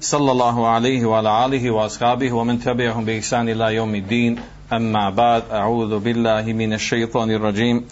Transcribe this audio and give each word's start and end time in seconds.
صلى 0.00 0.32
الله 0.32 0.66
عليه 0.68 1.06
وعلى 1.06 1.46
آله 1.46 1.70
وأصحابه 1.70 2.32
ومن 2.32 2.60
تبعهم 2.60 3.04
بإحسان 3.04 3.48
إلى 3.48 3.74
يوم 3.74 3.94
الدين 3.94 4.38
أما 4.72 5.10
بعد 5.10 5.42
أعوذ 5.52 5.98
بالله 5.98 6.42
من 6.52 6.72
الشيطان 6.72 7.30
الرجيم 7.30 7.84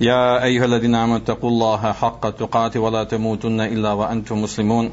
يا 0.00 0.42
أيها 0.44 0.64
الذين 0.64 0.94
آمنوا 0.94 1.16
اتقوا 1.16 1.50
الله 1.50 1.92
حق 1.92 2.30
تقاته 2.30 2.80
ولا 2.80 3.04
تموتن 3.04 3.60
إلا 3.60 3.92
وأنتم 3.92 4.42
مسلمون 4.42 4.92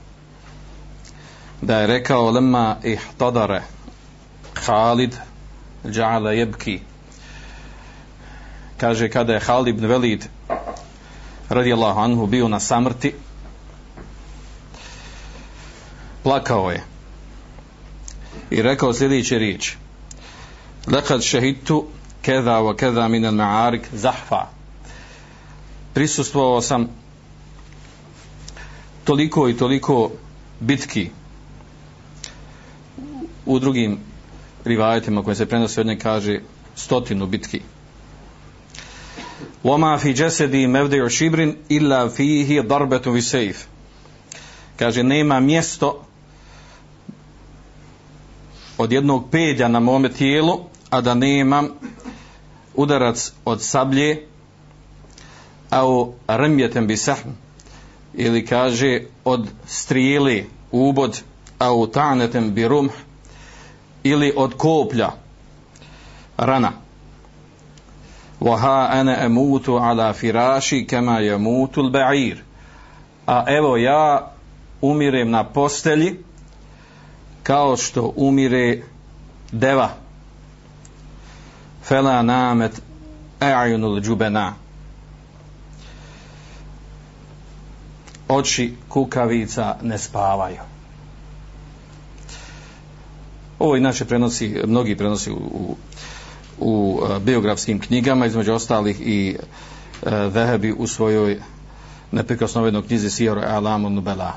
da 1.61 1.79
je 1.79 1.87
rekao 1.87 2.31
lemma 2.31 2.77
ihtadare 2.83 3.61
Khalid 4.53 5.15
džala 5.89 6.31
jebki 6.31 6.79
kaže 8.77 9.09
kada 9.09 9.33
je 9.33 9.39
Khalid 9.39 9.75
ibn 9.75 9.85
Velid 9.85 10.25
radijallahu 11.49 11.99
anhu 11.99 12.27
bio 12.27 12.47
na 12.47 12.59
samrti 12.59 13.13
plakao 16.23 16.71
je 16.71 16.83
i 18.49 18.61
rekao 18.61 18.93
sljedeće 18.93 19.39
riječ 19.39 19.75
lekad 20.87 21.23
šehitu 21.23 21.85
keda 22.21 22.61
wa 22.61 22.75
keda 22.75 23.07
minel 23.07 23.33
ma'arik 23.33 23.81
zahfa. 23.93 24.45
Prisustvovao 25.93 26.61
sam 26.61 26.87
toliko 29.03 29.49
i 29.49 29.57
toliko 29.57 30.11
bitki 30.59 31.09
u 33.45 33.59
drugim 33.59 33.97
rivajetima 34.65 35.23
koje 35.23 35.35
se 35.35 35.45
prenosi 35.45 35.79
od 35.79 35.85
nje 35.85 35.97
kaže 35.97 36.39
stotinu 36.75 37.27
bitki. 37.27 37.61
Wama 39.63 39.99
fi 39.99 40.13
jasadi 40.17 40.67
mabda'u 40.67 41.09
šibrin 41.09 41.55
illa 41.69 42.09
fihi 42.09 42.63
darbatu 42.63 43.11
vi 43.11 43.21
sejf. 43.21 43.57
Kaže 44.77 45.03
nema 45.03 45.39
mjesto 45.39 46.05
od 48.77 48.91
jednog 48.91 49.29
pedja 49.31 49.67
na 49.67 49.79
mom 49.79 50.09
tijelu 50.17 50.59
a 50.89 51.01
da 51.01 51.13
nemam 51.13 51.69
udarac 52.75 53.31
od 53.45 53.61
sablje 53.61 54.25
au 55.69 56.13
ramyatan 56.27 56.87
bi 56.87 56.97
sahm 56.97 57.29
ili 58.13 58.45
kaže 58.45 59.01
od 59.25 59.47
strijeli 59.67 60.49
ubod 60.71 61.21
au 61.59 61.87
tanetem 61.87 62.53
bi 62.53 62.67
rumh 62.67 62.91
ili 64.03 64.33
od 64.35 64.53
koplja 64.57 65.11
rana. 66.37 66.71
Waha 68.39 68.87
ana 68.91 69.17
amutu 69.25 69.77
ala 69.77 70.13
firashi 70.13 70.87
kama 70.87 71.19
yamutu 71.19 71.81
al-ba'ir. 71.81 72.37
A 73.27 73.45
evo 73.47 73.77
ja 73.77 74.31
umirem 74.81 75.29
na 75.29 75.43
postelji 75.43 76.19
kao 77.43 77.77
što 77.77 78.13
umire 78.15 78.83
deva. 79.51 79.89
Fela 81.83 82.21
namet 82.21 82.81
a'yunul 83.39 84.01
jubana 84.07 84.53
oči 88.31 88.73
kukavica 88.89 89.75
ne 89.81 89.97
spavaju 89.97 90.70
ovo 93.61 93.75
inače 93.75 94.05
prenosi 94.05 94.61
mnogi 94.67 94.95
prenosi 94.97 95.31
u, 95.31 95.35
u, 95.35 95.75
u 96.59 97.01
e, 97.03 97.19
biografskim 97.19 97.79
knjigama 97.79 98.25
između 98.25 98.53
ostalih 98.53 99.01
i 99.01 99.35
e, 99.35 100.09
Vehebi 100.09 100.73
u 100.77 100.87
svojoj 100.87 101.39
neprikosnovenoj 102.11 102.87
knjizi 102.87 103.09
Sijor 103.09 103.39
Alamu 103.45 103.89
Nubela 103.89 104.33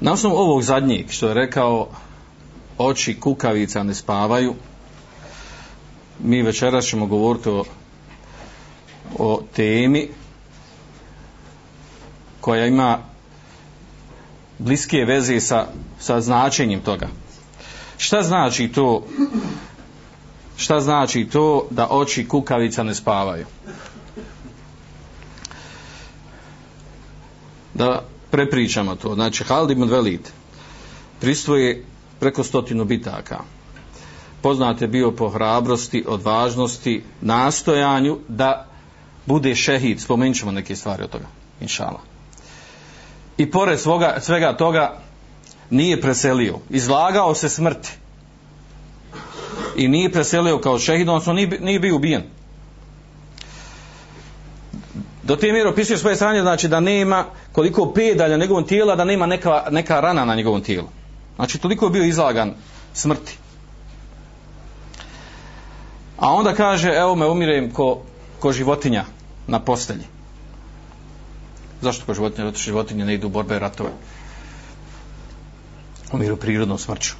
na 0.00 0.12
osnovu 0.12 0.36
ovog 0.36 0.62
zadnjeg 0.62 1.10
što 1.10 1.28
je 1.28 1.34
rekao 1.34 1.88
oči 2.78 3.20
kukavica 3.20 3.82
ne 3.82 3.94
spavaju. 3.94 4.54
Mi 6.18 6.42
večeras 6.42 6.84
ćemo 6.84 7.06
govoriti 7.06 7.48
o 7.48 7.64
o 9.18 9.42
temi 9.56 10.08
koja 12.40 12.66
ima 12.66 12.98
bliske 14.58 15.04
veze 15.04 15.40
sa, 15.40 15.66
sa 16.00 16.20
značenjem 16.20 16.80
toga. 16.80 17.08
Šta 17.98 18.22
znači 18.22 18.68
to 18.68 19.04
šta 20.56 20.80
znači 20.80 21.28
to 21.32 21.66
da 21.70 21.88
oči 21.90 22.28
kukavica 22.28 22.82
ne 22.82 22.94
spavaju? 22.94 23.46
Da 27.74 28.02
prepričamo 28.30 28.96
to. 28.96 29.14
Znači, 29.14 29.44
Halid 29.44 29.70
ibn 29.70 29.90
Velid 29.90 30.28
pristvoje 31.20 31.84
preko 32.20 32.44
stotinu 32.44 32.84
bitaka. 32.84 33.38
Poznate 34.42 34.86
bio 34.86 35.10
po 35.10 35.28
hrabrosti, 35.28 36.04
odvažnosti, 36.08 37.02
nastojanju 37.20 38.18
da 38.28 38.66
bude 39.26 39.54
šehid, 39.54 40.00
spomenut 40.00 40.36
ćemo 40.36 40.52
neke 40.52 40.76
stvari 40.76 41.02
od 41.02 41.10
toga, 41.10 41.26
inšala. 41.60 42.13
I 43.36 43.50
pored 43.50 43.80
svoga, 43.80 44.16
svega 44.20 44.56
toga 44.56 44.98
nije 45.70 46.00
preselio, 46.00 46.58
izlagao 46.70 47.34
se 47.34 47.48
smrti. 47.48 47.92
I 49.76 49.88
nije 49.88 50.12
preselio 50.12 50.58
kao 50.58 50.78
šehid, 50.78 51.08
odnosno 51.08 51.32
nije, 51.32 51.60
nije 51.60 51.80
bio 51.80 51.96
ubijen. 51.96 52.22
Do 55.22 55.36
te 55.36 55.52
mjere 55.52 55.68
opisuje 55.68 55.98
svoje 55.98 56.16
stanje, 56.16 56.40
znači 56.40 56.68
da 56.68 56.80
nema 56.80 57.24
koliko 57.52 57.92
pedalja 57.92 58.36
njegovom 58.36 58.64
tijela, 58.64 58.96
da 58.96 59.04
nema 59.04 59.26
neka, 59.26 59.64
neka 59.70 60.00
rana 60.00 60.24
na 60.24 60.34
njegovom 60.34 60.62
tijelu. 60.62 60.88
Znači 61.36 61.58
toliko 61.58 61.86
je 61.86 61.90
bio 61.90 62.04
izlagan 62.04 62.54
smrti. 62.92 63.38
A 66.18 66.32
onda 66.32 66.54
kaže, 66.54 66.88
evo 66.88 67.14
me 67.14 67.26
umirem 67.26 67.70
ko, 67.70 68.02
ko 68.38 68.52
životinja 68.52 69.04
na 69.46 69.60
postelji. 69.60 70.04
Zašto 71.84 72.06
pa 72.06 72.14
životinje? 72.14 72.46
Zato 72.48 72.58
životinje 72.58 73.04
ne 73.04 73.14
idu 73.14 73.26
u 73.26 73.30
borbe 73.30 73.56
i 73.56 73.58
ratove. 73.58 73.90
Umiru 76.12 76.36
prirodnom 76.36 76.78
smrću. 76.78 77.14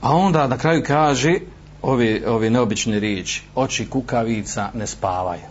A 0.00 0.14
onda 0.16 0.46
na 0.46 0.58
kraju 0.58 0.82
kaže 0.86 1.34
ove, 1.82 2.22
ove 2.26 2.50
neobične 2.50 3.00
riječi. 3.00 3.42
Oči 3.54 3.86
kukavica 3.90 4.70
ne 4.74 4.86
spavaju. 4.86 5.50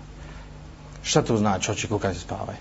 Šta 1.03 1.21
to 1.21 1.37
znači 1.37 1.71
oči 1.71 1.87
kukavica 1.87 2.21
spavaju? 2.21 2.57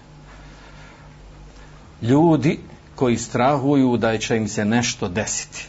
Ljudi 2.03 2.59
koji 2.95 3.19
strahuju 3.19 3.97
da 3.97 4.19
će 4.19 4.37
im 4.37 4.49
se 4.49 4.65
nešto 4.65 5.09
desiti. 5.09 5.69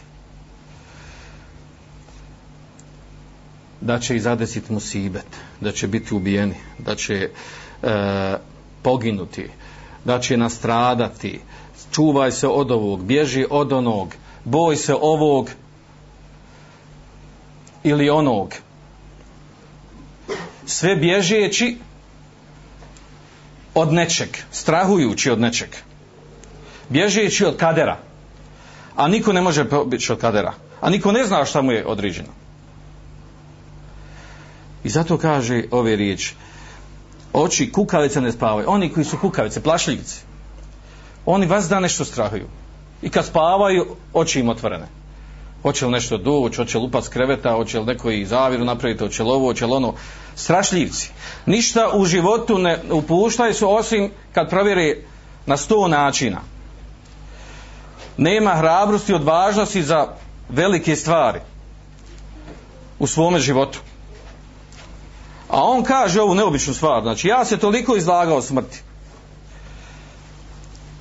da 3.80 3.98
će 3.98 4.16
ih 4.16 4.22
zadesiti 4.22 4.72
musibet, 4.72 5.26
da 5.60 5.72
će 5.72 5.88
biti 5.88 6.14
ubijeni, 6.14 6.54
da 6.78 6.94
će 6.96 7.30
e, 7.82 8.36
poginuti, 8.82 9.48
da 10.04 10.20
će 10.20 10.36
nastradati, 10.36 11.40
čuvaj 11.90 12.32
se 12.32 12.48
od 12.48 12.70
ovog, 12.70 13.04
bježi 13.04 13.46
od 13.50 13.72
onog, 13.72 14.14
boj 14.44 14.76
se 14.76 14.94
ovog 14.94 15.50
ili 17.82 18.10
onog. 18.10 18.54
Sve 20.66 20.96
bježeći 20.96 21.76
od 23.74 23.92
nečeg, 23.92 24.28
strahujući 24.52 25.30
od 25.30 25.40
nečeg, 25.40 25.68
bježeći 26.88 27.44
od 27.44 27.56
kadera, 27.56 27.98
a 28.96 29.08
niko 29.08 29.32
ne 29.32 29.40
može 29.40 29.64
pobjeći 29.68 30.12
od 30.12 30.20
kadera, 30.20 30.54
a 30.80 30.90
niko 30.90 31.12
ne 31.12 31.24
zna 31.26 31.44
šta 31.44 31.62
mu 31.62 31.72
je 31.72 31.86
određeno. 31.86 32.28
I 34.84 34.88
zato 34.88 35.18
kaže 35.18 35.64
ove 35.70 35.96
riječi, 35.96 36.34
oči 37.32 37.72
kukavice 37.72 38.20
ne 38.20 38.32
spavaju, 38.32 38.70
oni 38.70 38.92
koji 38.92 39.04
su 39.04 39.18
kukavice, 39.18 39.62
plašljivci, 39.62 40.22
oni 41.26 41.46
vas 41.46 41.68
da 41.68 41.80
nešto 41.80 42.04
strahuju. 42.04 42.46
I 43.02 43.10
kad 43.10 43.26
spavaju, 43.26 43.96
oči 44.12 44.40
im 44.40 44.48
otvorene. 44.48 44.86
Hoće 45.62 45.86
li 45.86 45.92
nešto 45.92 46.18
doći, 46.18 46.56
hoće 46.56 46.78
li 46.78 46.84
upat 46.84 47.04
s 47.04 47.08
kreveta, 47.08 47.52
hoće 47.52 47.78
li 47.78 47.86
neko 47.86 48.10
i 48.10 48.26
zaviru 48.26 48.64
napraviti, 48.64 49.04
hoće 49.04 49.22
li 49.22 49.30
ovo, 49.30 49.46
hoće 49.46 49.66
li 49.66 49.72
ono. 49.72 49.94
Strašljivci. 50.34 51.10
Ništa 51.46 51.90
u 51.94 52.04
životu 52.04 52.58
ne 52.58 52.78
upuštaju 52.90 53.54
su 53.54 53.74
osim 53.74 54.10
kad 54.32 54.50
provjeri 54.50 55.04
na 55.46 55.56
sto 55.56 55.88
načina. 55.88 56.40
Nema 58.16 58.50
hrabrosti 58.50 59.14
od 59.14 59.24
važnosti 59.24 59.82
za 59.82 60.08
velike 60.48 60.96
stvari 60.96 61.40
u 62.98 63.06
svome 63.06 63.38
životu. 63.38 63.80
A 65.50 65.64
on 65.64 65.82
kaže 65.82 66.20
ovu 66.20 66.34
neobičnu 66.34 66.74
stvar. 66.74 67.02
Znači, 67.02 67.28
ja 67.28 67.44
se 67.44 67.56
toliko 67.56 67.96
izlagao 67.96 68.42
smrti. 68.42 68.82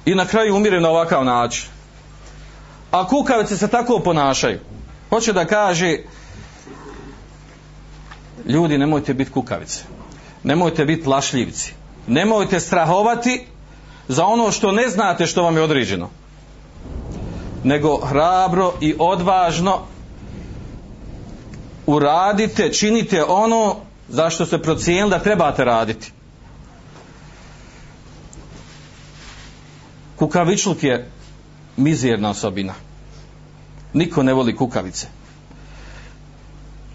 I 0.06 0.16
na 0.16 0.26
kraju 0.26 0.56
umirem 0.56 0.82
na 0.82 0.90
ovakav 0.90 1.26
način 1.26 1.70
a 2.92 3.08
kukavice 3.08 3.58
se 3.58 3.68
tako 3.68 4.00
ponašaju. 4.00 4.60
Hoće 5.10 5.34
da 5.34 5.46
kaže 5.46 5.98
ljudi 8.46 8.78
nemojte 8.78 9.14
biti 9.14 9.32
kukavice. 9.32 9.84
Nemojte 10.44 10.86
biti 10.86 11.04
plašljivci. 11.04 11.74
Nemojte 12.08 12.60
strahovati 12.60 13.46
za 14.08 14.26
ono 14.26 14.52
što 14.52 14.72
ne 14.72 14.90
znate 14.90 15.26
što 15.26 15.44
vam 15.44 15.56
je 15.58 15.64
određeno. 15.64 16.10
Nego 17.64 17.98
hrabro 17.98 18.74
i 18.82 18.96
odvažno 19.00 19.80
uradite, 21.86 22.74
činite 22.74 23.24
ono 23.24 23.76
zašto 24.10 24.46
ste 24.46 24.62
procijenili 24.62 25.10
da 25.10 25.20
trebate 25.20 25.66
raditi. 25.66 26.12
Kukavičluk 30.16 30.84
je 30.84 31.12
mizerna 31.78 32.30
osobina. 32.30 32.74
Niko 33.94 34.24
ne 34.24 34.34
voli 34.34 34.56
kukavice. 34.56 35.08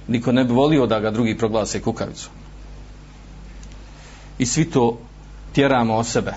Niko 0.08 0.32
ne 0.32 0.44
bi 0.44 0.52
volio 0.52 0.86
da 0.86 1.00
ga 1.00 1.10
drugi 1.10 1.38
proglase 1.38 1.82
kukavicu. 1.82 2.28
I 4.38 4.46
svi 4.46 4.70
to 4.70 4.98
tjeramo 5.52 5.96
o 5.96 6.04
sebe. 6.04 6.34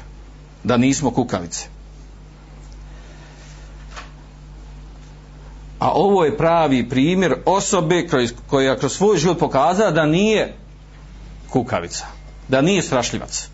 Da 0.64 0.78
nismo 0.78 1.12
kukavice. 1.12 1.68
A 5.80 5.92
ovo 5.92 6.26
je 6.26 6.38
pravi 6.38 6.90
primjer 6.90 7.36
osobe 7.46 8.08
koja 8.48 8.78
kroz 8.78 8.94
svoj 8.94 9.18
život 9.18 9.40
pokazala 9.40 9.92
da 9.92 10.06
nije 10.06 10.56
kukavica. 11.50 12.06
Da 12.48 12.62
nije 12.62 12.82
strašljivac. 12.82 13.50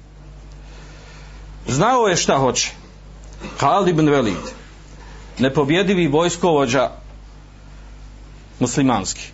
Znao 1.68 2.08
je 2.08 2.16
šta 2.16 2.38
hoće. 2.38 2.72
Khalid 3.58 3.88
ibn 3.88 4.10
Velid 4.10 4.64
nepobjedivi 5.40 6.08
vojskovođa 6.08 6.92
muslimanski. 8.60 9.32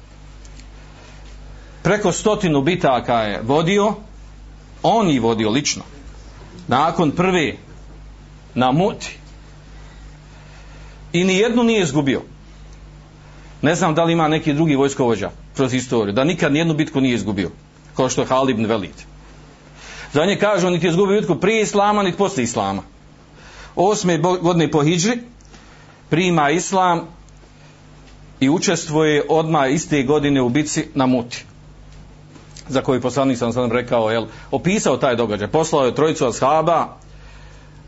Preko 1.83 2.11
stotinu 2.11 2.61
bitaka 2.61 3.21
je 3.21 3.41
vodio, 3.43 3.93
on 4.83 5.09
je 5.09 5.19
vodio 5.19 5.49
lično. 5.49 5.83
Nakon 6.67 7.11
prve 7.11 7.55
na 8.55 8.71
muti. 8.71 9.17
I 11.13 11.23
ni 11.23 11.35
jednu 11.35 11.63
nije 11.63 11.81
izgubio. 11.81 12.21
Ne 13.61 13.75
znam 13.75 13.95
da 13.95 14.03
li 14.03 14.13
ima 14.13 14.27
neki 14.27 14.53
drugi 14.53 14.75
vojskovođa 14.75 15.31
kroz 15.55 15.73
istoriju, 15.73 16.13
da 16.13 16.23
nikad 16.23 16.53
nijednu 16.53 16.73
bitku 16.73 17.01
nije 17.01 17.15
izgubio. 17.15 17.51
Kao 17.99 18.09
što 18.09 18.21
je 18.21 18.27
Halid 18.27 18.55
ibn 18.55 18.65
Velid. 18.65 18.95
Za 20.13 20.25
nje 20.25 20.35
kažu, 20.39 20.69
niti 20.69 20.85
je 20.85 20.89
izgubio 20.89 21.19
bitku 21.19 21.35
prije 21.35 21.61
Islama, 21.61 22.03
niti 22.03 22.17
posle 22.17 22.43
Islama. 22.43 22.81
Osme 23.75 24.17
godine 24.17 24.71
po 24.71 24.83
Hidžri, 24.83 25.19
prima 26.09 26.49
islam 26.49 27.01
i 28.39 28.49
učestvuje 28.49 29.25
odmah 29.29 29.71
iste 29.71 30.03
godine 30.03 30.41
u 30.41 30.49
bici 30.49 30.85
na 30.95 31.05
muti 31.05 31.45
za 32.67 32.81
koji 32.81 33.01
poslanik 33.01 33.37
sam 33.37 33.53
sam 33.53 33.71
rekao 33.71 34.11
jel, 34.11 34.25
opisao 34.51 34.97
taj 34.97 35.15
događaj 35.15 35.47
poslao 35.47 35.85
je 35.85 35.95
trojicu 35.95 36.25
ashaba 36.25 36.87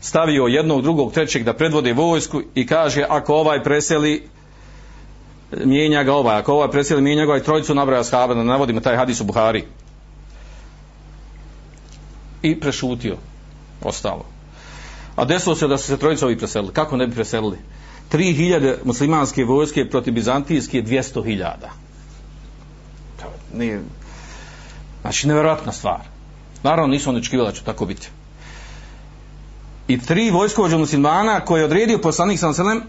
stavio 0.00 0.44
jednog, 0.44 0.82
drugog, 0.82 1.12
trećeg 1.12 1.44
da 1.44 1.52
predvode 1.52 1.92
vojsku 1.92 2.42
i 2.54 2.66
kaže 2.66 3.04
ako 3.08 3.34
ovaj 3.34 3.62
preseli 3.62 4.28
mijenja 5.64 6.02
ga 6.02 6.14
ovaj 6.14 6.36
ako 6.36 6.52
ovaj 6.52 6.70
preseli 6.70 7.02
mijenja 7.02 7.24
ga 7.24 7.32
ovaj 7.32 7.42
trojicu 7.42 7.74
nabraja 7.74 8.00
ashaba 8.00 8.34
da 8.34 8.42
navodimo 8.42 8.80
taj 8.80 8.96
hadis 8.96 9.20
u 9.20 9.24
Buhari 9.24 9.64
i 12.42 12.60
prešutio 12.60 13.16
ostalo 13.82 14.32
a 15.16 15.24
desilo 15.24 15.54
se 15.54 15.68
da 15.68 15.78
su 15.78 15.86
se 15.86 15.96
trojica 15.96 16.26
ovi 16.26 16.38
preselili 16.38 16.72
kako 16.72 16.96
ne 16.96 17.06
bi 17.06 17.14
preselili 17.14 17.58
3000 18.12 18.76
muslimanske 18.84 19.44
vojske 19.44 19.88
protiv 19.90 20.14
bizantijske 20.14 20.82
200.000. 20.82 21.54
Nije, 23.54 23.82
znači 25.00 25.28
nevjerojatna 25.28 25.72
stvar. 25.72 26.00
Naravno 26.62 26.92
nisu 26.92 27.10
oni 27.10 27.18
očekivali 27.18 27.48
da 27.48 27.54
će 27.54 27.64
tako 27.64 27.86
biti. 27.86 28.08
I 29.88 30.00
tri 30.00 30.30
vojskovođa 30.30 30.78
muslimana 30.78 31.40
koje 31.40 31.60
je 31.60 31.64
odredio 31.64 31.98
poslanik 31.98 32.38
sa 32.38 32.52
selem, 32.52 32.82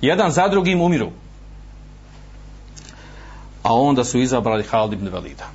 jedan 0.00 0.30
za 0.30 0.48
drugim 0.48 0.80
umiru. 0.80 1.10
A 3.62 3.74
onda 3.74 4.04
su 4.04 4.18
izabrali 4.18 4.64
Halid 4.64 4.92
ibn 4.92 5.08
Valida. 5.08 5.48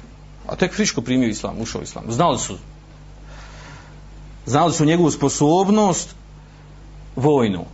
A 0.47 0.55
tek 0.55 0.73
friško 0.73 1.01
primio 1.01 1.29
islam, 1.29 1.61
ušao 1.61 1.81
islam. 1.81 2.03
Znali 2.09 2.39
su 2.39 2.57
znali 4.45 4.73
su 4.73 4.85
njegovu 4.85 5.11
sposobnost 5.11 6.15
vojnu 7.15 7.65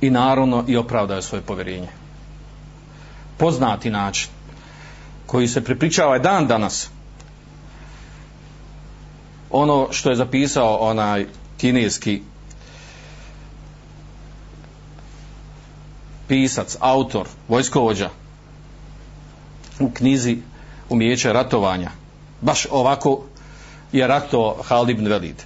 i 0.00 0.10
naravno 0.10 0.64
i 0.66 0.76
opravdaju 0.76 1.22
svoje 1.22 1.42
povjerenje. 1.42 1.88
Poznati 3.36 3.90
način 3.90 4.28
koji 5.26 5.48
se 5.48 5.64
prepričava 5.64 6.18
dan 6.18 6.46
danas 6.46 6.90
ono 9.50 9.88
što 9.90 10.10
je 10.10 10.16
zapisao 10.16 10.76
onaj 10.76 11.26
kineski 11.56 12.22
pisac, 16.28 16.76
autor, 16.80 17.26
vojskovođa 17.48 18.10
u 19.80 19.90
knjizi 19.90 20.38
umijeće 20.88 21.32
ratovanja. 21.32 21.90
Baš 22.40 22.66
ovako 22.70 23.22
je 23.92 24.06
rato 24.06 24.56
Halid 24.68 24.90
ibn 24.90 25.08
Velid. 25.08 25.42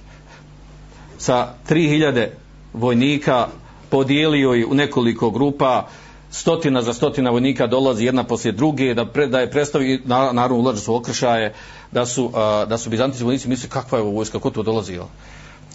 Sa 1.17 1.53
3000 1.69 2.27
vojnika 2.73 3.47
podijelio 3.89 4.53
je 4.53 4.65
u 4.65 4.73
nekoliko 4.73 5.29
grupa, 5.29 5.87
stotina 6.31 6.81
za 6.81 6.93
stotina 6.93 7.29
vojnika 7.29 7.67
dolazi 7.67 8.05
jedna 8.05 8.23
poslije 8.23 8.51
druge, 8.51 8.93
da, 8.93 9.05
pre, 9.05 9.27
da 9.27 9.39
je 9.39 9.51
predstavi, 9.51 10.01
naravno 10.05 10.57
ulaže 10.57 10.81
su 10.81 10.95
okršaje, 10.95 11.53
da 11.91 12.05
su, 12.05 12.31
a, 12.33 12.65
da 12.65 12.77
su 12.77 12.89
bizantinski 12.89 13.23
vojnici 13.23 13.49
misli 13.49 13.69
kakva 13.69 13.97
je 13.97 14.01
ovo 14.01 14.11
vojska, 14.11 14.39
ko 14.39 14.49
to 14.49 14.63
dolazi? 14.63 14.99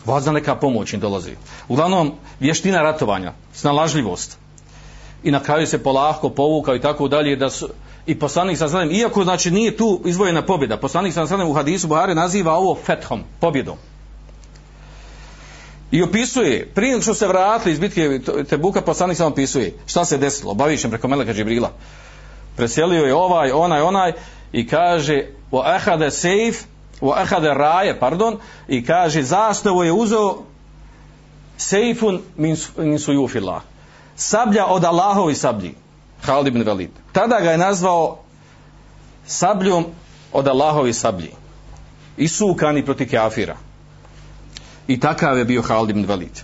Vazna 0.04 0.32
neka 0.32 0.56
pomoć 0.56 0.92
im 0.92 1.00
dolazi. 1.00 1.36
Uglavnom, 1.68 2.12
vještina 2.40 2.82
ratovanja, 2.82 3.32
snalažljivost. 3.52 4.38
I 5.22 5.30
na 5.30 5.40
kraju 5.40 5.66
se 5.66 5.82
polahko 5.82 6.30
povukao 6.30 6.76
i 6.76 6.80
tako 6.80 7.08
dalje 7.08 7.36
da 7.36 7.50
su, 7.50 7.68
i 8.08 8.18
poslanik 8.18 8.58
sa 8.58 8.68
sredem, 8.68 8.90
iako 8.90 9.24
znači 9.24 9.50
nije 9.50 9.76
tu 9.76 10.00
izvojena 10.04 10.42
pobjeda, 10.42 10.76
poslanik 10.76 11.14
sa 11.14 11.26
sredem 11.26 11.48
u 11.48 11.52
hadisu 11.52 11.88
Buhari 11.88 12.14
naziva 12.14 12.54
ovo 12.54 12.74
fethom, 12.84 13.22
pobjedom. 13.40 13.76
I 15.90 16.02
opisuje, 16.02 16.70
prije 16.74 17.02
što 17.02 17.14
se 17.14 17.26
vratili 17.26 17.72
iz 17.72 17.78
bitke 17.78 18.20
Tebuka, 18.48 18.80
poslanik 18.80 19.16
samo 19.16 19.30
opisuje 19.30 19.74
šta 19.86 20.04
se 20.04 20.18
desilo, 20.18 20.54
bavišem 20.54 20.90
preko 20.90 21.08
Meleka 21.08 21.32
Džibrila. 21.32 21.70
Preselio 22.56 23.04
je 23.04 23.14
ovaj, 23.14 23.50
onaj, 23.50 23.80
onaj 23.80 24.12
i 24.52 24.66
kaže 24.66 25.26
o 25.50 25.64
ehade 25.74 26.10
sejf, 26.10 26.62
o 27.00 27.14
ehade 27.20 27.54
raje, 27.54 28.00
pardon, 28.00 28.38
i 28.68 28.84
kaže 28.84 29.22
zastavu 29.22 29.84
je 29.84 29.92
uzeo 29.92 30.38
sejfun 31.56 32.22
min, 32.36 32.56
min 32.76 32.98
sujufila. 32.98 33.60
Sablja 34.16 34.66
od 34.66 34.84
Allahovi 34.84 35.34
sablji. 35.34 35.74
Halid 36.22 36.46
ibn 36.46 36.62
Velid. 36.62 36.90
Tada 37.12 37.40
ga 37.40 37.50
je 37.50 37.58
nazvao 37.58 38.18
sabljom 39.26 39.86
od 40.32 40.48
Allahovi 40.48 40.92
sablji. 40.92 41.32
sukani 42.28 42.84
proti 42.84 43.08
kafira. 43.08 43.56
I 44.86 45.00
takav 45.00 45.38
je 45.38 45.44
bio 45.44 45.62
Halid 45.62 45.90
ibn 45.90 46.04
Velid. 46.04 46.40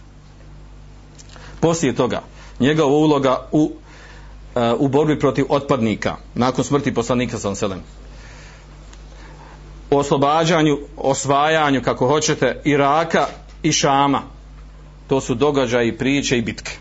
Poslije 1.60 1.94
toga, 1.94 2.22
njegova 2.60 2.88
uloga 2.88 3.48
u, 3.52 3.62
uh, 3.62 4.62
u 4.78 4.88
borbi 4.88 5.18
protiv 5.18 5.44
otpadnika, 5.48 6.16
nakon 6.34 6.64
smrti 6.64 6.94
poslanika 6.94 7.38
sa 7.38 7.54
Selem. 7.54 7.82
oslobađanju, 9.90 10.78
osvajanju, 10.96 11.82
kako 11.82 12.06
hoćete, 12.06 12.60
Iraka 12.64 13.26
i 13.62 13.72
Šama. 13.72 14.22
To 15.08 15.20
su 15.20 15.34
događaji, 15.34 15.98
priče 15.98 16.38
i 16.38 16.42
bitke. 16.42 16.72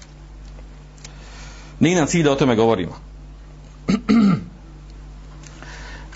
Nije 1.83 1.95
nam 1.95 2.07
cilj 2.07 2.23
da 2.23 2.31
o 2.31 2.35
tome 2.35 2.55
govorimo. 2.55 2.95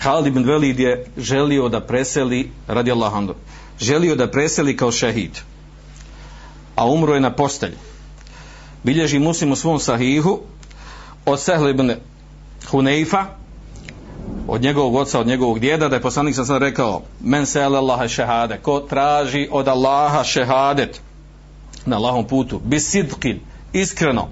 Khalid 0.02 0.26
ibn 0.26 0.44
Velid 0.44 0.80
je 0.80 1.06
želio 1.16 1.68
da 1.68 1.80
preseli, 1.80 2.50
radi 2.68 2.92
Allahandu, 2.92 3.34
želio 3.80 4.16
da 4.16 4.30
preseli 4.30 4.76
kao 4.76 4.92
šehid, 4.92 5.38
a 6.74 6.86
umro 6.86 7.14
je 7.14 7.20
na 7.20 7.32
postelji. 7.32 7.76
Bilježi 8.82 9.18
muslim 9.18 9.52
u 9.52 9.56
svom 9.56 9.78
sahihu 9.78 10.40
od 11.26 11.40
Sehl 11.40 11.68
ibn 11.68 11.92
Huneifa, 12.70 13.24
od 14.46 14.62
njegovog 14.62 14.94
oca, 14.94 15.20
od 15.20 15.26
njegovog 15.26 15.58
djeda, 15.58 15.88
da 15.88 15.96
je 15.96 16.02
poslanik 16.02 16.34
sam 16.34 16.46
sad 16.46 16.62
rekao, 16.62 17.02
men 17.20 17.46
se 17.46 17.62
Allaha 17.62 18.08
šehade, 18.08 18.58
ko 18.62 18.80
traži 18.80 19.48
od 19.50 19.68
Allaha 19.68 20.24
šehadet 20.24 21.00
na 21.86 21.96
Allahom 21.96 22.26
putu, 22.26 22.60
bisidkin, 22.64 23.40
iskreno, 23.72 24.28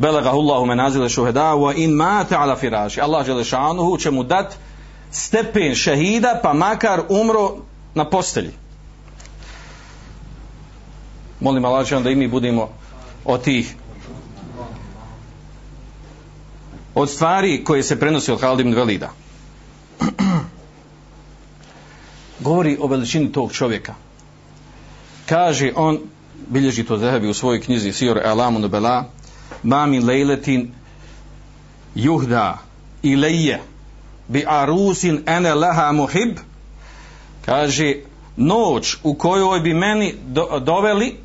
belagahu 0.00 0.38
Allahu 0.38 0.66
menazile 0.66 1.08
šuheda 1.08 1.54
wa 1.54 1.74
in 1.76 1.90
mate 1.90 2.36
ala 2.36 2.56
firaši. 2.56 3.00
Allah 3.00 3.26
Želešanuhu 3.26 3.98
će 3.98 4.10
mu 4.10 4.22
dat 4.22 4.56
stepen 5.10 5.74
šehida 5.74 6.40
pa 6.42 6.52
makar 6.52 7.02
umro 7.08 7.56
na 7.94 8.04
postelji. 8.04 8.52
Molim 11.40 11.64
Allah 11.64 12.02
da 12.02 12.10
i 12.10 12.14
mi 12.14 12.28
budemo 12.28 12.68
od 13.24 13.42
tih 13.42 13.74
od 16.94 17.10
stvari 17.10 17.64
koje 17.64 17.82
se 17.82 18.00
prenosi 18.00 18.32
od 18.32 18.40
Halid 18.40 18.60
ibn 18.60 18.74
Velida. 18.74 19.10
Govori 22.40 22.78
o 22.80 22.86
veličini 22.86 23.32
tog 23.32 23.52
čovjeka. 23.52 23.94
Kaže 25.26 25.72
on, 25.76 25.98
bilježi 26.48 26.84
to 26.84 26.98
Zehebi 26.98 27.28
u 27.28 27.34
svojoj 27.34 27.60
knjizi 27.60 27.92
Sijor 27.92 28.20
Alamun 28.24 28.68
Bela, 28.68 29.04
mamin 29.62 30.06
lejletin 30.06 30.74
juhda 31.94 32.58
ileje 33.02 33.60
bi 34.28 34.44
arusin 34.46 35.22
ene 35.26 35.54
leha 35.54 35.92
muhib. 35.92 36.38
Kaže 37.44 37.94
noć 38.36 38.96
u 39.02 39.14
kojoj 39.14 39.60
bi 39.60 39.74
meni 39.74 40.14
do, 40.26 40.60
doveli 40.60 41.16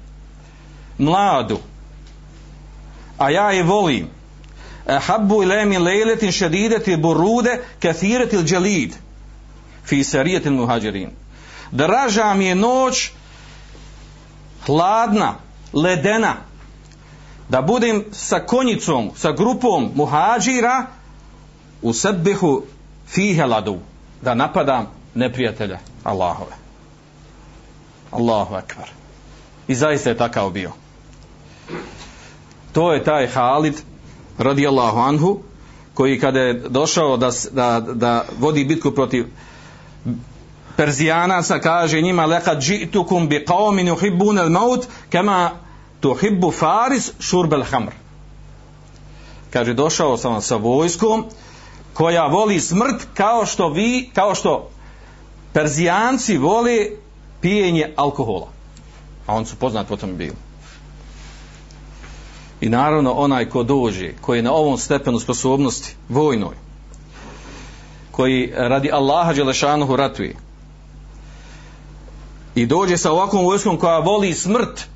mladu 0.98 1.60
a 3.18 3.30
ja 3.30 3.52
je 3.52 3.64
volim. 3.64 4.08
Habbu 4.88 5.44
ile 5.44 5.66
min 5.66 5.84
lejletin 5.84 6.32
šedideti 6.32 6.98
burude 6.98 7.62
kathiretil 7.80 8.44
dželid 8.44 8.94
fi 9.86 10.04
sarijetil 10.04 10.54
muhađerin 10.54 11.10
draža 11.72 12.34
mi 12.34 12.46
je 12.46 12.56
noć 12.56 13.12
hladna 14.66 15.34
ledena 15.74 16.36
da 17.50 17.62
budem 17.62 18.04
sa 18.12 18.40
konjicom, 18.40 19.12
sa 19.16 19.32
grupom 19.32 19.92
muhađira 19.96 20.86
u 21.82 21.94
sebihu 21.94 22.64
fiheladu, 23.08 23.80
da 24.22 24.34
napadam 24.34 24.88
neprijatelja 25.14 25.80
Allahove. 26.04 26.56
Allahu 28.12 28.56
akbar. 28.56 28.90
I 29.68 29.76
zaista 29.76 30.10
je 30.10 30.18
takav 30.18 30.50
bio. 30.50 30.72
To 32.74 32.94
je 32.94 33.04
taj 33.04 33.28
Halid, 33.28 33.82
radijallahu 34.38 35.00
anhu, 35.00 35.40
koji 35.94 36.20
kada 36.20 36.40
je 36.40 36.54
došao 36.54 37.18
da, 37.18 37.32
da, 37.52 37.80
da 37.80 38.26
vodi 38.40 38.66
bitku 38.66 38.92
protiv 38.92 39.26
Perzijanaca, 40.78 41.60
kaže 41.60 42.02
njima 42.02 42.26
lekad 42.26 42.62
žitukum 42.62 43.30
bi 43.30 43.46
qawmin 43.48 43.96
yuhibbun 43.96 44.42
al-maut 44.42 44.86
kama 45.10 45.52
tuhibbu 46.00 46.52
faris 46.52 47.12
šurbel 47.20 47.64
hamr. 47.64 47.92
Kaže, 49.50 49.74
došao 49.74 50.18
sam 50.18 50.42
sa 50.42 50.56
vojskom 50.56 51.26
koja 51.94 52.28
voli 52.28 52.60
smrt 52.60 53.08
kao 53.14 53.46
što 53.46 53.70
vi, 53.70 54.10
kao 54.14 54.36
što 54.36 54.70
Perzijanci 55.54 56.38
vole 56.38 56.88
pijenje 57.42 57.94
alkohola. 57.96 58.48
A 59.28 59.36
on 59.36 59.46
su 59.46 59.56
poznat 59.56 59.88
po 59.88 59.98
tome 59.98 60.14
bili. 60.14 60.36
I 62.62 62.70
naravno 62.70 63.12
onaj 63.12 63.50
ko 63.50 63.64
dođe, 63.64 64.14
koji 64.22 64.40
je 64.40 64.44
na 64.44 64.52
ovom 64.52 64.78
stepenu 64.78 65.20
sposobnosti 65.20 65.96
vojnoj, 66.10 66.56
koji 68.12 68.52
radi 68.56 68.92
Allaha 68.92 69.34
Đelešanuhu 69.34 69.96
ratuje 69.96 70.36
i 72.56 72.66
dođe 72.66 72.98
sa 72.98 73.12
ovakvom 73.12 73.46
vojskom 73.46 73.78
koja 73.78 74.00
voli 74.00 74.34
smrt, 74.34 74.88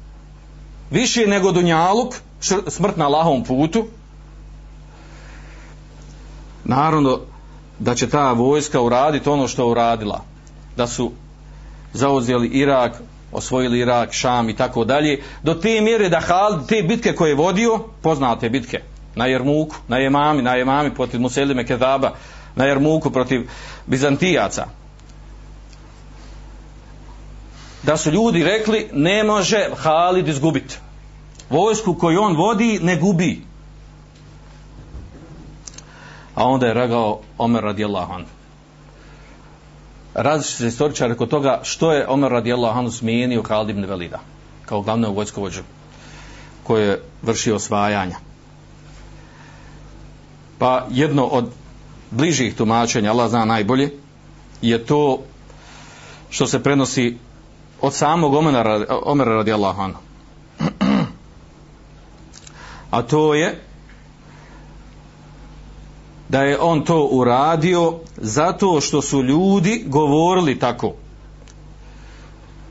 više 0.91 1.27
nego 1.27 1.51
dunjaluk, 1.51 2.15
smrt 2.67 2.98
na 2.98 3.05
Allahovom 3.05 3.43
putu, 3.43 3.86
naravno 6.63 7.19
da 7.79 7.96
će 7.96 8.10
ta 8.10 8.34
vojska 8.34 8.81
uraditi 8.81 9.29
ono 9.29 9.48
što 9.48 9.62
je 9.62 9.72
uradila. 9.72 10.24
Da 10.77 10.88
su 10.88 11.12
zauzeli 11.93 12.48
Irak, 12.48 13.01
osvojili 13.31 13.79
Irak, 13.79 14.13
Šam 14.13 14.50
i 14.50 14.55
tako 14.55 14.86
dalje, 14.86 15.22
do 15.43 15.53
te 15.53 15.81
mjere 15.81 16.10
da 16.10 16.19
Halid, 16.19 16.67
te 16.67 16.84
bitke 16.84 17.15
koje 17.15 17.29
je 17.29 17.36
vodio, 17.36 17.79
poznate 18.01 18.50
bitke, 18.50 18.81
na 19.15 19.25
Jermuku, 19.25 19.75
na 19.88 19.98
Jemami, 19.98 20.41
na 20.41 20.55
Jemami 20.55 20.96
protiv 20.96 21.22
Muselime 21.22 21.65
Kedaba, 21.65 22.12
na 22.55 22.65
Jermuku 22.65 23.12
protiv 23.12 23.50
Bizantijaca, 23.86 24.65
da 27.89 27.98
su 27.98 28.12
ljudi 28.12 28.43
rekli 28.43 28.88
ne 28.93 29.24
može 29.24 29.69
Halid 29.77 30.27
izgubiti. 30.27 30.77
Vojsku 31.50 31.93
koju 31.93 32.22
on 32.22 32.36
vodi 32.36 32.79
ne 32.81 32.96
gubi. 32.96 33.41
A 36.36 36.46
onda 36.46 36.67
je 36.67 36.74
ragao 36.74 37.19
Omer 37.38 37.63
radijallahu 37.63 38.13
anhu. 38.13 38.29
Različite 40.13 40.58
se 40.58 40.67
istoričari 40.67 41.17
kod 41.17 41.29
toga 41.29 41.60
što 41.63 41.91
je 41.91 42.08
Omer 42.08 42.31
radijallahu 42.31 42.79
anhu 42.79 42.91
smijenio 42.91 43.43
Halid 43.50 43.69
ibn 43.69 43.86
Velida 43.86 44.19
kao 44.65 44.81
glavnog 44.81 45.15
vojskovođu 45.15 45.62
koje 46.63 46.86
je 46.88 47.01
vršio 47.22 47.55
osvajanja. 47.55 48.17
Pa 50.60 50.86
jedno 50.89 51.25
od 51.25 51.50
bližih 52.12 52.55
tumačenja, 52.55 53.12
Allah 53.12 53.29
zna 53.29 53.46
najbolje, 53.46 53.89
je 54.62 54.86
to 54.86 55.19
što 56.29 56.48
se 56.48 56.63
prenosi 56.63 57.17
od 57.81 57.93
samog 57.93 58.33
Omera, 58.33 58.86
Omera 59.05 59.36
radijallahu 59.36 59.81
anhu. 59.81 60.00
A 62.91 63.01
to 63.01 63.33
je 63.33 63.62
da 66.29 66.43
je 66.43 66.59
on 66.59 66.86
to 66.86 67.05
uradio 67.12 67.93
zato 68.17 68.81
što 68.81 69.01
su 69.01 69.24
ljudi 69.24 69.83
govorili 69.88 70.59
tako. 70.59 70.93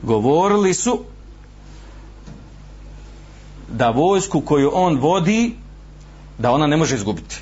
Govorili 0.01 0.73
su 0.73 0.99
da 3.67 3.89
vojsku 3.89 4.41
koju 4.41 4.71
on 4.73 4.97
vodi 4.97 5.55
da 6.37 6.51
ona 6.51 6.67
ne 6.67 6.77
može 6.77 6.95
izgubiti. 6.95 7.35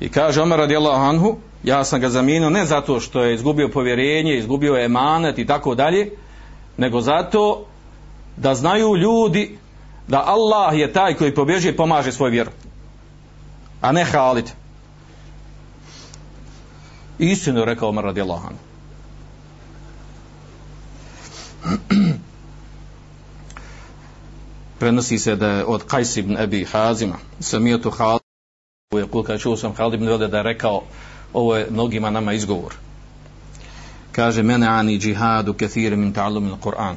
I 0.00 0.08
kaže 0.08 0.42
Omer 0.42 0.58
radijallahu 0.58 1.04
anhu, 1.04 1.36
ja 1.64 1.84
sam 1.84 2.00
ga 2.00 2.08
zamijenio 2.08 2.50
ne 2.50 2.64
zato 2.64 3.00
što 3.00 3.22
je 3.22 3.34
izgubio 3.34 3.68
povjerenje, 3.68 4.38
izgubio 4.38 4.74
je 4.74 4.84
emanet 4.84 5.38
i 5.38 5.46
tako 5.46 5.74
dalje, 5.74 6.10
nego 6.76 7.00
zato 7.00 7.66
da 8.36 8.54
znaju 8.54 8.96
ljudi 8.96 9.58
da 10.08 10.24
Allah 10.26 10.78
je 10.78 10.92
taj 10.92 11.14
koji 11.14 11.34
pobježuje 11.34 11.72
i 11.72 11.76
pomaže 11.76 12.12
svoj 12.12 12.30
vjeru. 12.30 12.50
A 13.80 13.92
ne 13.92 14.04
Halid. 14.04 14.50
Istinu 17.18 17.60
je 17.60 17.64
rekao 17.64 17.88
Omar 17.88 18.04
radijallahu 18.04 18.46
anhu. 18.46 18.60
Prenosi 24.78 25.18
se 25.18 25.36
da 25.36 25.48
je 25.48 25.64
od 25.64 25.86
Qais 25.86 26.18
ibn 26.18 26.36
Abi 26.36 26.64
Hazima 26.64 27.16
samijetu 27.40 27.90
Halid 27.90 28.22
u 28.94 28.98
je 28.98 29.06
kulka 29.08 29.38
čuo 29.38 29.56
sam 29.56 29.74
Halid 29.76 29.94
ibn 29.94 30.06
Velde 30.06 30.28
da 30.28 30.36
je 30.36 30.42
rekao 30.42 30.82
ovo 31.32 31.56
je 31.56 31.66
mnogima 31.70 32.10
nama 32.10 32.32
izgovor 32.32 32.74
kaže 34.16 34.42
mene 34.42 34.66
ani 34.66 34.98
džihadu 34.98 35.54
kathire 35.54 35.96
min 35.96 36.12
ta'allum 36.12 36.56
Kur'an 36.60 36.96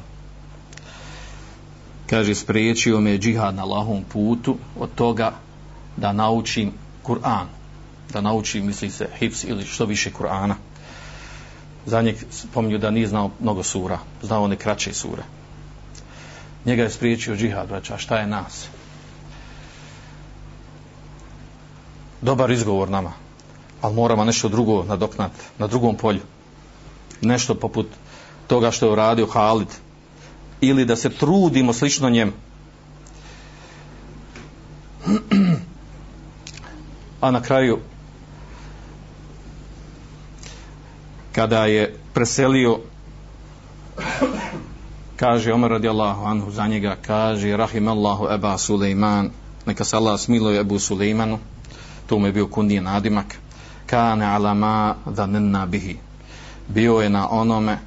kaže 2.09 2.35
spriječio 2.35 2.99
me 2.99 3.17
džihad 3.17 3.55
na 3.55 3.65
lahom 3.65 4.03
putu 4.03 4.57
od 4.79 4.89
toga 4.95 5.31
da 5.97 6.13
naučim 6.13 6.71
Kur'an. 7.03 7.45
Da 8.13 8.21
naučim 8.21 8.65
misli 8.65 8.89
se 8.89 9.07
hips 9.19 9.43
ili 9.43 9.65
što 9.65 9.85
više 9.85 10.11
Kur'ana. 10.19 10.53
Za 11.85 12.01
njeg 12.01 12.15
spominju 12.29 12.77
da 12.77 12.91
nije 12.91 13.07
znao 13.07 13.31
mnogo 13.39 13.63
sura 13.63 13.99
znao 14.21 14.43
one 14.43 14.55
kraće 14.55 14.93
sure. 14.93 15.23
Njega 16.65 16.83
je 16.83 16.89
spriječio 16.89 17.35
džihad 17.35 17.67
braća 17.67 17.97
šta 17.97 18.17
je 18.17 18.27
nas? 18.27 18.67
Dobar 22.21 22.51
izgovor 22.51 22.89
nama 22.89 23.11
ali 23.81 23.95
moramo 23.95 24.25
nešto 24.25 24.49
drugo 24.49 24.83
nadoknat 24.83 25.31
na 25.57 25.67
drugom 25.67 25.95
polju 25.95 26.21
nešto 27.21 27.55
poput 27.55 27.87
toga 28.47 28.71
što 28.71 28.85
je 28.85 28.91
uradio 28.91 29.27
Halid. 29.27 29.67
Ili 30.61 30.85
da 30.85 30.95
se 30.95 31.09
trudimo 31.09 31.73
slično 31.73 32.09
njemu. 32.09 32.31
A 37.21 37.31
na 37.31 37.41
kraju 37.41 37.79
kada 41.31 41.65
je 41.65 41.97
preselio 42.13 42.79
kaže 45.15 45.53
Omer 45.53 45.71
radijallahu 45.71 46.25
anhu 46.25 46.51
za 46.51 46.67
njega 46.67 46.95
kaže 47.01 47.57
rahimallahu 47.57 48.27
eba 48.31 48.57
Suleiman 48.57 49.29
neka 49.65 49.83
se 49.83 49.95
Allah 49.95 50.19
smiluje 50.19 50.59
Ebu 50.59 50.79
Suleimanu 50.79 51.39
to 52.09 52.19
mu 52.19 52.25
je 52.25 52.31
bio 52.33 52.47
kundije 52.47 52.81
nadimak. 52.81 53.35
Kane 53.85 54.25
alama 54.25 54.95
da 55.05 55.25
nenna 55.25 55.65
bihi 55.65 55.97
bio 56.69 56.93
je 56.93 57.09
na 57.09 57.29
onome 57.31 57.77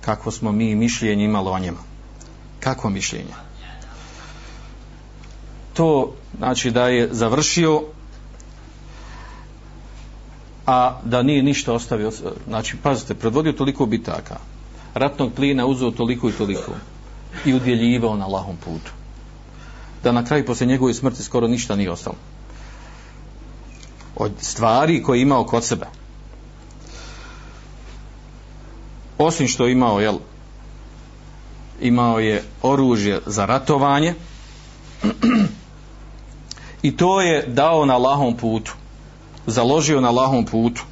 kako 0.00 0.30
smo 0.30 0.52
mi 0.52 0.74
mišljenje 0.74 1.24
imali 1.24 1.50
o 1.50 1.58
njemu 1.58 1.78
kako 2.60 2.90
mišljenje? 2.90 3.34
To 5.74 6.12
znači 6.38 6.70
da 6.70 6.88
je 6.88 7.08
završio 7.12 7.82
a 10.66 11.00
da 11.04 11.22
nije 11.22 11.42
ništa 11.42 11.72
ostavio 11.72 12.12
znači 12.46 12.76
pazite 12.76 13.14
predvodio 13.14 13.52
toliko 13.52 13.86
bitaka 13.86 14.36
ratnog 14.94 15.32
plina 15.32 15.66
uzeo 15.66 15.90
toliko 15.90 16.28
i 16.28 16.32
toliko 16.32 16.72
i 17.44 17.54
udjeljivao 17.54 18.16
na 18.16 18.26
lahom 18.26 18.56
putu. 18.56 18.92
Da 20.02 20.12
na 20.12 20.24
kraju 20.24 20.46
poslije 20.46 20.68
njegove 20.68 20.94
smrti 20.94 21.22
skoro 21.22 21.48
ništa 21.48 21.76
nije 21.76 21.90
ostalo. 21.90 22.16
Od 24.16 24.32
stvari 24.40 25.02
koje 25.02 25.18
je 25.18 25.22
imao 25.22 25.44
kod 25.44 25.64
sebe. 25.64 25.86
Osim 29.18 29.48
što 29.48 29.66
je 29.66 29.72
imao 29.72 30.00
jel, 30.00 30.18
imao 31.80 32.18
je 32.18 32.42
oružje 32.62 33.20
za 33.26 33.46
ratovanje 33.46 34.14
i 36.82 36.96
to 36.96 37.20
je 37.20 37.46
dao 37.46 37.86
na 37.86 37.96
lahom 37.96 38.36
putu 38.36 38.74
založio 39.46 40.00
na 40.00 40.10
lahom 40.10 40.44
putu. 40.44 40.82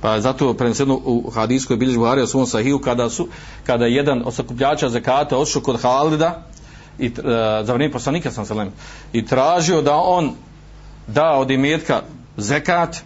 Pa 0.00 0.20
zato 0.20 0.54
preneseno 0.54 1.00
u 1.04 1.30
hadijskoj 1.30 1.76
bilježbu 1.76 2.06
Arija 2.06 2.26
svom 2.26 2.46
sahiju 2.46 2.78
kada 2.78 3.10
su 3.10 3.28
kada 3.66 3.84
je 3.84 3.94
jedan 3.94 4.22
od 4.24 4.34
sakupljača 4.34 4.88
zakata 4.88 5.38
odšao 5.38 5.62
kod 5.62 5.82
Halida 5.82 6.42
i 6.98 7.06
e, 7.06 7.10
za 7.64 7.72
vrijeme 7.72 7.92
poslanika 7.92 8.30
sam 8.30 8.46
se 8.46 8.54
i 9.12 9.26
tražio 9.26 9.82
da 9.82 9.94
on 9.94 10.32
da 11.06 11.30
od 11.30 11.50
imetka 11.50 12.02
zekat 12.36 12.96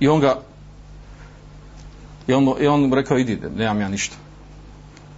i 0.00 0.08
on 0.08 0.20
ga 0.20 0.40
i 2.26 2.32
on, 2.32 2.54
i 2.60 2.66
on 2.66 2.92
rekao 2.92 3.18
idi 3.18 3.40
nemam 3.56 3.80
ja 3.80 3.88
ništa. 3.88 4.16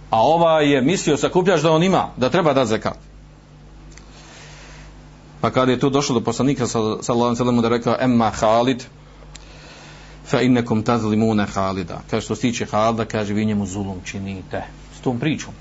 A 0.09 0.21
ova 0.21 0.61
je 0.61 0.81
mislio 0.81 1.17
sakupljaš 1.17 1.61
da 1.61 1.71
on 1.71 1.83
ima 1.83 2.09
da 2.17 2.29
treba 2.29 2.53
da 2.53 2.65
zekat 2.65 2.97
pa 5.41 5.51
kada 5.51 5.71
je 5.71 5.79
tu 5.79 5.89
došlo 5.89 6.19
do 6.19 6.25
poslanika 6.25 6.67
sallallahu 6.67 7.43
alejhi 7.43 7.61
da 7.61 7.69
rekao 7.69 7.95
emma 7.99 8.29
Halid 8.29 8.83
fa 10.25 10.41
innakum 10.41 10.83
tazlimuna 10.83 11.45
Halida 11.45 12.01
kaže 12.09 12.25
što 12.25 12.35
se 12.35 12.41
tiče 12.41 12.65
Halida 12.65 13.05
kaže 13.05 13.33
vi 13.33 13.45
njemu 13.45 13.65
zulum 13.65 14.01
činite. 14.05 14.63
S 14.99 15.01
tom 15.01 15.19
pričom. 15.19 15.53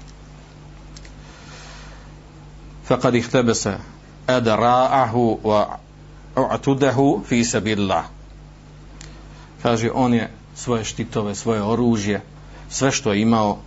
Fa 2.85 2.99
kad 2.99 3.15
ihtabasa 3.15 3.79
adra'ahu 4.27 5.39
wa 5.45 5.65
u'tudahu 6.37 7.23
fi 7.29 7.45
sabilillah. 7.45 8.05
Kaže 9.63 9.91
on 9.95 10.15
je 10.15 10.31
svoje 10.59 10.85
štitove, 10.85 11.35
svoje 11.35 11.63
oružje, 11.63 12.21
sve 12.69 12.91
što 12.91 13.13
je 13.13 13.23
imao, 13.23 13.59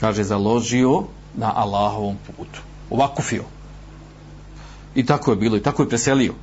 kaže, 0.00 0.24
založio 0.24 1.02
na 1.34 1.52
Allahovom 1.56 2.16
putu. 2.26 2.60
Ovakufio. 2.90 3.44
I 4.94 5.06
tako 5.06 5.32
je 5.32 5.36
bilo, 5.36 5.56
i 5.56 5.62
tako 5.62 5.82
je 5.82 5.88
preselio. 5.88 6.34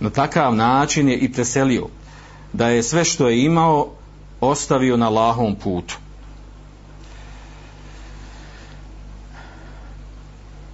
Na 0.00 0.10
takav 0.10 0.54
način 0.54 1.08
je 1.08 1.18
i 1.18 1.32
preselio. 1.32 1.88
Da 2.52 2.68
je 2.68 2.82
sve 2.82 3.04
što 3.04 3.28
je 3.28 3.44
imao, 3.44 3.88
ostavio 4.40 4.96
na 4.96 5.06
Allahovom 5.06 5.56
putu. 5.56 5.98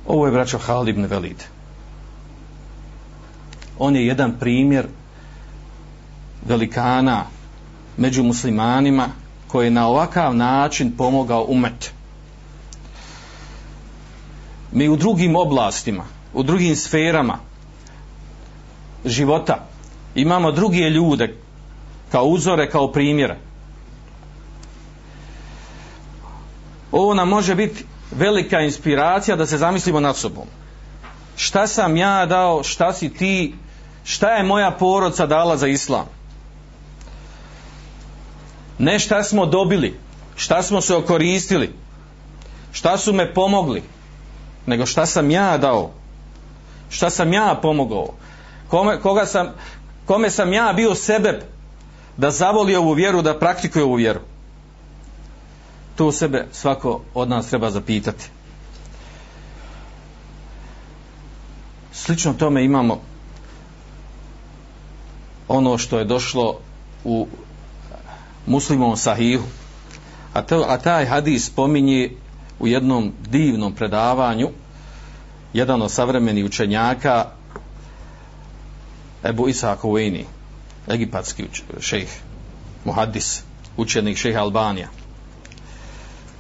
Ovo 0.07 0.27
je 0.27 0.33
braćo 0.33 0.59
Halid 0.59 0.97
ibn 0.97 1.07
Velid. 1.07 1.45
On 3.79 3.97
je 3.97 4.07
jedan 4.07 4.35
primjer 4.41 4.87
velikana 6.47 7.25
među 7.97 8.23
muslimanima 8.23 9.09
koji 9.49 9.67
je 9.67 9.71
na 9.71 9.89
ovakav 9.89 10.35
način 10.35 10.97
pomogao 10.97 11.45
umet. 11.49 11.93
Mi 14.73 14.89
u 14.89 14.97
drugim 14.97 15.37
oblastima, 15.37 16.05
u 16.35 16.43
drugim 16.43 16.77
sferama 16.77 17.39
života 19.05 19.67
imamo 20.15 20.53
druge 20.53 20.91
ljude 20.91 21.37
kao 22.13 22.25
uzore, 22.25 22.71
kao 22.71 22.93
primjere. 22.93 23.37
Ovo 26.93 27.15
nam 27.15 27.29
može 27.29 27.55
biti 27.55 27.85
velika 28.11 28.61
inspiracija 28.61 29.37
da 29.37 29.47
se 29.47 29.59
zamislimo 29.59 30.01
nad 30.01 30.17
sobom. 30.17 30.47
Šta 31.37 31.67
sam 31.67 31.97
ja 31.97 32.27
dao, 32.27 32.63
šta 32.63 32.93
si 32.93 33.09
ti, 33.09 33.55
šta 34.05 34.29
je 34.29 34.43
moja 34.43 34.71
porodca 34.71 35.27
dala 35.27 35.57
za 35.57 35.67
islam? 35.67 36.07
Ne 38.83 38.99
šta 38.99 39.23
smo 39.23 39.47
dobili, 39.47 39.99
šta 40.37 40.63
smo 40.63 40.81
se 40.81 40.95
okoristili, 40.95 41.73
šta 42.73 42.99
su 42.99 43.13
me 43.13 43.35
pomogli, 43.35 43.83
nego 44.67 44.87
šta 44.87 45.07
sam 45.07 45.31
ja 45.31 45.59
dao, 45.59 45.91
šta 46.91 47.11
sam 47.11 47.33
ja 47.33 47.59
pomogao, 47.63 48.09
kome, 48.69 49.01
koga 49.01 49.27
sam, 49.27 49.53
kome 50.07 50.31
sam 50.31 50.53
ja 50.53 50.73
bio 50.73 50.95
sebe 50.95 51.41
da 52.17 52.31
zavoli 52.31 52.77
ovu 52.77 52.93
vjeru, 52.93 53.23
da 53.23 53.39
praktikuje 53.39 53.85
ovu 53.85 53.95
vjeru. 53.95 54.21
To 55.97 56.13
sebe 56.13 56.47
svako 56.53 57.01
od 57.15 57.29
nas 57.29 57.49
treba 57.49 57.71
zapitati. 57.71 58.31
Slično 61.93 62.33
tome 62.33 62.65
imamo 62.65 63.01
ono 65.49 65.79
što 65.79 65.99
je 65.99 66.05
došlo 66.05 66.59
u 67.05 67.27
muslimovom 68.47 68.97
sahihu. 68.97 69.45
A, 70.33 70.43
to, 70.43 70.65
a 70.69 70.79
taj 70.79 71.07
hadis 71.07 71.47
spominje 71.47 72.11
u 72.61 72.67
jednom 72.67 73.13
divnom 73.29 73.75
predavanju 73.75 74.49
jedan 75.53 75.83
od 75.83 75.91
savremenih 75.91 76.45
učenjaka 76.45 77.27
Ebu 79.25 79.49
Isak 79.49 79.85
Uveni 79.85 80.25
egipatski 80.89 81.45
šejh 81.81 82.11
muhaddis 82.85 83.43
učenik 83.77 84.17
šejha 84.17 84.41
Albanija. 84.41 84.89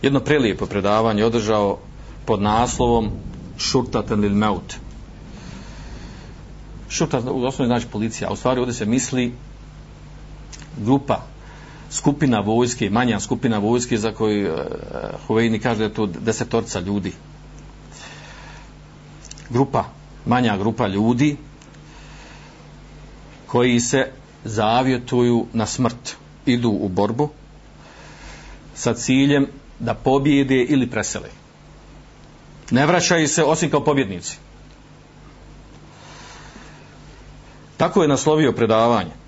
Jedno 0.02 0.20
prelijepo 0.20 0.66
predavanje 0.66 1.24
održao 1.24 1.78
pod 2.26 2.42
naslovom 2.42 3.10
Šurtaten 3.58 4.20
lil 4.20 4.34
meut 4.34 4.74
Šurtat 6.88 7.24
u 7.24 7.44
osnovi 7.44 7.66
znači 7.66 7.86
policija 7.86 8.28
a 8.28 8.32
u 8.32 8.36
stvari 8.36 8.60
ovdje 8.60 8.74
se 8.74 8.86
misli 8.86 9.34
grupa 10.78 11.31
skupina 11.92 12.40
vojske, 12.40 12.90
manja 12.90 13.20
skupina 13.20 13.59
vojske 13.59 13.98
za 13.98 14.12
koju 14.12 14.52
uh, 14.52 14.61
Huvejni 15.26 15.59
kaže 15.59 15.78
da 15.78 15.85
je 15.85 15.94
to 15.94 16.07
desetorca 16.07 16.81
ljudi. 16.81 17.12
Grupa, 19.50 19.85
manja 20.26 20.57
grupa 20.57 20.87
ljudi 20.87 21.37
koji 23.46 23.81
se 23.81 24.07
zavjetuju 24.44 25.46
na 25.52 25.66
smrt, 25.66 26.16
idu 26.46 26.70
u 26.70 26.88
borbu 26.88 27.28
sa 28.74 28.94
ciljem 28.94 29.46
da 29.78 29.94
pobjede 29.94 30.62
ili 30.62 30.90
presele. 30.90 31.28
Ne 32.70 32.87
vraćaju 32.87 33.28
se 33.28 33.44
osim 33.44 33.70
kao 33.70 33.85
pobjednici. 33.85 34.38
Tako 37.76 38.02
je 38.02 38.09
naslovio 38.09 38.52
predavanje 38.52 39.21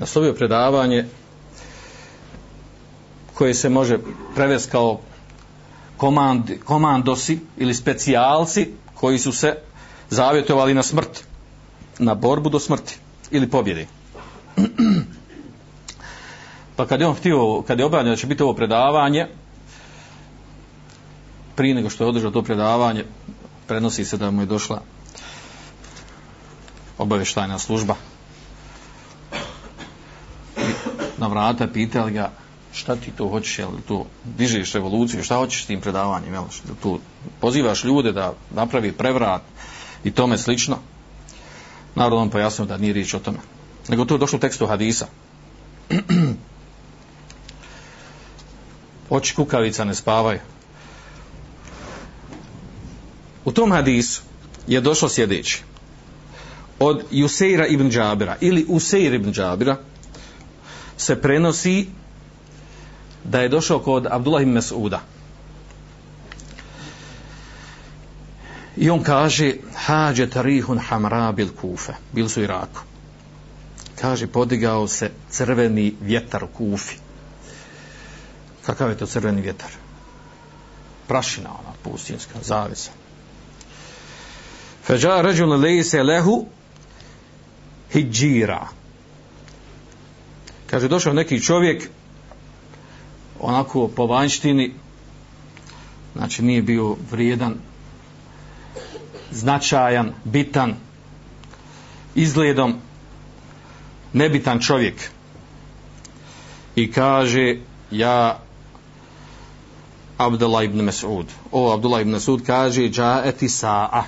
naslovio 0.00 0.32
predavanje 0.32 1.04
koje 3.34 3.54
se 3.54 3.68
može 3.68 3.98
prevesti 4.34 4.70
kao 4.70 5.00
komand, 5.96 6.50
komandosi 6.64 7.38
ili 7.56 7.74
specijalci 7.74 8.68
koji 8.94 9.18
su 9.18 9.32
se 9.32 9.56
zavjetovali 10.10 10.74
na 10.74 10.82
smrt 10.82 11.24
na 11.98 12.14
borbu 12.14 12.48
do 12.48 12.58
smrti 12.60 12.98
ili 13.30 13.50
pobjede. 13.50 13.86
Pa 16.76 16.86
kad 16.86 17.00
je 17.00 17.06
on 17.06 17.14
htio 17.14 17.62
kad 17.62 17.78
je 17.78 17.84
obavljeno 17.84 18.10
da 18.10 18.20
će 18.20 18.26
biti 18.26 18.42
ovo 18.42 18.54
predavanje 18.54 19.26
prije 21.56 21.74
nego 21.74 21.90
što 21.90 22.04
je 22.04 22.08
održao 22.08 22.30
to 22.30 22.42
predavanje 22.42 23.04
prenosi 23.66 24.04
se 24.04 24.16
da 24.16 24.30
mu 24.30 24.42
je 24.42 24.46
došla 24.46 24.82
obavještajna 26.98 27.58
služba 27.58 27.94
na 31.18 31.19
vrata, 31.30 31.66
pitali 31.66 32.12
ga 32.12 32.30
šta 32.72 32.96
ti 32.96 33.10
to 33.10 33.28
hoćeš, 33.28 33.58
jel 33.58 33.70
to 33.88 34.06
dižeš 34.24 34.72
revoluciju, 34.72 35.24
šta 35.24 35.36
hoćeš 35.36 35.62
s 35.62 35.66
tim 35.66 35.80
predavanjem, 35.80 36.34
jel, 36.34 36.44
tu 36.82 37.00
pozivaš 37.40 37.84
ljude 37.84 38.12
da 38.12 38.32
napravi 38.54 38.92
prevrat 38.92 39.42
i 40.04 40.10
tome 40.10 40.38
slično. 40.38 40.78
Naravno 41.94 42.16
on 42.16 42.30
pojasnio 42.30 42.66
da 42.66 42.76
nije 42.76 42.92
riječ 42.92 43.14
o 43.14 43.18
tome. 43.18 43.38
Nego 43.88 44.04
to 44.04 44.14
je 44.14 44.18
došlo 44.18 44.36
u 44.36 44.40
tekstu 44.40 44.66
hadisa. 44.66 45.06
Oči 49.10 49.34
kukavica 49.34 49.84
ne 49.84 49.94
spavaju. 49.94 50.38
U 53.44 53.52
tom 53.52 53.72
hadisu 53.72 54.22
je 54.66 54.80
došlo 54.80 55.08
sljedeći. 55.08 55.62
Od 56.78 57.04
Juseira 57.10 57.66
ibn 57.66 57.90
Džabira 57.90 58.36
ili 58.40 58.66
Useir 58.68 59.14
ibn 59.14 59.32
Džabira 59.32 59.76
se 61.00 61.20
prenosi 61.22 61.88
da 63.24 63.40
je 63.40 63.48
došao 63.48 63.78
kod 63.78 64.06
Abdullah 64.10 64.42
ibn 64.42 64.52
Mas'uda. 64.52 64.98
I 68.76 68.90
on 68.90 69.02
kaže, 69.02 69.54
hađe 69.74 70.30
tarihun 70.30 70.78
hamra 70.78 71.32
bil 71.32 71.48
kufe. 71.60 71.92
Bili 72.12 72.28
su 72.28 72.40
u 72.40 72.44
Iraku. 72.44 72.80
Kaže, 74.00 74.26
podigao 74.26 74.88
se 74.88 75.10
crveni 75.30 75.94
vjetar 76.00 76.44
u 76.44 76.46
kufi. 76.46 76.96
Kakav 78.66 78.90
je 78.90 78.98
to 78.98 79.06
crveni 79.06 79.42
vjetar? 79.42 79.70
Prašina 81.08 81.48
ona, 81.48 81.72
pustinska, 81.82 82.38
zavisa. 82.42 82.90
Feđa 84.84 85.20
ređun 85.20 85.60
lejse 85.60 86.02
lehu 86.02 86.46
hijjira. 87.92 88.79
Kaže, 90.70 90.88
došao 90.88 91.12
neki 91.12 91.40
čovjek 91.40 91.88
onako 93.40 93.88
po 93.88 94.06
vanjštini 94.06 94.72
znači 96.12 96.42
nije 96.42 96.62
bio 96.62 96.96
vrijedan 97.10 97.54
značajan, 99.30 100.12
bitan 100.24 100.74
izgledom 102.14 102.74
nebitan 104.12 104.60
čovjek. 104.60 105.10
I 106.76 106.92
kaže 106.92 107.56
ja 107.90 108.38
Abdullah 110.18 110.64
ibn 110.64 110.80
Mas'ud. 110.80 111.26
O 111.52 111.72
Abdullah 111.72 112.00
ibn 112.00 112.14
Mas'ud 112.14 112.46
kaže 112.46 112.88
džaeti 112.88 113.48
sa'a 113.48 114.02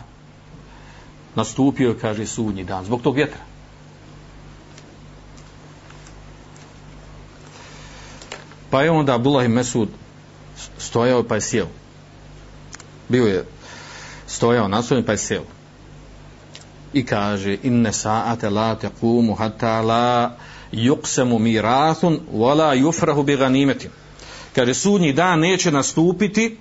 nastupio 1.35 1.97
kaže 2.01 2.27
sudnji 2.27 2.65
dan 2.65 2.85
zbog 2.85 3.03
tog 3.03 3.17
vjetra. 3.17 3.52
Pa 8.73 8.83
je 8.83 8.91
onda 8.91 9.15
Abdullah 9.15 9.49
Mesud 9.49 9.89
stojao 10.79 11.23
pa 11.23 11.35
je 11.35 11.41
sjeo. 11.41 11.67
Bio 13.09 13.27
je 13.27 13.45
stojao 14.27 14.69
na 14.69 14.83
svojim 14.83 15.05
pa 15.05 15.13
je 15.13 15.19
sjeo. 15.19 15.43
I 16.93 17.05
kaže 17.07 17.59
inne 17.63 17.93
sa'ate 17.93 18.51
la 18.51 18.75
tekumu 18.75 19.35
hatta 19.35 19.81
la 19.81 20.37
yuqsamu 20.73 21.39
mirathun 21.39 22.21
wala 22.33 22.75
yufrahu 22.75 23.25
bi 23.25 23.37
ganimati 23.37 23.89
Kaže 24.55 24.75
sudnji 24.75 25.13
dan 25.13 25.41
neće 25.41 25.71
nastupiti 25.71 26.57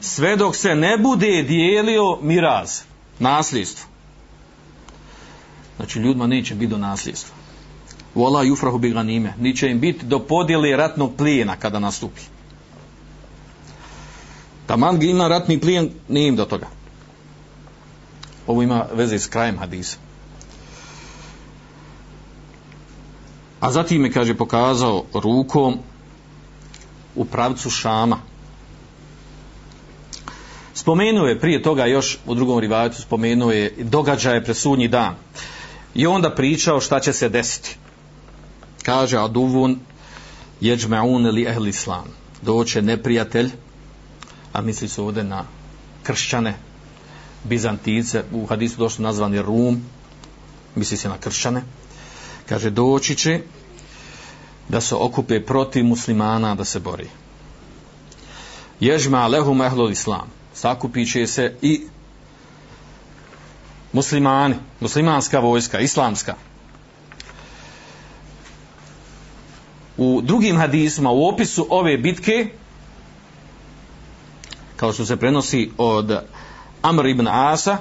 sve 0.00 0.36
dok 0.36 0.56
se 0.56 0.74
ne 0.74 0.98
bude 0.98 1.42
dijelio 1.42 2.18
miraz, 2.22 2.80
nasljedstvo. 3.18 3.86
Znači 5.76 5.98
ljudima 5.98 6.26
neće 6.26 6.54
biti 6.54 6.70
do 6.70 6.78
nasljedstva 6.78 7.45
vola 8.16 8.42
jufrahu 8.42 8.78
bi 8.78 8.90
ganime, 8.90 9.34
Niće 9.38 9.70
im 9.70 9.80
biti 9.80 10.06
do 10.06 10.18
podjele 10.18 10.76
ratnog 10.76 11.16
plijena 11.16 11.56
kada 11.56 11.78
nastupi. 11.78 12.20
Taman 14.66 15.02
ima 15.02 15.28
ratni 15.28 15.60
plijen, 15.60 15.90
nije 16.08 16.28
im 16.28 16.36
do 16.36 16.44
toga. 16.44 16.66
Ovo 18.46 18.62
ima 18.62 18.86
veze 18.92 19.18
s 19.18 19.26
krajem 19.26 19.58
hadisa. 19.58 19.98
A 23.60 23.72
zatim 23.72 24.04
je, 24.04 24.12
kaže, 24.12 24.34
pokazao 24.34 25.04
rukom 25.14 25.78
u 27.14 27.24
pravcu 27.24 27.70
Šama. 27.70 28.18
Spomenuo 30.74 31.26
je 31.26 31.40
prije 31.40 31.62
toga 31.62 31.86
još 31.86 32.18
u 32.26 32.34
drugom 32.34 32.58
rivajetu 32.58 33.02
spomenuo 33.02 33.50
je 33.50 33.74
događaje 33.78 34.44
presudnji 34.44 34.88
dan. 34.88 35.14
I 35.94 36.06
onda 36.06 36.34
pričao 36.34 36.80
šta 36.80 37.00
će 37.00 37.12
se 37.12 37.28
desiti 37.28 37.76
kaže 38.86 39.18
aduvun 39.18 39.78
jeđmeun 40.60 41.26
li 41.26 41.46
ehli 41.46 41.70
islam. 41.70 42.04
Doće 42.42 42.82
neprijatelj 42.82 43.50
a 44.52 44.60
misli 44.60 44.88
se 44.88 45.02
ovdje 45.02 45.24
na 45.24 45.44
kršćane 46.02 46.54
bizantice 47.44 48.24
u 48.32 48.46
hadisu 48.46 48.78
došlo 48.78 49.02
nazvani 49.02 49.42
rum 49.42 49.82
misli 50.74 50.96
se 50.96 51.08
na 51.08 51.18
kršćane. 51.18 51.62
Kaže 52.48 52.70
doći 52.70 53.16
će 53.16 53.40
da 54.68 54.80
se 54.80 54.94
okupe 54.94 55.40
protiv 55.44 55.84
muslimana 55.84 56.54
da 56.54 56.64
se 56.64 56.80
bori. 56.80 57.08
Ježma 58.80 59.26
lehum 59.26 59.62
ehlu 59.62 59.90
islam. 59.90 60.30
Sakupit 60.54 61.12
će 61.12 61.26
se 61.26 61.54
i 61.62 61.86
muslimani 63.92 64.54
muslimanska 64.80 65.40
vojska 65.40 65.80
islamska. 65.80 66.34
U 69.96 70.20
drugim 70.22 70.56
hadisima 70.56 71.10
u 71.10 71.28
opisu 71.28 71.66
ove 71.70 71.96
bitke 71.98 72.48
kao 74.76 74.92
što 74.92 75.04
se 75.04 75.16
prenosi 75.16 75.70
od 75.78 76.18
Amr 76.82 77.06
ibn 77.06 77.28
Asa 77.28 77.78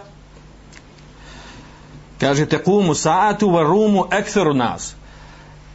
kaže 2.19 2.45
tekumu 2.45 2.95
sa'atu 2.95 3.47
wa 3.51 3.63
rumu 3.63 4.05
ektheru 4.11 4.53
nas. 4.53 4.95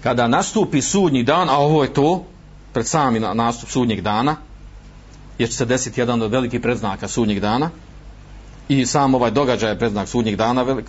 Kada 0.03 0.29
nastupi 0.29 0.83
sudnji 0.83 1.23
dan 1.23 1.49
a 1.49 1.59
ovo 1.59 1.83
je 1.83 1.93
to 1.93 2.25
pred 2.73 2.87
sami 2.87 3.21
nastup 3.21 3.71
sudnjeg 3.71 4.01
dana 4.01 4.37
jer 5.39 5.49
će 5.49 5.57
se 5.57 5.65
desiti 5.65 6.01
jedan 6.01 6.23
od 6.23 6.31
velikih 6.31 6.61
predznaka 6.61 7.09
sudnjeg 7.09 7.41
dana 7.41 7.71
i 8.69 8.87
sam 8.87 9.15
ovaj 9.15 9.31
događaj 9.31 9.71
je 9.71 9.79
predznak 9.79 10.09
sudnjeg 10.09 10.37
dana 10.37 10.63
velik 10.63 10.87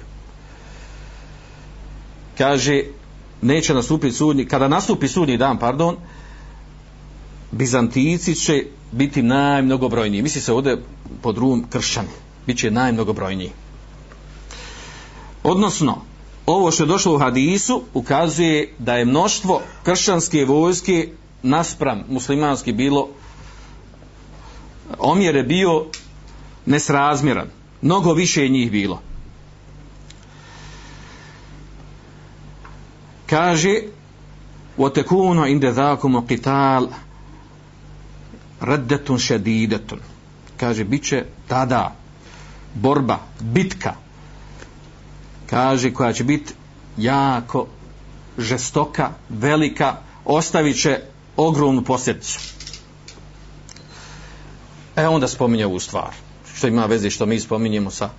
kaže 2.38 2.84
neće 3.42 3.74
nastupiti 3.74 4.16
sudnji, 4.16 4.46
kada 4.46 4.68
nastupi 4.68 5.08
sudnji 5.08 5.38
dan, 5.38 5.60
pardon, 5.60 5.96
Bizantijici 7.52 8.36
će 8.36 8.66
biti 8.92 9.22
najmnogobrojniji. 9.22 10.22
Misli 10.22 10.42
se 10.42 10.54
ovdje 10.54 10.78
pod 11.22 11.38
rum 11.38 11.66
kršćani. 11.70 12.08
Biće 12.48 12.72
najmnogobrojniji. 12.72 13.52
Odnosno, 15.44 16.02
ovo 16.46 16.72
što 16.72 16.84
je 16.84 16.88
došlo 16.88 17.16
u 17.16 17.18
hadisu 17.18 17.82
ukazuje 17.94 18.74
da 18.80 18.96
je 18.96 19.06
mnoštvo 19.06 19.62
kršćanske 19.84 20.46
vojske 20.46 21.10
naspram 21.44 22.04
muslimanski 22.10 22.74
bilo 22.74 23.10
omjer 25.00 25.36
je 25.36 25.44
bio 25.44 25.86
nesrazmjeran. 26.66 27.48
Mnogo 27.82 28.14
više 28.14 28.44
je 28.44 28.50
njih 28.50 28.72
bilo. 28.72 29.02
kaže 33.31 33.83
وتكون 34.79 35.39
عند 35.39 35.65
ذاكم 35.65 36.21
قتال 36.21 36.89
ردة 38.63 39.17
شديدة 39.17 39.99
kaže 40.59 40.85
biće 40.85 41.25
tada 41.49 41.93
borba 42.75 43.19
bitka 43.41 43.95
kaže 45.51 45.93
koja 45.93 46.13
će 46.13 46.25
biti 46.25 46.55
jako 46.97 47.67
žestoka 48.39 49.11
velika 49.29 49.97
ostavit 50.25 50.83
će 50.83 51.01
ogromnu 51.37 51.83
posljedicu 51.83 52.41
e 54.97 55.09
onda 55.09 55.29
spominje 55.29 55.67
ovu 55.67 55.81
stvar 55.81 56.11
što 56.55 56.67
ima 56.67 56.87
veze 56.87 57.11
što 57.11 57.27
mi 57.27 57.41
spominjemo 57.41 57.91
sa 57.91 58.11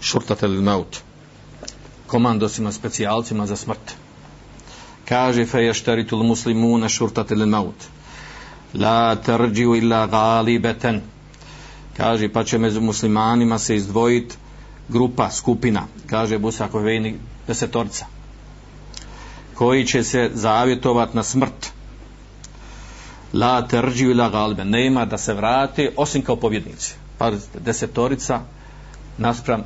šurtatelil 0.00 0.62
maut 0.62 0.96
komandosima, 2.06 2.72
specijalcima 2.72 3.46
za 3.46 3.56
smrt 3.56 3.94
kaže 5.05 5.45
fe 5.45 5.63
ještaritul 5.63 6.23
muslimuna 6.23 6.89
šurtatil 6.89 7.45
maut. 7.45 7.75
La 8.73 9.15
tarđiju 9.15 9.75
illa 9.75 10.07
galibeten 10.07 11.01
kaže 11.97 12.29
pa 12.29 12.43
će 12.43 12.57
među 12.57 12.81
muslimanima 12.81 13.59
se 13.59 13.75
izdvojit 13.75 14.37
grupa, 14.89 15.31
skupina. 15.31 15.87
Kaže 16.07 16.37
Busako 16.37 16.79
Vejni 16.79 17.15
desetorca 17.47 18.05
koji 19.53 19.85
će 19.87 20.03
se 20.03 20.31
zavjetovat 20.33 21.13
na 21.13 21.23
smrt. 21.23 21.71
La 23.33 23.67
tarđiju 23.67 24.11
illa 24.11 24.29
galiben 24.29 24.69
nema 24.69 25.05
da 25.05 25.17
se 25.17 25.33
vrate 25.33 25.91
osim 25.97 26.21
kao 26.21 26.35
pobjednici. 26.35 26.95
Pa 27.17 27.31
desetorica 27.59 28.41
naspram 29.17 29.63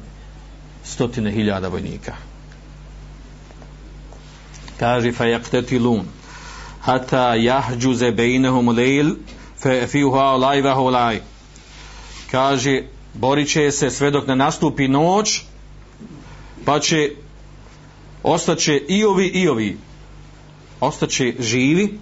stotine 0.84 1.32
hiljada 1.32 1.68
vojnika 1.68 2.14
kaže 4.80 5.12
fa 5.12 5.26
yaqtatilun 5.26 6.04
hatta 6.82 7.36
yahjuz 7.36 8.04
bainahum 8.16 8.70
lejl 8.70 9.16
fa 9.58 9.88
fiha 9.88 10.26
olaj 10.36 10.62
wa 10.62 10.76
olaj 10.78 11.22
kaže 12.32 12.84
borit 13.14 13.50
će 13.50 13.72
se 13.72 13.90
sve 13.90 14.12
dok 14.12 14.28
ne 14.28 14.36
nastupi 14.36 14.88
noć 14.88 15.42
pa 16.66 16.80
će 16.80 17.12
ostaće 18.24 18.78
i 18.88 19.04
ovi 19.04 19.28
i 19.28 19.48
ovi. 19.48 19.78
Ostaće 20.80 21.34
živi. 21.40 22.00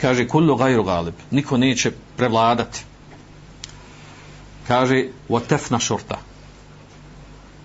Kaže 0.00 0.28
kullu 0.28 0.56
gajru 0.56 0.84
galib. 0.84 1.14
Niko 1.30 1.56
neće 1.56 1.92
prevladati. 2.16 2.80
Kaže 4.68 5.04
watefna 5.28 5.80
shurta 5.80 6.18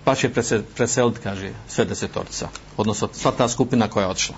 pa 0.04 0.14
će 0.14 0.30
preseliti 0.76 1.20
kaže 1.22 1.52
sve 1.68 1.84
desetorca 1.84 2.48
odnosno 2.76 3.08
sva 3.12 3.30
ta 3.30 3.48
skupina 3.48 3.88
koja 3.88 4.04
je 4.04 4.10
odšla 4.10 4.36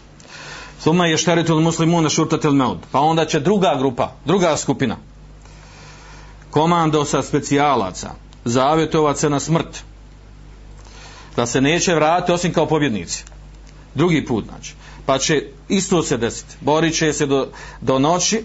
Suma 0.81 1.07
je 1.07 1.16
šteritul 1.16 1.61
muslimuna 1.61 2.09
šurtatil 2.09 2.52
meud. 2.52 2.79
Pa 2.92 3.00
onda 3.00 3.24
će 3.26 3.40
druga 3.40 3.74
grupa, 3.79 4.12
druga 4.24 4.57
skupina, 4.57 4.96
komando 6.50 7.05
sa 7.05 7.22
specijalaca, 7.22 8.11
zavjetovat 8.44 9.18
se 9.18 9.31
na 9.31 9.40
smrt. 9.40 9.83
Da 11.37 11.46
se 11.46 11.61
neće 11.61 11.94
vratiti 11.94 12.33
osim 12.33 12.52
kao 12.52 12.66
pobjednici. 12.66 13.24
Drugi 13.94 14.24
put, 14.24 14.44
znači. 14.44 14.74
Pa 15.07 15.18
će 15.18 15.46
isto 15.68 16.02
se 16.02 16.16
desiti. 16.16 16.57
Borit 16.61 16.94
će 16.94 17.12
se 17.12 17.26
do, 17.26 17.48
do 17.81 17.98
noći, 17.98 18.44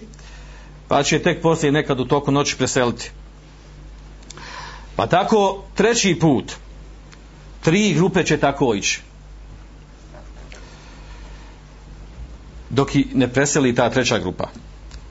pa 0.88 1.02
će 1.02 1.22
tek 1.22 1.42
poslije 1.42 1.72
nekad 1.72 2.00
u 2.00 2.04
toku 2.04 2.30
noći 2.30 2.56
preseliti. 2.56 3.10
Pa 4.96 5.06
tako 5.06 5.62
treći 5.74 6.18
put, 6.20 6.52
tri 7.62 7.94
grupe 7.94 8.24
će 8.24 8.36
tako 8.36 8.74
ići. 8.74 9.00
dok 12.72 12.94
i 12.94 13.06
ne 13.14 13.28
preseli 13.28 13.74
ta 13.74 13.90
treća 13.90 14.18
grupa. 14.18 14.48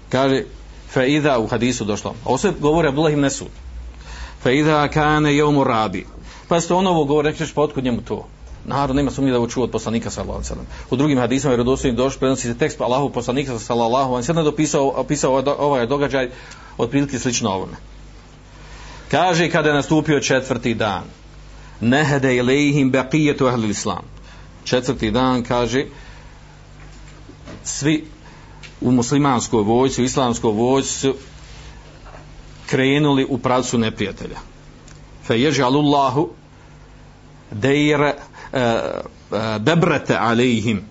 Kaže, 0.09 0.43
fa 0.89 1.01
u 1.39 1.47
hadisu 1.47 1.85
došlo. 1.85 2.15
Ovo 2.25 2.37
se 2.37 2.53
govori 2.59 2.87
Abdullah 2.87 3.13
ibn 3.13 3.21
Nesud. 3.21 3.47
Fa 4.43 4.51
idha 4.51 4.87
kane 4.87 5.35
jomu 5.35 5.63
rabi. 5.63 6.05
Pa 6.47 6.61
ste 6.61 6.73
ono 6.73 6.89
ovo 6.89 7.05
govori, 7.05 7.29
rekćeš 7.29 7.53
pa 7.53 7.61
otkud 7.61 7.83
njemu 7.83 8.01
to? 8.01 8.27
Narod 8.65 8.95
nema 8.95 9.11
sumnje 9.11 9.31
da 9.31 9.37
ovo 9.37 9.47
čuo 9.47 9.63
od 9.63 9.71
poslanika 9.71 10.09
sallallahu 10.09 10.37
alejhi 10.37 10.49
ve 10.49 10.55
sellem. 10.55 10.67
U 10.89 10.95
drugim 10.95 11.17
hadisima 11.17 11.49
vjerodostojnim 11.49 11.95
došao 11.95 12.19
prenosi 12.19 12.47
se 12.47 12.57
tekst 12.57 12.77
pa 12.77 12.83
Allahu 12.83 13.09
poslanika 13.09 13.59
sallallahu 13.59 14.13
alejhi 14.13 14.21
ve 14.21 14.25
sellem 14.25 14.45
dopisao 14.45 14.87
opisao 14.87 15.31
ovaj, 15.31 15.43
ovaj 15.57 15.87
događaj 15.87 16.29
otprilike 16.77 17.19
slično 17.19 17.49
ovome. 17.49 17.77
Kaže 19.11 19.49
kada 19.49 19.69
je 19.69 19.75
nastupio 19.75 20.19
četvrti 20.19 20.73
dan. 20.73 21.03
Nehede 21.81 22.35
ilejhim 22.35 22.91
baqiyatu 22.91 23.47
ahli 23.47 23.69
islam. 23.69 24.03
Četvrti 24.63 25.11
dan 25.11 25.43
kaže 25.43 25.85
svi 27.63 28.05
u 28.81 28.91
muslimanskoj 28.91 29.63
vojci, 29.63 30.01
u 30.01 30.05
islamskoj 30.05 30.51
vojci 30.51 30.89
su 30.89 31.15
krenuli 32.65 33.25
u 33.29 33.37
pravcu 33.37 33.77
neprijatelja. 33.77 34.37
Fe 35.27 35.39
ježalullahu 35.39 36.29
dejre 37.51 38.13
e, 38.53 38.59
e, 38.59 39.59
debrete 39.59 40.17
alejhim 40.17 40.81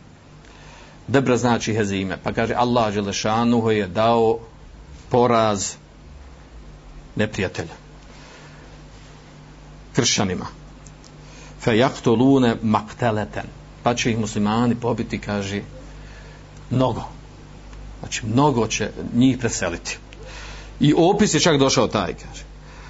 debra 1.11 1.37
znači 1.37 1.74
hezime 1.74 2.18
pa 2.22 2.33
kaže 2.33 2.55
Allah 2.55 2.92
Želešanu 2.94 3.70
je 3.70 3.87
dao 3.87 4.38
poraz 5.09 5.74
neprijatelja 7.16 7.74
kršćanima 9.92 10.46
fe 11.61 11.79
jaktolune 11.79 12.57
makteleten 12.62 13.46
pa 13.83 13.94
će 13.94 14.11
ih 14.11 14.18
muslimani 14.18 14.75
pobiti 14.75 15.18
kaže 15.18 15.62
mnogo. 16.70 17.03
Znači, 18.01 18.27
mnogo 18.27 18.66
će 18.66 18.90
njih 19.14 19.38
preseliti. 19.38 19.99
I 20.81 20.94
opis 20.96 21.35
je 21.35 21.40
čak 21.40 21.59
došao 21.59 21.88
taj, 21.88 22.14
kaže. 22.14 22.44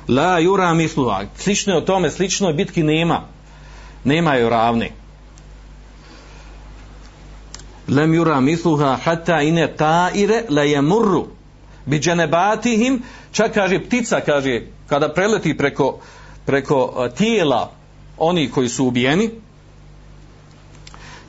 La 0.09 0.39
jura 0.39 0.75
misluha. 0.75 1.25
Slično 1.37 1.73
je 1.73 1.79
o 1.79 1.81
tome, 1.81 2.11
slično 2.11 2.49
je 2.49 2.55
bitki 2.55 2.83
nema. 2.83 3.23
Nema 4.05 4.35
je 4.35 4.51
ravni. 4.51 4.93
Lem 7.89 8.15
jura 8.15 8.41
misluha 8.41 8.99
hatta 9.05 9.43
ine 9.43 9.77
taire 9.77 10.45
la 10.49 10.63
jemurru 10.63 11.27
bi 11.87 11.99
dženebatihim 11.99 13.03
čak 13.33 13.55
kaže 13.55 13.81
ptica 13.81 14.21
kaže 14.21 14.63
kada 14.87 15.09
preleti 15.13 15.57
preko 15.57 15.99
preko 16.47 16.95
eh, 16.99 17.15
tijela 17.15 17.73
oni 18.21 18.51
koji 18.51 18.69
su 18.69 18.87
ubijeni 18.87 19.31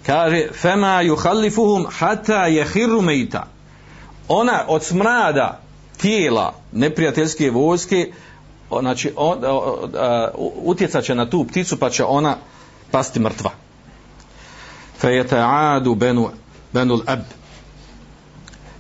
kaže 0.06 0.48
fema 0.54 1.04
yuhallifuhum 1.04 1.86
hatta 1.90 2.48
yakhirru 2.50 3.02
mayta. 3.02 3.44
Ona 4.28 4.66
od 4.68 4.84
smrada 4.84 5.60
tijela 5.98 6.54
neprijateljske 6.72 7.52
vojske 7.52 8.12
znači 8.80 9.12
on, 9.16 9.40
utjecat 10.64 11.04
će 11.04 11.16
na 11.16 11.30
tu 11.30 11.46
pticu 11.48 11.78
pa 11.78 11.90
će 11.90 12.04
ona 12.04 12.38
pasti 12.92 13.20
mrtva. 13.20 13.52
Fa 14.98 15.08
yata'adu 15.08 15.96
banu 15.96 16.30
banu 16.74 16.94
al-ab. 16.96 17.20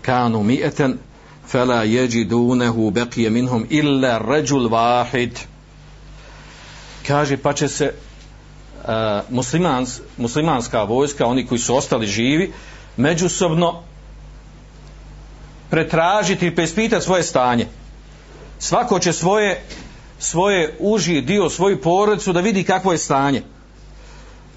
Kanu 0.01 0.43
mi'atan 0.43 0.93
fala 1.47 1.83
yajidunahu 1.85 2.91
baqiya 2.91 3.29
minhum 3.29 3.65
illa 3.69 4.17
rajul 4.17 4.69
wahid 4.69 5.50
kaže 7.07 7.37
pa 7.37 7.53
će 7.53 7.67
se 7.67 7.93
uh, 7.93 8.89
muslimans, 9.29 9.99
muslimanska 10.17 10.83
vojska, 10.83 11.25
oni 11.25 11.47
koji 11.47 11.59
su 11.59 11.75
ostali 11.75 12.07
živi, 12.07 12.53
međusobno 12.97 13.83
pretražiti 15.69 16.47
i 16.47 16.55
prespitati 16.55 17.05
svoje 17.05 17.23
stanje. 17.23 17.67
Svako 18.59 18.99
će 18.99 19.13
svoje, 19.13 19.63
svoje 20.19 20.75
uži 20.79 21.21
dio, 21.21 21.49
svoju 21.49 21.81
porodicu 21.81 22.33
da 22.33 22.39
vidi 22.41 22.63
kakvo 22.63 22.91
je 22.91 22.97
stanje. 22.97 23.43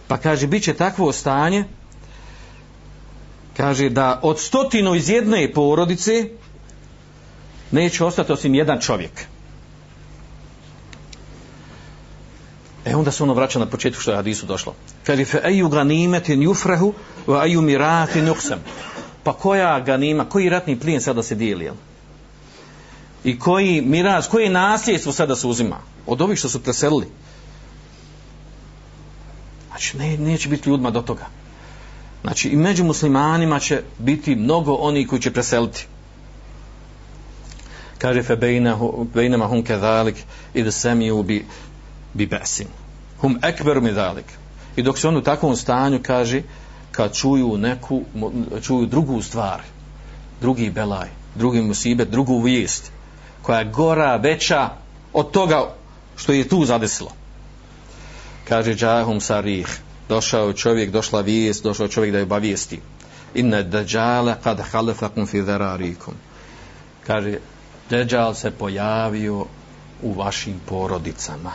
Pa 0.08 0.16
kaže, 0.16 0.46
bit 0.46 0.64
će 0.64 0.74
takvo 0.74 1.12
stanje, 1.12 1.64
kaže 3.56 3.88
da 3.90 4.20
od 4.22 4.40
stotinu 4.40 4.94
iz 4.94 5.08
jedne 5.08 5.52
porodice 5.52 6.28
neće 7.70 8.04
ostati 8.04 8.32
osim 8.32 8.54
jedan 8.54 8.80
čovjek. 8.80 9.26
E 12.84 12.96
onda 12.96 13.10
se 13.10 13.22
ono 13.22 13.34
vraća 13.34 13.58
na 13.58 13.66
početku 13.66 14.00
što 14.00 14.10
je 14.10 14.16
hadisu 14.16 14.46
došlo. 14.46 14.74
Kaže, 15.04 15.24
fe 15.24 15.40
eju 15.44 15.68
ganimetin 15.68 16.42
jufrehu 16.42 16.92
va 17.26 17.46
eju 17.46 17.62
miratin 17.62 18.26
juhsem. 18.26 18.58
Pa 19.22 19.32
koja 19.32 19.80
ganima, 19.80 20.28
koji 20.28 20.48
ratni 20.48 20.80
plijen 20.80 21.00
sada 21.00 21.22
se 21.22 21.34
dijeli, 21.34 21.64
jel? 21.64 21.74
I 23.24 23.38
koji 23.38 23.80
miraz, 23.80 24.28
koji 24.28 24.48
nasljedstvo 24.48 25.12
sada 25.12 25.36
se 25.36 25.46
uzima? 25.46 25.78
Od 26.06 26.20
ovih 26.20 26.38
što 26.38 26.48
su 26.48 26.62
preselili. 26.62 27.06
Znači, 29.68 29.96
ne, 29.98 30.18
neće 30.18 30.48
biti 30.48 30.68
ljudima 30.68 30.90
do 30.90 31.02
toga. 31.02 31.26
Znači, 32.22 32.48
i 32.48 32.56
među 32.56 32.84
muslimanima 32.84 33.60
će 33.60 33.82
biti 33.98 34.36
mnogo 34.36 34.74
oni 34.74 35.06
koji 35.06 35.22
će 35.22 35.30
preseliti. 35.30 35.86
Kaže, 37.98 38.22
fe 38.22 38.36
bejnama 39.14 39.46
hun 39.46 39.62
kezalik, 39.62 40.16
id 40.54 40.74
semiju 40.74 41.22
bi 41.22 41.46
bi 42.14 42.26
besin. 42.26 42.66
Hum 43.20 43.38
ekberu 43.42 43.80
mi 43.80 43.92
dalik. 43.92 44.24
I 44.76 44.82
dok 44.82 44.98
se 44.98 45.08
on 45.08 45.16
u 45.16 45.22
takvom 45.22 45.56
stanju 45.56 46.00
kaže, 46.02 46.42
kad 46.92 47.14
čuju 47.14 47.58
neku, 47.58 48.02
čuju 48.62 48.86
drugu 48.86 49.22
stvar, 49.22 49.62
drugi 50.40 50.70
belaj, 50.70 51.08
drugi 51.34 51.62
musibet, 51.62 52.08
drugu 52.08 52.38
vijest, 52.40 52.92
koja 53.42 53.58
je 53.58 53.64
gora, 53.64 54.16
veća 54.16 54.70
od 55.12 55.30
toga 55.30 55.74
što 56.16 56.32
je 56.32 56.48
tu 56.48 56.64
zadesilo. 56.64 57.10
Kaže 58.48 58.74
džahum 58.74 59.20
sarih, 59.20 59.80
došao 60.08 60.52
čovjek, 60.52 60.90
došla 60.90 61.20
vijest, 61.20 61.62
došao 61.62 61.88
čovjek 61.88 62.12
da 62.12 62.18
je 62.18 62.24
obavijesti. 62.24 62.80
Inna 63.34 63.62
dađale 63.62 64.36
kad 64.42 64.60
halefakum 64.60 65.26
fi 65.26 65.42
dherarikum. 65.42 66.14
Kaže, 67.06 67.38
Deđal 67.90 68.34
se 68.34 68.50
pojavio 68.50 69.46
u 70.02 70.12
vašim 70.12 70.60
porodicama 70.66 71.52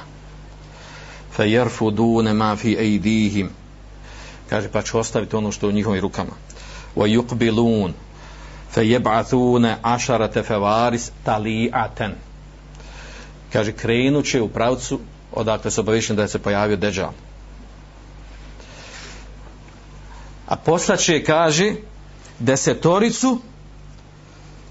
fa 1.39 1.45
yarfuduna 1.45 2.33
ma 2.33 2.55
fi 2.55 2.75
aydihim. 2.77 3.49
Kaže 4.49 4.67
pa 4.69 4.81
će 4.81 4.97
ostaviti 4.97 5.35
ono 5.35 5.51
što 5.51 5.65
je 5.65 5.69
u 5.69 5.73
njihovim 5.73 6.01
rukama. 6.01 6.35
Wa 6.95 7.07
yuqbilun 7.07 7.91
fa 8.71 8.81
yab'athuna 8.81 9.75
asharata 9.81 10.43
fawaris 10.43 11.11
tali'atan. 11.25 12.11
Kaže 13.53 13.71
krenuće 13.71 14.41
u 14.41 14.49
pravcu 14.49 14.99
odakle 15.31 15.71
se 15.71 15.81
obavišen 15.81 16.15
da 16.15 16.21
je 16.21 16.27
se 16.27 16.39
pojavio 16.39 16.77
deđal. 16.77 17.11
A 20.47 20.55
poslaće 20.55 21.23
kaže 21.23 21.73
desetoricu 22.39 23.39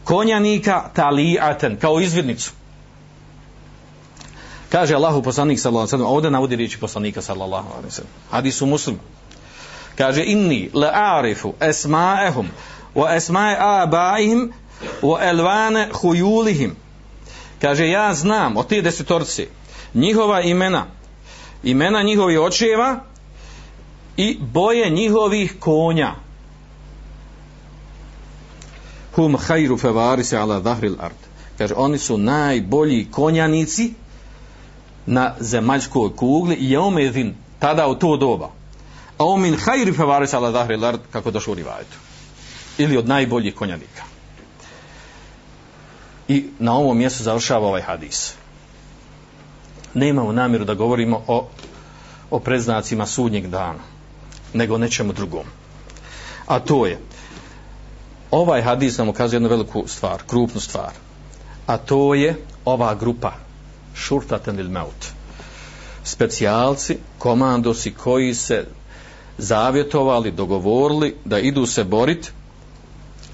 konjanika 0.04 0.90
talijaten 0.94 1.76
kao 1.76 2.00
izvidnicu. 2.00 2.57
Kaže 4.68 4.94
Allahu 4.94 5.22
poslanik 5.22 5.58
sallallahu 5.58 5.82
alejhi 5.82 5.96
ve 5.96 5.98
sellem, 5.98 6.16
ovde 6.16 6.30
navodi 6.30 6.56
riječi 6.56 6.78
poslanika 6.78 7.22
sallallahu 7.22 7.68
alejhi 7.68 7.86
ve 7.86 7.90
sellem. 7.90 8.10
Hadis 8.30 8.60
Muslim. 8.60 9.00
kaže 9.98 10.24
inni 10.24 10.70
la'arifu 10.74 11.54
asma'ahum 11.60 12.46
wa 12.94 13.08
asma'a 13.10 13.82
abaihim 13.82 14.52
wa 15.02 15.18
alwan 15.20 15.90
khuyulihim. 15.92 16.76
kaže 17.60 17.88
ja 17.88 18.14
znam 18.14 18.56
o 18.56 18.62
te 18.62 18.82
desetorci 18.82 19.48
njihova 19.94 20.40
imena 20.40 20.86
imena 21.62 22.02
njihovih 22.02 22.40
očeva 22.40 23.00
i 24.16 24.38
boje 24.40 24.90
njihovih 24.90 25.56
konja 25.60 26.14
hum 29.16 29.36
khairu 29.36 29.78
favarisi 29.78 30.36
ala 30.36 30.60
dhahril 30.60 30.96
ard 31.00 31.18
kaže 31.58 31.74
oni 31.76 31.98
su 31.98 32.18
najbolji 32.18 33.08
konjanici 33.10 33.92
na 35.08 35.34
zemaljskoj 35.40 36.16
kugli 36.16 36.54
i 36.54 36.70
jeomedin 36.70 37.34
tada 37.58 37.86
u 37.88 37.94
to 37.94 38.16
doba. 38.16 38.50
A 39.18 39.24
o 39.24 39.36
min 39.36 39.56
hajri 39.56 39.92
favarisi 39.92 40.36
ala 40.36 40.50
dhahril 40.50 40.84
ard 40.84 41.00
kako 41.10 41.30
došlo 41.30 41.52
u 41.52 41.56
rivajetu. 41.56 41.96
Ili 42.78 42.96
od 42.96 43.08
najboljih 43.08 43.54
konjanika. 43.54 44.02
I 46.28 46.44
na 46.58 46.74
ovom 46.74 46.98
mjestu 46.98 47.22
završava 47.22 47.66
ovaj 47.66 47.82
hadis. 47.82 48.34
Nemamo 49.94 50.32
namjeru 50.32 50.64
da 50.64 50.74
govorimo 50.74 51.24
o, 51.26 51.48
o 52.30 52.38
preznacima 52.38 53.06
sudnjeg 53.06 53.46
dana 53.46 53.80
nego 54.54 54.78
nečemu 54.78 55.12
drugom. 55.12 55.44
A 56.46 56.58
to 56.58 56.86
je 56.86 57.00
ovaj 58.30 58.62
hadis 58.62 58.98
nam 58.98 59.08
ukazuje 59.08 59.36
jednu 59.36 59.48
veliku 59.48 59.84
stvar, 59.86 60.22
krupnu 60.26 60.60
stvar. 60.60 60.92
A 61.66 61.76
to 61.76 62.14
je 62.14 62.44
ova 62.64 62.94
grupa 62.94 63.47
šurtaten 63.98 64.58
il 64.58 64.70
maut. 64.70 65.06
Specijalci, 66.04 66.98
komandosi 67.18 67.94
koji 67.94 68.34
se 68.34 68.66
zavjetovali, 69.38 70.30
dogovorili 70.30 71.16
da 71.24 71.38
idu 71.38 71.66
se 71.66 71.84
borit 71.84 72.32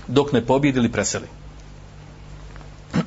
dok 0.09 0.33
ne 0.33 0.47
pobjedili 0.47 0.93
preseli. 0.93 1.27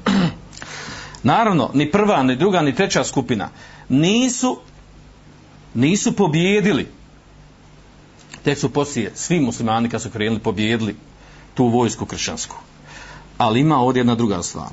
Naravno, 1.23 1.71
ni 1.73 1.91
prva, 1.91 2.23
ni 2.23 2.35
druga, 2.35 2.61
ni 2.61 2.75
treća 2.75 3.03
skupina 3.03 3.49
nisu 3.89 4.59
nisu 5.73 6.15
pobjedili 6.15 6.87
Tek 8.47 8.57
su 8.57 8.73
poslije 8.73 9.11
svi 9.15 9.39
muslimani 9.39 9.89
kad 9.89 10.01
su 10.01 10.09
krenuli 10.09 10.39
pobjedili 10.39 10.95
tu 11.53 11.65
vojsku 11.67 12.05
kršćansku. 12.05 12.55
Ali 13.37 13.59
ima 13.59 13.77
ovdje 13.77 13.99
jedna 13.99 14.15
druga 14.15 14.43
stvar. 14.43 14.69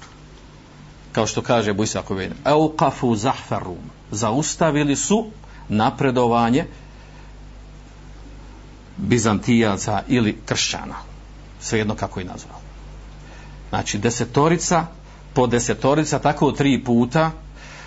Kao 1.15 1.27
što 1.27 1.43
kaže 1.43 1.73
Bujsa 1.73 2.03
Kovin. 2.03 2.33
Eukafu 2.45 3.17
zahfarum. 3.17 3.91
Zaustavili 4.11 4.97
su 4.97 5.27
napredovanje 5.69 6.67
Bizantijaca 8.97 10.03
ili 10.09 10.39
kršćana. 10.47 10.95
Svejedno 11.61 11.95
kako 11.95 12.21
je 12.21 12.27
nazvao. 12.27 12.61
Znači 13.69 13.99
desetorica 13.99 14.87
po 15.35 15.47
desetorica 15.47 16.19
tako 16.19 16.53
tri 16.53 16.85
puta 16.85 17.31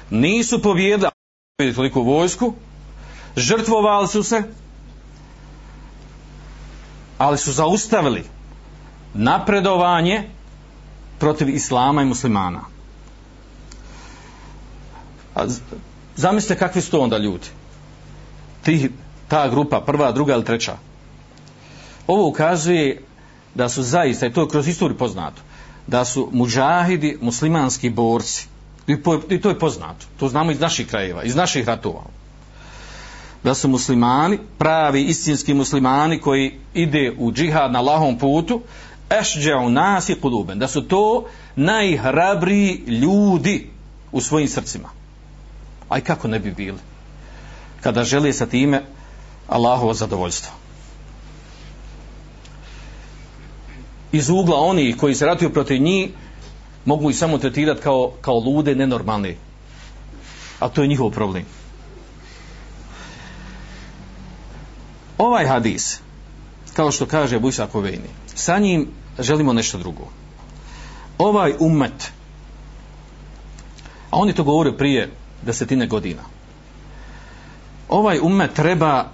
nisu 0.09 0.61
pobjedali 0.61 1.11
toliko 1.75 2.01
vojsku 2.01 2.53
žrtvovali 3.35 4.07
su 4.07 4.23
se 4.23 4.43
ali 7.17 7.37
su 7.37 7.51
zaustavili 7.51 8.23
napredovanje 9.13 10.29
protiv 11.19 11.49
islama 11.49 12.01
i 12.01 12.05
muslimana. 12.05 12.76
A 15.37 15.45
zamislite 16.15 16.59
kakvi 16.59 16.81
su 16.81 16.91
to 16.91 16.99
onda 16.99 17.17
ljudi. 17.17 17.47
Ti, 18.63 18.91
ta 19.27 19.47
grupa, 19.49 19.81
prva, 19.81 20.11
druga 20.11 20.33
ili 20.33 20.45
treća. 20.45 20.77
Ovo 22.07 22.27
ukazuje 22.27 23.01
da 23.55 23.69
su 23.69 23.83
zaista, 23.83 24.25
i 24.25 24.33
to 24.33 24.41
je 24.41 24.49
kroz 24.49 24.67
istoriju 24.67 24.97
poznato, 24.97 25.41
da 25.87 26.05
su 26.05 26.29
muđahidi 26.31 27.17
muslimanski 27.21 27.89
borci. 27.89 28.47
I, 28.87 29.03
po, 29.03 29.19
I 29.29 29.41
to 29.41 29.49
je 29.49 29.59
poznato. 29.59 30.05
To 30.19 30.29
znamo 30.29 30.51
iz 30.51 30.59
naših 30.59 30.87
krajeva, 30.87 31.23
iz 31.23 31.35
naših 31.35 31.67
ratova. 31.67 32.03
Da 33.43 33.53
su 33.53 33.67
muslimani, 33.67 34.39
pravi 34.57 35.03
istinski 35.03 35.53
muslimani 35.53 36.19
koji 36.19 36.59
ide 36.73 37.15
u 37.17 37.31
džihad 37.31 37.71
na 37.71 37.81
lahom 37.81 38.17
putu, 38.17 38.61
ešđa'u 39.09 39.69
nas 39.69 40.09
i 40.09 40.15
kuluben, 40.15 40.59
da 40.59 40.67
su 40.67 40.81
to 40.81 41.25
najhrabriji 41.55 42.83
ljudi 42.87 43.69
u 44.11 44.21
svojim 44.21 44.47
srcima. 44.47 44.96
Aj 45.89 46.01
kako 46.01 46.27
ne 46.27 46.39
bi 46.39 46.51
bili? 46.51 46.79
Kada 47.81 48.03
želi 48.03 48.33
sa 48.33 48.45
time 48.45 48.81
Allahovo 49.47 49.93
zadovoljstvo. 49.93 50.51
Iz 54.11 54.29
ugla 54.29 54.57
oni 54.57 54.97
koji 54.97 55.15
se 55.15 55.25
ratuju 55.25 55.53
protiv 55.53 55.81
njih 55.81 56.09
mogu 56.85 57.09
ih 57.09 57.17
samo 57.17 57.37
tretirati 57.37 57.81
kao, 57.81 58.11
kao 58.21 58.39
lude, 58.39 58.75
nenormalne. 58.75 59.35
A 60.59 60.69
to 60.69 60.81
je 60.81 60.87
njihov 60.87 61.11
problem. 61.11 61.45
Ovaj 65.17 65.45
hadis, 65.45 65.99
kao 66.73 66.91
što 66.91 67.05
kaže 67.05 67.39
Bujsa 67.39 67.67
Kovejni, 67.67 68.09
sa 68.35 68.59
njim 68.59 68.87
želimo 69.19 69.53
nešto 69.53 69.77
drugo. 69.77 70.07
Ovaj 71.17 71.53
umet, 71.59 72.11
a 74.11 74.17
oni 74.17 74.33
to 74.33 74.43
govore 74.43 74.77
prije 74.77 75.11
desetine 75.41 75.87
godina, 75.87 76.21
ovaj 77.89 78.19
umet 78.19 78.53
treba 78.53 79.05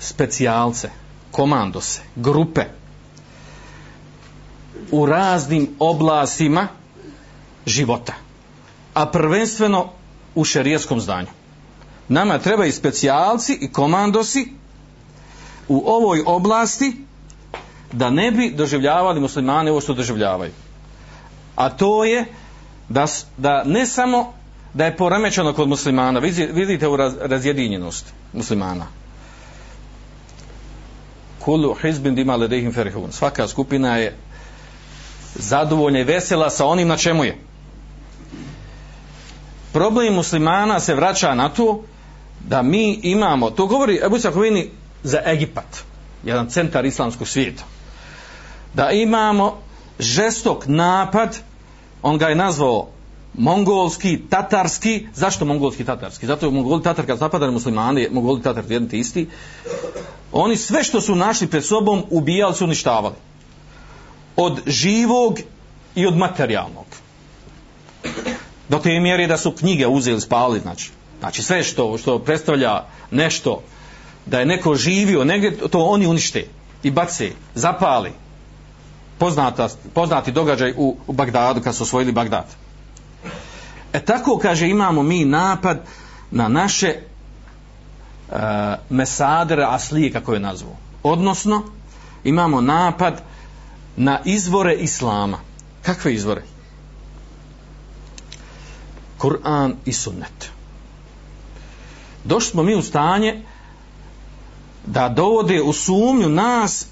specijalce, 0.00 0.90
komandose, 1.30 2.00
grupe 2.16 2.64
u 4.90 5.06
raznim 5.06 5.68
oblasima 5.78 6.68
života, 7.66 8.14
a 8.94 9.06
prvenstveno 9.06 9.88
u 10.34 10.44
šerijskom 10.44 11.00
zdanju. 11.00 11.28
Nama 12.08 12.38
treba 12.38 12.66
i 12.66 12.72
specijalci 12.72 13.58
i 13.60 13.72
komandosi 13.72 14.48
u 15.68 15.82
ovoj 15.86 16.22
oblasti 16.26 17.04
da 17.92 18.10
ne 18.10 18.30
bi 18.30 18.50
doživljavali 18.50 19.20
muslimane 19.20 19.70
ovo 19.70 19.80
što 19.80 19.94
doživljavaju. 19.94 20.52
A 21.56 21.68
to 21.70 22.04
je 22.04 22.24
da, 22.88 23.06
da 23.36 23.64
ne 23.64 23.86
samo 23.86 24.32
da 24.74 24.84
je 24.84 24.96
poremećeno 24.96 25.52
kod 25.52 25.68
muslimana, 25.68 26.20
vidite 26.52 26.88
u 26.88 26.96
raz, 26.96 27.14
razjedinjenost 27.20 28.12
muslimana. 28.32 28.86
Kulu 31.38 31.74
hizbin 31.74 32.14
dima 32.14 32.36
ledehim 32.36 32.72
ferihun. 32.72 33.12
Svaka 33.12 33.48
skupina 33.48 33.96
je 33.96 34.16
zadovoljna 35.34 35.98
i 35.98 36.04
vesela 36.04 36.50
sa 36.50 36.66
onim 36.66 36.88
na 36.88 36.96
čemu 36.96 37.24
je. 37.24 37.38
Problem 39.72 40.14
muslimana 40.14 40.80
se 40.80 40.94
vraća 40.94 41.34
na 41.34 41.48
to 41.48 41.82
da 42.40 42.62
mi 42.62 43.00
imamo, 43.02 43.50
to 43.50 43.66
govori 43.66 44.00
Ebu 44.04 44.18
Sakovini 44.18 44.70
za 45.02 45.22
Egipat, 45.26 45.84
jedan 46.24 46.48
centar 46.48 46.84
islamskog 46.84 47.28
svijeta 47.28 47.64
da 48.74 48.90
imamo 48.90 49.58
žestok 49.98 50.64
napad 50.66 51.38
on 52.02 52.18
ga 52.18 52.28
je 52.28 52.34
nazvao 52.34 52.88
mongolski, 53.34 54.18
tatarski. 54.30 55.06
Zašto 55.14 55.44
mongolski, 55.44 55.84
tatarski? 55.84 56.26
zato 56.26 56.46
je 56.46 56.52
mongoli, 56.52 56.82
tatar 56.82 57.06
kad 57.06 57.18
zapadali 57.18 57.52
muslimani 57.52 58.08
mongoli, 58.12 58.42
tatar, 58.42 58.64
jedni 58.68 58.98
isti. 58.98 59.28
Oni 60.32 60.56
sve 60.56 60.84
što 60.84 61.00
su 61.00 61.14
našli 61.14 61.46
pred 61.46 61.64
sobom 61.64 62.04
ubijali 62.10 62.54
su 62.54 62.64
uništavali. 62.64 63.14
Od 64.36 64.60
živog 64.66 65.38
i 65.94 66.06
od 66.06 66.16
materijalnog. 66.16 66.86
Do 68.68 68.78
te 68.78 69.00
mjere 69.00 69.26
da 69.26 69.36
su 69.36 69.52
knjige 69.52 69.86
uzeli, 69.86 70.20
spali 70.20 70.60
znači, 70.60 70.90
znači 71.18 71.42
sve 71.42 71.62
što, 71.62 71.98
što 71.98 72.18
predstavlja 72.18 72.84
nešto 73.10 73.62
da 74.26 74.38
je 74.38 74.46
neko 74.46 74.74
živio 74.74 75.24
negdje, 75.24 75.56
to 75.56 75.84
oni 75.84 76.06
unište 76.06 76.46
i 76.82 76.90
bace, 76.90 77.30
zapali. 77.54 78.12
Poznata, 79.18 79.68
poznati 79.94 80.32
događaj 80.32 80.74
u, 80.76 80.96
u 81.06 81.12
Bagdadu 81.12 81.60
kad 81.60 81.74
su 81.74 81.82
osvojili 81.82 82.12
Bagdad. 82.12 82.46
E 83.92 84.00
tako 84.00 84.38
kaže 84.38 84.68
imamo 84.68 85.02
mi 85.02 85.24
napad 85.24 85.80
na 86.30 86.48
naše 86.48 86.94
uh, 88.28 88.36
mesadere 88.90 89.64
aslije 89.68 90.12
kako 90.12 90.34
je 90.34 90.40
nazvao. 90.40 90.76
Odnosno 91.02 91.62
imamo 92.24 92.60
napad 92.60 93.22
na 93.96 94.20
izvore 94.24 94.74
islama. 94.74 95.38
Kakve 95.82 96.14
izvore? 96.14 96.42
Kur'an 99.18 99.74
i 99.84 99.92
sunnet. 99.92 100.50
Došli 102.24 102.50
smo 102.50 102.62
mi 102.62 102.74
u 102.74 102.82
stanje 102.82 103.42
da 104.86 105.08
dovode 105.08 105.62
u 105.62 105.72
sumnju 105.72 106.28
nas 106.28 106.86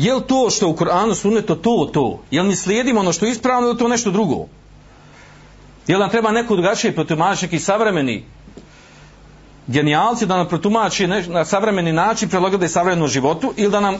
Je 0.00 0.14
li 0.14 0.22
to 0.26 0.50
što 0.50 0.68
u 0.68 0.76
Kur'anu 0.76 1.14
sunneto 1.14 1.54
to, 1.54 1.90
to? 1.92 2.22
Je 2.30 2.42
li 2.42 2.48
mi 2.48 2.56
slijedimo 2.56 3.00
ono 3.00 3.12
što 3.12 3.26
je 3.26 3.32
ispravno 3.32 3.68
ili 3.68 3.78
to 3.78 3.88
nešto 3.88 4.10
drugo? 4.10 4.46
Jel 5.90 6.00
nam 6.00 6.10
treba 6.10 6.30
neko 6.30 6.56
drugačije 6.56 6.94
protumačiti 6.94 7.46
neki 7.46 7.64
savremeni 7.64 8.24
genijalci 9.66 10.26
da 10.26 10.36
nam 10.36 10.48
protumači 10.48 11.06
neš, 11.06 11.26
na 11.26 11.44
savremeni 11.44 11.92
način 11.92 12.28
prilagode 12.28 12.68
savremenom 12.68 13.08
životu 13.08 13.52
ili 13.56 13.70
da 13.70 13.80
nam 13.80 13.96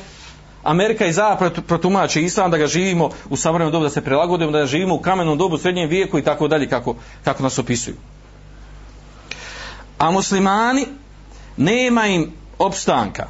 Amerika 0.62 1.06
i 1.06 1.12
Zapad 1.12 1.64
protumači 1.66 2.22
islam 2.22 2.50
da 2.50 2.58
ga 2.58 2.66
živimo 2.66 3.10
u 3.30 3.36
savremenom 3.36 3.72
dobu, 3.72 3.84
da 3.84 3.90
se 3.90 4.04
prilagodimo, 4.04 4.50
da 4.50 4.66
živimo 4.66 4.94
u 4.94 5.00
kamenom 5.00 5.38
dobu, 5.38 5.58
srednjem 5.58 5.88
vijeku 5.88 6.18
i 6.18 6.22
tako 6.22 6.48
dalje 6.48 6.68
kako, 6.68 6.94
kako 7.24 7.42
nas 7.42 7.58
opisuju. 7.58 7.96
A 9.98 10.10
muslimani 10.10 10.86
nema 11.56 12.06
im 12.06 12.32
opstanka. 12.58 13.26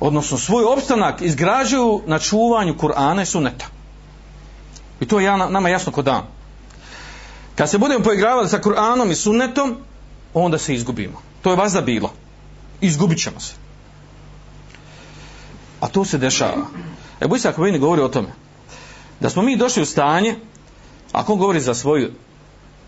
Odnosno 0.00 0.38
svoj 0.38 0.64
opstanak 0.64 1.22
izgrađuju 1.22 2.02
na 2.06 2.18
čuvanju 2.18 2.74
Kur'ana 2.74 3.22
i 3.22 3.26
Suneta. 3.26 3.73
I 5.04 5.06
to 5.06 5.20
je 5.20 5.24
ja, 5.24 5.36
nama 5.36 5.68
jasno 5.68 5.92
ko 5.92 6.02
dan. 6.02 6.22
Kad 7.54 7.70
se 7.70 7.78
budemo 7.78 8.04
poigravali 8.04 8.48
sa 8.48 8.58
Kur'anom 8.58 9.10
i 9.10 9.14
Sunnetom, 9.14 9.76
onda 10.34 10.58
se 10.58 10.74
izgubimo. 10.74 11.20
To 11.42 11.50
je 11.50 11.56
vazda 11.56 11.80
bilo. 11.80 12.12
Izgubit 12.80 13.18
ćemo 13.18 13.40
se. 13.40 13.52
A 15.80 15.88
to 15.88 16.04
se 16.04 16.18
dešava. 16.18 16.66
Ebu 17.20 17.36
Isak 17.36 17.58
Vojni 17.58 17.78
govori 17.78 18.02
o 18.02 18.08
tome. 18.08 18.32
Da 19.20 19.30
smo 19.30 19.42
mi 19.42 19.56
došli 19.56 19.82
u 19.82 19.86
stanje, 19.86 20.36
ako 21.12 21.32
on 21.32 21.38
govori 21.38 21.60
za 21.60 21.74
svoju 21.74 22.10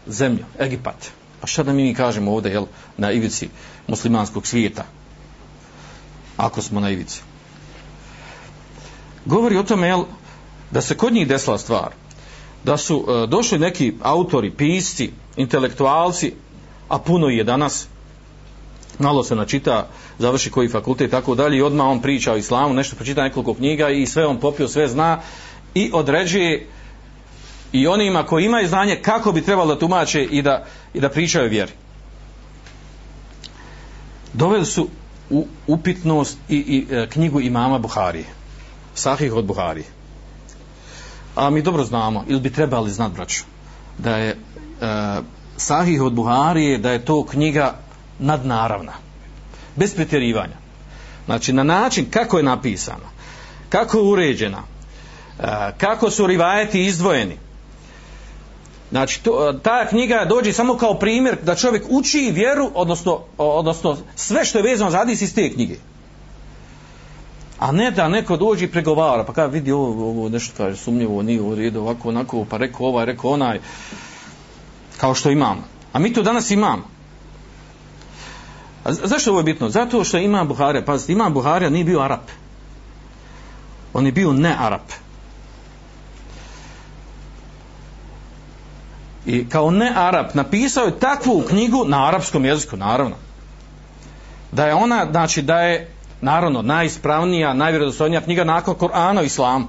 zemlju, 0.07 0.45
Egipat, 0.59 1.11
a 1.43 1.47
šta 1.47 1.62
da 1.62 1.73
mi 1.73 1.95
kažemo 1.95 2.33
ovdje, 2.33 2.53
jel, 2.53 2.67
na 2.97 3.12
ivici 3.12 3.49
muslimanskog 3.89 4.47
svijeta, 4.47 4.85
ako 6.37 6.62
smo 6.62 6.81
na 6.81 6.91
ivici. 6.91 7.21
Govori 9.25 9.57
o 9.57 9.62
tome, 9.62 9.87
jel, 9.87 10.05
da 10.71 10.81
se 10.81 10.97
kod 10.97 11.12
njih 11.12 11.29
desila 11.29 11.59
stvar, 11.59 12.06
da 12.67 12.77
su 12.77 13.05
e, 13.09 13.27
došli 13.27 13.59
neki 13.59 13.93
autori, 14.03 14.51
pisci, 14.51 15.11
intelektualci, 15.37 16.33
a 16.89 16.99
puno 16.99 17.29
je 17.29 17.45
danas, 17.45 17.87
malo 18.99 19.25
se 19.25 19.37
načita, 19.37 19.89
završi 20.19 20.51
koji 20.51 20.69
fakultet 20.69 21.09
i 21.09 21.11
tako 21.11 21.35
dalje 21.35 21.59
i 21.59 21.62
odmah 21.62 21.87
on 21.87 22.03
priča 22.03 22.33
o 22.33 22.37
islamu, 22.37 22.75
nešto 22.75 22.97
pročita 22.97 23.23
nekoliko 23.23 23.55
knjiga 23.55 23.89
i 23.89 24.07
sve 24.07 24.27
on 24.27 24.41
popio, 24.41 24.69
sve 24.69 24.89
zna 24.89 25.21
i 25.75 25.91
određuje 25.95 26.67
i 27.73 27.87
onima 27.87 28.27
koji 28.27 28.45
imaju 28.45 28.69
znanje 28.69 28.97
kako 29.03 29.33
bi 29.33 29.43
trebalo 29.43 29.75
da 29.75 29.79
tumače 29.79 30.25
i 30.25 30.43
da, 30.43 30.64
i 30.95 31.01
da 31.01 31.09
pričaju 31.09 31.51
vjeri. 31.51 31.73
Doveli 34.33 34.67
su 34.67 34.89
u 35.31 35.47
upitnost 35.67 36.39
i, 36.49 36.57
i 36.57 36.87
e, 36.91 37.07
knjigu 37.11 37.41
imama 37.41 37.79
Buharije. 37.79 38.27
Sahih 38.95 39.35
od 39.35 39.45
Buharije. 39.45 39.95
A 41.37 41.51
mi 41.51 41.62
dobro 41.62 41.84
znamo, 41.84 42.24
ili 42.28 42.41
bi 42.41 42.53
trebali 42.53 42.91
znat, 42.91 43.12
braću, 43.12 43.45
da 43.99 44.16
je 44.16 44.30
e, 44.30 44.37
Sahih 45.57 46.03
od 46.03 46.12
Buharije, 46.12 46.78
da 46.78 46.91
je 46.91 47.05
to 47.05 47.24
knjiga 47.26 47.74
nadnaravna. 48.18 48.93
Bez 49.76 49.95
pretjerivanja. 49.95 50.57
Znači, 51.24 51.53
na 51.53 51.62
način 51.62 52.11
kako 52.11 52.37
je 52.37 52.43
napisana, 52.43 53.09
kako 53.68 53.99
je 53.99 54.05
uređena, 54.05 54.62
e, 55.39 55.43
kako 55.78 56.11
su 56.11 56.26
rivajeti 56.26 56.84
izdvojeni, 56.84 57.39
Znači, 58.91 59.22
to, 59.22 59.53
ta 59.62 59.89
knjiga 59.89 60.26
dođe 60.28 60.53
samo 60.53 60.76
kao 60.76 60.99
primjer 60.99 61.37
da 61.43 61.55
čovjek 61.55 61.84
uči 61.89 62.30
vjeru, 62.34 62.70
odnosno, 62.74 63.20
odnosno 63.39 63.97
sve 64.16 64.45
što 64.45 64.59
je 64.59 64.62
vezano 64.62 64.91
za 64.91 64.99
hadis 64.99 65.22
iz 65.22 65.34
te 65.34 65.53
knjige. 65.53 65.76
A 67.59 67.73
ne 67.73 67.91
da 67.91 68.09
neko 68.09 68.37
dođe 68.37 68.65
i 68.65 68.71
pregovara, 68.71 69.25
pa 69.25 69.33
kada 69.33 69.47
vidi 69.47 69.73
ovo, 69.73 70.09
ovo 70.09 70.29
nešto 70.29 70.55
kaže 70.57 70.77
sumnjivo, 70.77 71.23
nije 71.23 71.41
u 71.41 71.55
redu, 71.55 71.81
ovako, 71.81 72.09
onako, 72.09 72.45
pa 72.51 72.57
rekao 72.57 72.87
ovaj, 72.87 73.07
rekao 73.07 73.31
onaj, 73.31 73.61
kao 74.97 75.15
što 75.15 75.31
imamo. 75.31 75.63
A 75.93 75.99
mi 75.99 76.13
to 76.13 76.23
danas 76.23 76.51
imamo. 76.51 76.83
A 78.85 78.93
zašto 78.93 79.31
ovo 79.31 79.41
je 79.41 79.45
bitno? 79.45 79.69
Zato 79.69 80.05
što 80.05 80.19
ima 80.19 80.45
Buharija, 80.45 80.85
pazite, 80.85 81.13
ima 81.13 81.31
Buharija 81.31 81.71
nije 81.71 81.85
bio 81.85 82.01
Arap. 82.01 82.31
On 83.95 84.07
je 84.07 84.13
bio 84.13 84.33
ne 84.33 84.57
Arap. 84.59 84.93
I 89.27 89.49
kao 89.49 89.71
ne 89.71 89.93
Arap 89.97 90.35
napisao 90.35 90.85
je 90.85 90.99
takvu 90.99 91.45
knjigu 91.49 91.85
na 91.85 92.09
arapskom 92.09 92.45
jeziku, 92.45 92.77
naravno. 92.77 93.17
Da 94.53 94.67
je 94.67 94.75
ona, 94.75 95.07
znači 95.11 95.43
da 95.43 95.61
je 95.61 95.95
naravno 96.21 96.62
najispravnija, 96.62 97.55
najvjerodostojnija 97.55 98.21
knjiga 98.21 98.45
nakon 98.45 98.75
Korana 98.75 99.23
i 99.23 99.27
Islamu. 99.27 99.67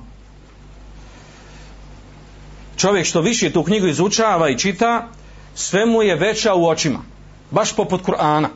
Čovjek 2.77 3.05
što 3.05 3.21
više 3.21 3.53
tu 3.53 3.63
knjigu 3.63 3.87
izučava 3.87 4.49
i 4.49 4.57
čita, 4.57 5.07
sve 5.55 5.85
mu 5.85 6.03
je 6.03 6.15
veća 6.15 6.53
u 6.53 6.67
očima. 6.67 6.99
Baš 7.51 7.75
poput 7.75 8.01
Kur'ana. 8.01 8.47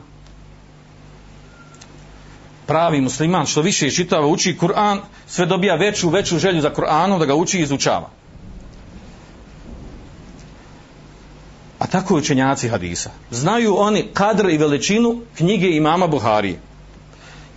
Pravi 2.66 3.00
musliman 3.00 3.46
što 3.46 3.62
više 3.62 3.90
čitava, 3.90 4.26
uči 4.26 4.56
Kur'an, 4.60 4.98
sve 5.26 5.46
dobija 5.46 5.74
veću, 5.74 6.08
veću 6.08 6.38
želju 6.38 6.60
za 6.60 6.70
Kur'anom 6.74 7.18
da 7.18 7.26
ga 7.26 7.34
uči 7.34 7.58
i 7.58 7.62
izučava. 7.62 8.08
A 11.78 11.86
tako 11.86 12.16
učenjaci 12.16 12.68
hadisa. 12.68 13.10
Znaju 13.30 13.76
oni 13.78 14.08
kadr 14.14 14.50
i 14.50 14.58
veličinu 14.58 15.20
knjige 15.36 15.70
imama 15.70 16.06
Buharije. 16.06 16.60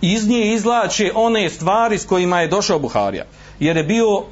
Iz 0.00 0.28
nje 0.28 0.54
izlače 0.54 1.12
one 1.14 1.50
stvari 1.50 1.98
s 1.98 2.06
kojima 2.06 2.40
je 2.40 2.48
došao 2.48 2.78
Buharija. 2.78 3.24
Jer 3.60 3.76
je 3.76 3.84
bio 3.84 4.24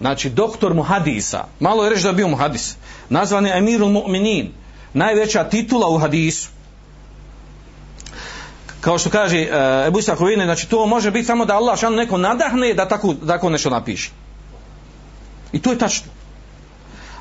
znači 0.00 0.30
doktor 0.30 0.74
muhadisa. 0.74 1.44
Malo 1.60 1.84
je 1.84 1.90
reći 1.90 2.02
da 2.02 2.08
je 2.08 2.14
bio 2.14 2.28
muhadis. 2.28 2.76
Nazvan 3.08 3.46
je 3.46 3.56
Emirul 3.58 3.88
Mu'minin. 3.88 4.46
Najveća 4.92 5.44
titula 5.44 5.88
u 5.88 5.98
hadisu. 5.98 6.48
Kao 8.80 8.98
što 8.98 9.10
kaže 9.10 9.40
uh, 9.40 9.86
Ebu 9.86 9.98
Isa 9.98 10.16
znači 10.44 10.68
to 10.68 10.86
može 10.86 11.10
biti 11.10 11.26
samo 11.26 11.44
da 11.44 11.56
Allah 11.56 11.78
šan 11.78 11.94
neko 11.94 12.18
nadahne 12.18 12.74
da 12.74 12.88
tako, 12.88 13.14
tako 13.26 13.50
nešto 13.50 13.70
napiše. 13.70 14.10
I 15.52 15.62
to 15.62 15.70
je 15.70 15.78
tačno. 15.78 16.15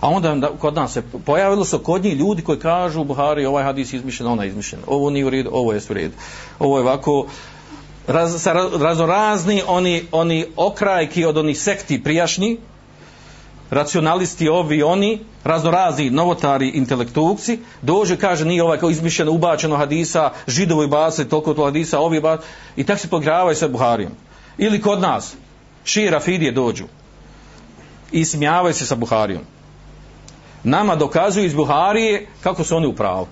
A 0.06 0.10
onda 0.10 0.36
da, 0.36 0.48
kod 0.48 0.74
nas 0.74 0.94
se 0.94 1.02
pojavilo 1.26 1.66
su 1.66 1.80
kod 1.80 2.04
njih 2.04 2.14
ljudi 2.14 2.42
koji 2.42 2.60
kažu 2.60 3.04
Buhari 3.04 3.46
ovaj 3.46 3.64
hadis 3.64 3.94
izmišljen, 3.94 4.30
ona 4.30 4.46
izmišljen. 4.46 4.82
Ovo 4.88 5.10
nije 5.10 5.26
u 5.26 5.30
redu, 5.30 5.50
ovo 5.54 5.74
je 5.74 5.82
u 5.90 5.94
redu. 5.94 6.14
Ovo 6.60 6.78
je 6.78 6.82
ovako 6.82 7.28
raz, 8.08 8.42
sa 8.42 8.54
razorazni 8.80 9.62
oni, 9.68 10.04
oni 10.12 10.46
okrajki 10.56 11.26
od 11.26 11.38
onih 11.38 11.60
sekti 11.60 12.04
prijašnji, 12.04 12.58
racionalisti 13.70 14.50
ovi 14.50 14.84
oni, 14.84 15.20
raznorazni 15.44 16.10
novotari 16.10 16.70
intelektuci, 16.70 17.60
dođe 17.82 18.18
kaže 18.18 18.46
nije 18.46 18.64
ovaj 18.64 18.78
kao 18.78 18.90
izmišljeno 18.90 19.32
ubačeno 19.32 19.78
hadisa, 19.78 20.32
židovi 20.48 20.86
i 20.86 20.90
base, 20.90 21.30
toliko 21.30 21.54
to 21.54 21.66
hadisa, 21.66 22.00
ovi 22.00 22.22
bas, 22.22 22.40
i 22.76 22.84
tak 22.84 23.00
se 23.00 23.10
pogravaju 23.10 23.56
sa 23.56 23.68
Buharijom. 23.68 24.12
Ili 24.58 24.82
kod 24.82 25.02
nas, 25.02 25.34
šira 25.84 26.20
Fidije 26.20 26.52
dođu 26.52 26.86
i 28.12 28.26
smijavaju 28.26 28.74
se 28.74 28.86
sa 28.86 28.96
Buharijom 28.96 29.42
nama 30.66 30.96
dokazuju 30.96 31.46
iz 31.46 31.54
Buharije 31.54 32.28
kako 32.44 32.64
su 32.64 32.76
oni 32.76 32.88
u 32.88 32.96
pravu. 32.96 33.28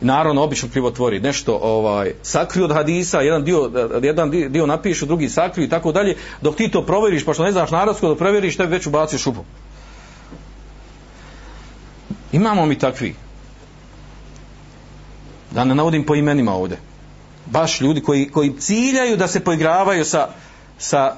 I 0.00 0.04
naravno 0.04 0.42
obično 0.42 0.68
krivotvori 0.68 1.20
nešto 1.20 1.58
ovaj 1.62 2.12
sakriju 2.22 2.64
od 2.64 2.72
hadisa, 2.72 3.20
jedan 3.20 3.44
dio 3.44 3.70
jedan 4.02 4.30
dio 4.30 4.66
napišu, 4.66 5.06
drugi 5.06 5.28
sakriju 5.28 5.66
i 5.66 5.68
tako 5.68 5.92
dalje, 5.92 6.16
dok 6.40 6.56
ti 6.56 6.70
to 6.70 6.86
provjeriš, 6.86 7.24
pa 7.24 7.34
što 7.34 7.44
ne 7.44 7.52
znaš 7.52 7.70
narodsko 7.70 8.08
da 8.08 8.16
provjeriš, 8.16 8.56
tebi 8.56 8.72
već 8.72 8.86
ubaci 8.86 9.18
šupu. 9.18 9.44
Imamo 12.32 12.66
mi 12.66 12.78
takvi. 12.78 13.14
Da 15.50 15.64
ne 15.64 15.74
navodim 15.74 16.06
po 16.06 16.14
imenima 16.14 16.54
ovdje. 16.54 16.78
Baš 17.46 17.80
ljudi 17.80 18.00
koji, 18.00 18.28
koji 18.30 18.56
ciljaju 18.58 19.16
da 19.16 19.28
se 19.28 19.40
poigravaju 19.40 20.04
sa, 20.04 20.28
sa 20.78 21.16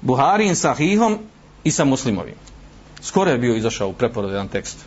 Buharijim, 0.00 0.54
sa 0.54 0.74
Hihom 0.74 1.18
i 1.64 1.70
sa 1.70 1.84
muslimovim 1.84 2.49
skoro 3.02 3.30
je 3.30 3.38
bio 3.38 3.56
izašao 3.56 3.88
u 3.88 3.92
preporod 3.92 4.30
jedan 4.30 4.48
tekst 4.48 4.78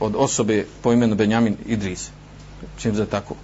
od 0.00 0.14
osobe 0.16 0.66
po 0.82 0.92
imenu 0.92 1.14
Benjamin 1.14 1.56
Idris 1.66 2.10
čim 2.78 2.94
za 2.94 3.06
tako. 3.06 3.34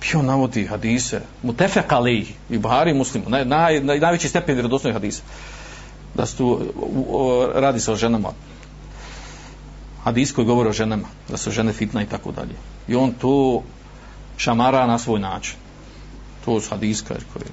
Bio 0.00 0.22
navodi 0.22 0.66
hadise 0.66 1.20
mu 1.42 1.54
tefek 1.54 1.92
i 2.50 2.58
Buhari 2.58 2.94
muslimu 2.94 3.28
naj, 3.28 3.44
naj, 3.44 3.80
naj, 3.80 4.00
najveći 4.00 4.28
stepen 4.28 4.54
vjerodostojnih 4.54 4.94
hadisa 4.94 5.22
da 6.14 6.26
su 6.26 6.36
tu 6.36 6.60
radi 7.54 7.80
se 7.80 7.92
o 7.92 7.96
ženama. 7.96 8.32
Hadis 10.04 10.32
koji 10.32 10.46
govori 10.46 10.68
o 10.68 10.72
ženama 10.72 11.08
da 11.28 11.36
su 11.36 11.50
žene 11.50 11.72
fitna 11.72 12.02
i 12.02 12.06
tako 12.06 12.32
dalje. 12.32 12.54
I 12.88 12.96
on 12.96 13.12
to 13.12 13.62
šamara 14.36 14.86
na 14.86 14.98
svoj 14.98 15.20
način. 15.20 15.56
To 16.44 16.60
su 16.60 16.70
hadis 16.70 17.02
koji 17.02 17.44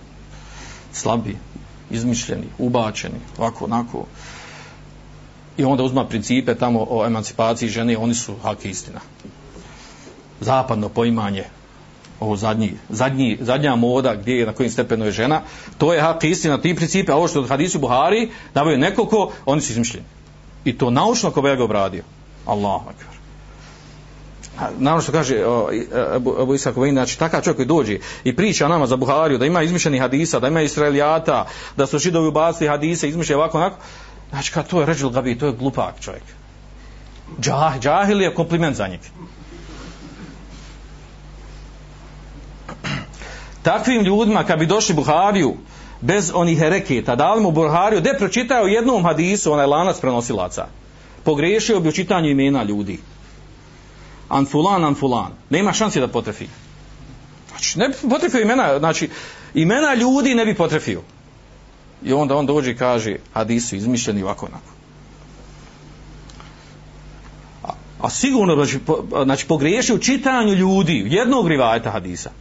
slabi 0.94 1.38
izmišljeni, 1.92 2.48
ubačeni 2.58 3.20
ovako, 3.38 3.66
onako 3.66 4.06
i 5.58 5.64
onda 5.64 5.84
uzma 5.84 6.08
principe 6.08 6.56
tamo 6.56 6.88
o 6.90 7.06
emancipaciji 7.06 7.70
žene, 7.70 7.98
oni 7.98 8.14
su 8.14 8.36
hak 8.44 8.66
istina. 8.66 9.00
Zapadno 10.42 10.90
poimanje, 10.90 11.44
ovo 12.20 12.36
zadnji, 12.36 12.74
zadnji, 12.90 13.38
zadnja 13.42 13.76
moda 13.76 14.16
gdje 14.16 14.40
je 14.40 14.46
na 14.46 14.54
kojim 14.54 14.72
stepenu 14.72 15.06
je 15.06 15.12
žena, 15.12 15.42
to 15.78 15.94
je 15.94 16.02
hak 16.02 16.24
istina, 16.24 16.62
ti 16.62 16.76
principe, 16.76 17.12
a 17.12 17.16
ovo 17.16 17.28
što 17.28 17.40
od 17.40 17.50
hadisu 17.50 17.80
Buhari, 17.80 18.30
davaju 18.54 18.78
nekoliko, 18.78 19.32
oni 19.46 19.62
su 19.62 19.72
izmišljeni. 19.72 20.06
I 20.66 20.78
to 20.78 20.90
naučno 20.90 21.32
ko 21.32 21.42
ga 21.42 21.64
obradio. 21.64 22.04
Allah 22.46 22.82
akvar. 22.82 23.14
naravno 24.78 25.02
što 25.02 25.12
kaže 25.12 25.46
o, 25.46 25.70
e, 25.72 25.86
Abu, 26.16 26.36
Abu 26.40 26.54
Isak 26.54 26.76
Vajin, 26.76 26.96
znači 26.96 27.20
takav 27.20 27.42
čovjek 27.42 27.56
koji 27.56 27.66
dođe 27.66 28.00
i 28.24 28.36
priča 28.36 28.68
nama 28.68 28.88
za 28.88 28.96
Buhariju, 28.96 29.38
da 29.38 29.46
ima 29.46 29.64
izmišljeni 29.64 30.00
hadisa, 30.00 30.40
da 30.40 30.48
ima 30.48 30.62
israelijata, 30.62 31.46
da 31.78 31.88
su 31.88 32.00
židovi 32.00 32.28
ubacili 32.28 32.70
hadise, 32.70 33.10
izmišljaju 33.10 33.40
ovako 33.40 33.58
onako, 33.58 33.78
znači 34.34 34.52
kad 34.52 34.68
to 34.68 34.80
je 34.80 34.86
ređil 34.86 35.10
gabi, 35.10 35.38
to 35.38 35.46
je 35.46 35.54
glupak 35.54 36.00
čovjek. 36.00 36.24
Džah, 37.42 37.80
džahil 37.80 38.22
je 38.22 38.34
kompliment 38.36 38.76
za 38.76 38.88
njeg. 38.88 39.00
Takvim 43.62 44.02
ljudima 44.04 44.44
kad 44.44 44.60
bi 44.60 44.66
došli 44.66 44.96
Buhariju 44.96 45.54
bez 46.02 46.32
onih 46.34 46.60
hereketa, 46.60 47.16
dali 47.16 47.42
mu 47.42 47.52
Buhariju, 47.52 48.00
gdje 48.00 48.18
pročitao 48.18 48.66
jednom 48.66 49.04
hadisu, 49.04 49.54
onaj 49.54 49.66
lanac 49.66 50.00
prenosilaca, 50.00 50.66
pogriješio 51.24 51.80
bi 51.80 51.90
u 51.90 51.92
čitanju 51.92 52.30
imena 52.30 52.64
ljudi. 52.64 53.00
Anfulan, 54.30 54.86
anfulan. 54.86 55.32
Nema 55.50 55.74
šanse 55.74 56.00
da 56.00 56.08
potrefi. 56.08 56.48
Znači, 57.50 57.80
ne 57.80 57.90
bi 57.90 57.96
potrefio 58.10 58.42
imena, 58.42 58.80
znači, 58.80 59.10
imena 59.54 59.94
ljudi 59.94 60.36
ne 60.36 60.46
bi 60.46 60.56
potrefio. 60.56 61.02
I 62.04 62.14
onda 62.14 62.36
on 62.36 62.46
dođe 62.46 62.72
i 62.72 62.76
kaže, 62.76 63.16
hadisu 63.34 63.76
izmišljeni 63.76 64.24
ovako 64.24 64.46
onako. 64.46 64.72
A, 67.64 67.74
a 68.02 68.10
sigurno, 68.10 68.56
znači, 68.56 68.80
po, 68.80 69.06
znači 69.24 69.48
pogriješi 69.48 69.94
u 69.94 70.00
čitanju 70.00 70.54
ljudi, 70.54 71.04
jednog 71.06 71.48
rivajeta 71.48 71.92
hadisa. 71.92 72.32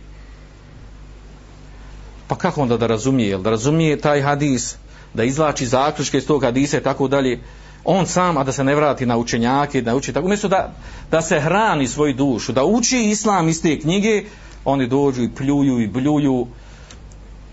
Pa 2.29 2.37
kako 2.37 2.63
onda 2.63 2.77
da 2.77 2.87
razumije? 2.87 3.29
Jel 3.29 3.43
da 3.43 3.51
razumije 3.51 4.01
taj 4.01 4.23
hadis, 4.23 4.77
da 5.15 5.25
izlači 5.25 5.67
zaključke 5.67 6.19
iz 6.19 6.27
tog 6.27 6.43
hadisa 6.43 6.79
i 6.79 6.83
tako 6.83 7.09
dalje, 7.09 7.41
on 7.85 8.07
sam, 8.07 8.37
a 8.37 8.45
da 8.45 8.53
se 8.53 8.65
ne 8.65 8.75
vrati 8.75 9.07
na 9.07 9.17
učenjake, 9.17 9.83
da 9.83 9.97
uči 9.97 10.13
tako, 10.13 10.27
umjesto 10.27 10.49
da, 10.49 10.73
da 11.11 11.23
se 11.23 11.41
hrani 11.41 11.89
svoju 11.89 12.15
dušu, 12.15 12.53
da 12.53 12.65
uči 12.65 12.99
islam 12.99 13.49
iz 13.49 13.63
te 13.63 13.81
knjige, 13.81 14.23
oni 14.65 14.87
dođu 14.87 15.23
i 15.23 15.35
pljuju 15.35 15.81
i 15.81 15.87
bljuju 15.87 16.47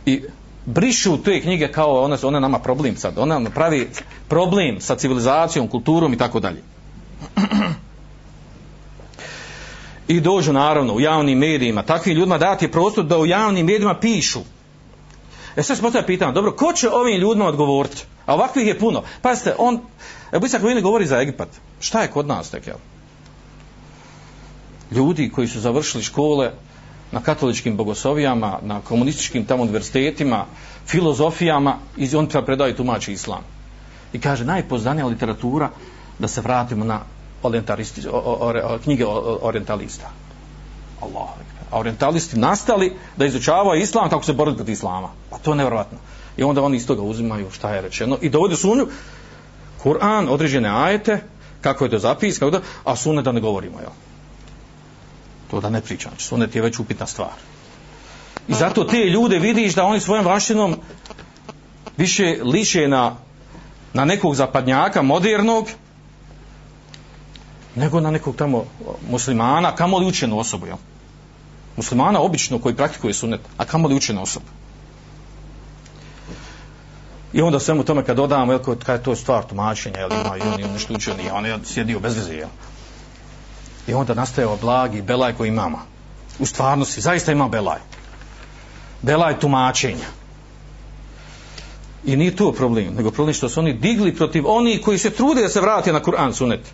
i 0.06 0.22
brišu 0.70 1.24
te 1.24 1.42
knjige 1.42 1.72
kao 1.72 2.04
one, 2.04 2.18
one 2.24 2.40
nama 2.40 2.60
problem 2.60 2.96
sad, 2.96 3.18
one 3.18 3.40
nam 3.40 3.54
pravi 3.54 3.90
problem 4.28 4.82
sa 4.82 4.96
civilizacijom, 4.96 5.68
kulturom 5.68 6.14
i 6.14 6.18
tako 6.18 6.40
dalje. 6.40 6.62
I 10.08 10.20
dođu 10.20 10.54
naravno 10.54 10.94
u 10.94 11.00
javnim 11.00 11.38
medijima, 11.38 11.84
takvim 11.84 12.18
ljudima 12.18 12.38
dati 12.38 12.72
prostor 12.72 13.04
da 13.06 13.18
u 13.18 13.26
javnim 13.26 13.66
medijima 13.66 14.00
pišu. 14.00 14.40
E 15.56 15.64
sad 15.64 15.78
se 15.78 15.84
postavlja 15.84 16.06
pitanje, 16.06 16.34
dobro, 16.34 16.52
ko 16.52 16.74
će 16.74 16.90
ovim 16.90 17.20
ljudima 17.20 17.46
odgovoriti? 17.46 18.04
A 18.26 18.34
ovakvih 18.34 18.68
je 18.68 18.80
puno. 18.80 19.04
Pazite, 19.22 19.56
on, 19.58 19.80
Ebu 20.34 20.46
Isak 20.46 20.64
Vini 20.64 20.82
govori 20.82 21.06
za 21.06 21.22
Egipat. 21.22 21.50
Šta 21.80 22.02
je 22.02 22.08
kod 22.08 22.28
nas 22.28 22.50
tek, 22.50 22.68
jel? 22.68 22.78
Ljudi 24.92 25.30
koji 25.30 25.48
su 25.48 25.60
završili 25.60 26.04
škole 26.04 26.52
na 27.12 27.22
katoličkim 27.22 27.78
bogosovijama, 27.78 28.60
na 28.62 28.82
komunističkim 28.82 29.46
tamo 29.46 29.64
univerzitetima, 29.64 30.46
filozofijama, 30.88 31.78
i 31.98 32.16
on 32.16 32.28
treba 32.28 32.46
predaju 32.46 32.76
tumači 32.76 33.14
islam. 33.14 33.44
I 34.14 34.20
kaže, 34.20 34.46
najpoznanija 34.46 35.06
literatura 35.06 35.70
da 36.20 36.28
se 36.28 36.42
vratimo 36.42 36.86
na 36.86 37.02
orientalisti, 37.44 38.08
o, 38.08 38.12
o, 38.12 38.54
o, 38.64 38.80
knjige 38.84 39.06
orientalista. 39.42 40.10
Allah. 41.02 41.30
A 41.72 41.80
orientalisti 41.80 42.40
nastali 42.40 42.94
da 43.18 43.26
izučavaju 43.26 43.82
islam 43.82 44.10
kako 44.10 44.24
se 44.24 44.34
boriti 44.34 44.58
protiv 44.58 44.74
islama. 44.74 45.10
Pa 45.30 45.38
to 45.38 45.52
je 45.52 45.58
nevjerojatno. 45.58 45.98
I 46.38 46.44
onda 46.44 46.62
oni 46.62 46.78
iz 46.78 46.88
toga 46.88 47.02
uzimaju 47.02 47.52
šta 47.52 47.76
je 47.76 47.82
rečeno 47.82 48.18
i 48.22 48.30
dovode 48.30 48.56
sumnju 48.56 48.88
Kur'an, 49.84 50.30
određene 50.30 50.70
ajete, 50.70 51.22
kako 51.62 51.84
je 51.84 51.90
to 51.90 52.00
zapis, 52.00 52.40
kako 52.40 52.52
da, 52.52 52.62
a 52.84 52.96
sunne 52.96 53.22
da 53.22 53.32
ne 53.32 53.42
govorimo, 53.42 53.80
jel? 53.80 53.92
To 55.50 55.60
da 55.60 55.70
ne 55.70 55.82
pričam, 55.82 56.12
znači 56.12 56.26
sunet 56.26 56.56
je 56.56 56.62
već 56.62 56.80
upitna 56.80 57.08
stvar. 57.08 57.34
I 58.48 58.54
zato 58.54 58.84
te 58.84 58.98
ljude 58.98 59.40
vidiš 59.40 59.76
da 59.76 59.84
oni 59.84 60.00
svojom 60.00 60.26
vašinom 60.26 60.76
više 61.98 62.38
liše 62.44 62.88
na, 62.88 63.16
na 63.94 64.06
nekog 64.06 64.36
zapadnjaka 64.36 65.02
modernog 65.02 65.68
nego 67.76 68.00
na 68.00 68.12
nekog 68.12 68.36
tamo 68.36 68.66
muslimana, 69.10 69.76
kamo 69.76 69.98
li 69.98 70.06
učenu 70.06 70.40
osobu, 70.40 70.66
jel? 70.66 70.78
Muslimana 71.78 72.20
obično 72.20 72.60
koji 72.60 72.76
praktikuje 72.76 73.14
sunet, 73.14 73.42
a 73.58 73.66
kamo 73.66 73.88
li 73.88 73.96
učenu 73.96 74.22
osobu. 74.22 74.46
I 77.34 77.42
onda 77.42 77.60
svemu 77.60 77.84
tome 77.84 78.04
kad 78.04 78.18
dodamo, 78.18 78.52
jel, 78.52 78.60
kad 78.84 79.00
je 79.00 79.04
to 79.04 79.16
stvar 79.16 79.44
tumačenja, 79.44 80.00
jel, 80.00 80.12
ima, 80.12 80.38
i 80.38 80.42
on 80.42 80.60
je 80.60 80.68
nešto 80.68 80.94
učio, 80.94 81.14
nije, 81.18 81.34
on 81.34 81.46
je 81.46 81.60
sjedio 81.64 82.00
bez 82.00 82.16
veze, 82.16 82.34
jel. 82.34 82.50
I 83.90 83.94
onda 83.94 84.14
nastaje 84.14 84.48
ovaj 84.48 84.60
blagi 84.62 85.02
belaj 85.02 85.34
koji 85.34 85.48
imamo. 85.48 85.80
U 86.40 86.46
stvarnosti, 86.46 87.02
zaista 87.02 87.32
ima 87.32 87.48
belaj. 87.48 87.80
Belaj 89.02 89.40
tumačenja. 89.40 90.06
I 92.06 92.16
nije 92.16 92.36
to 92.36 92.52
problem, 92.52 92.94
nego 92.96 93.12
problem 93.12 93.34
što 93.34 93.50
su 93.50 93.60
oni 93.60 93.74
digli 93.74 94.16
protiv 94.16 94.48
oni 94.48 94.82
koji 94.82 94.98
se 94.98 95.10
trude 95.10 95.42
da 95.42 95.50
se 95.50 95.62
vrati 95.62 95.92
na 95.92 96.02
Kur'an 96.02 96.34
sunet. 96.34 96.74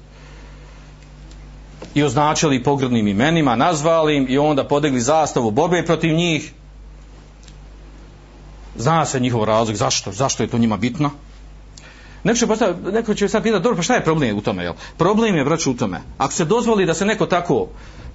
I 1.93 2.03
označili 2.03 2.63
pogrdnim 2.63 3.07
imenima, 3.07 3.55
nazvali 3.55 4.18
im 4.18 4.26
i 4.30 4.38
onda 4.38 4.63
podigli 4.63 5.01
zastavu 5.01 5.51
borbe 5.51 5.86
protiv 5.86 6.13
njih. 6.16 6.53
Zna 8.76 9.05
se 9.05 9.20
njihov 9.20 9.43
razlog, 9.43 9.78
zašto, 9.78 10.11
zašto 10.11 10.43
je 10.43 10.49
to 10.49 10.57
njima 10.57 10.78
bitno. 10.78 11.11
Neko 12.26 12.38
će, 12.38 12.47
postav, 12.47 12.76
neko 12.93 13.13
će 13.13 13.28
sad 13.30 13.43
pitati, 13.43 13.63
dobro, 13.63 13.78
pa 13.78 13.84
šta 13.84 13.95
je 13.95 14.03
problem 14.03 14.38
u 14.38 14.41
tome? 14.41 14.63
Jel? 14.63 14.73
Problem 14.97 15.36
je, 15.36 15.43
braću, 15.43 15.71
u 15.71 15.73
tome. 15.73 16.01
Ako 16.17 16.34
se 16.34 16.45
dozvoli 16.45 16.86
da 16.86 16.93
se 16.93 17.05
neko 17.05 17.26
tako 17.26 17.67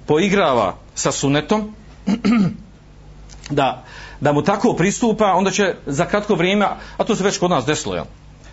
poigrava 0.06 0.74
sa 0.94 1.12
sunetom, 1.12 1.74
da, 3.60 3.84
da 4.20 4.32
mu 4.32 4.42
tako 4.42 4.72
pristupa, 4.72 5.32
onda 5.32 5.50
će 5.50 5.74
za 5.86 6.06
kratko 6.06 6.34
vrijeme, 6.34 6.66
a 6.96 7.04
to 7.04 7.16
se 7.16 7.24
već 7.24 7.38
kod 7.38 7.50
nas 7.50 7.64
desilo, 7.64 7.94
jel? 7.94 8.04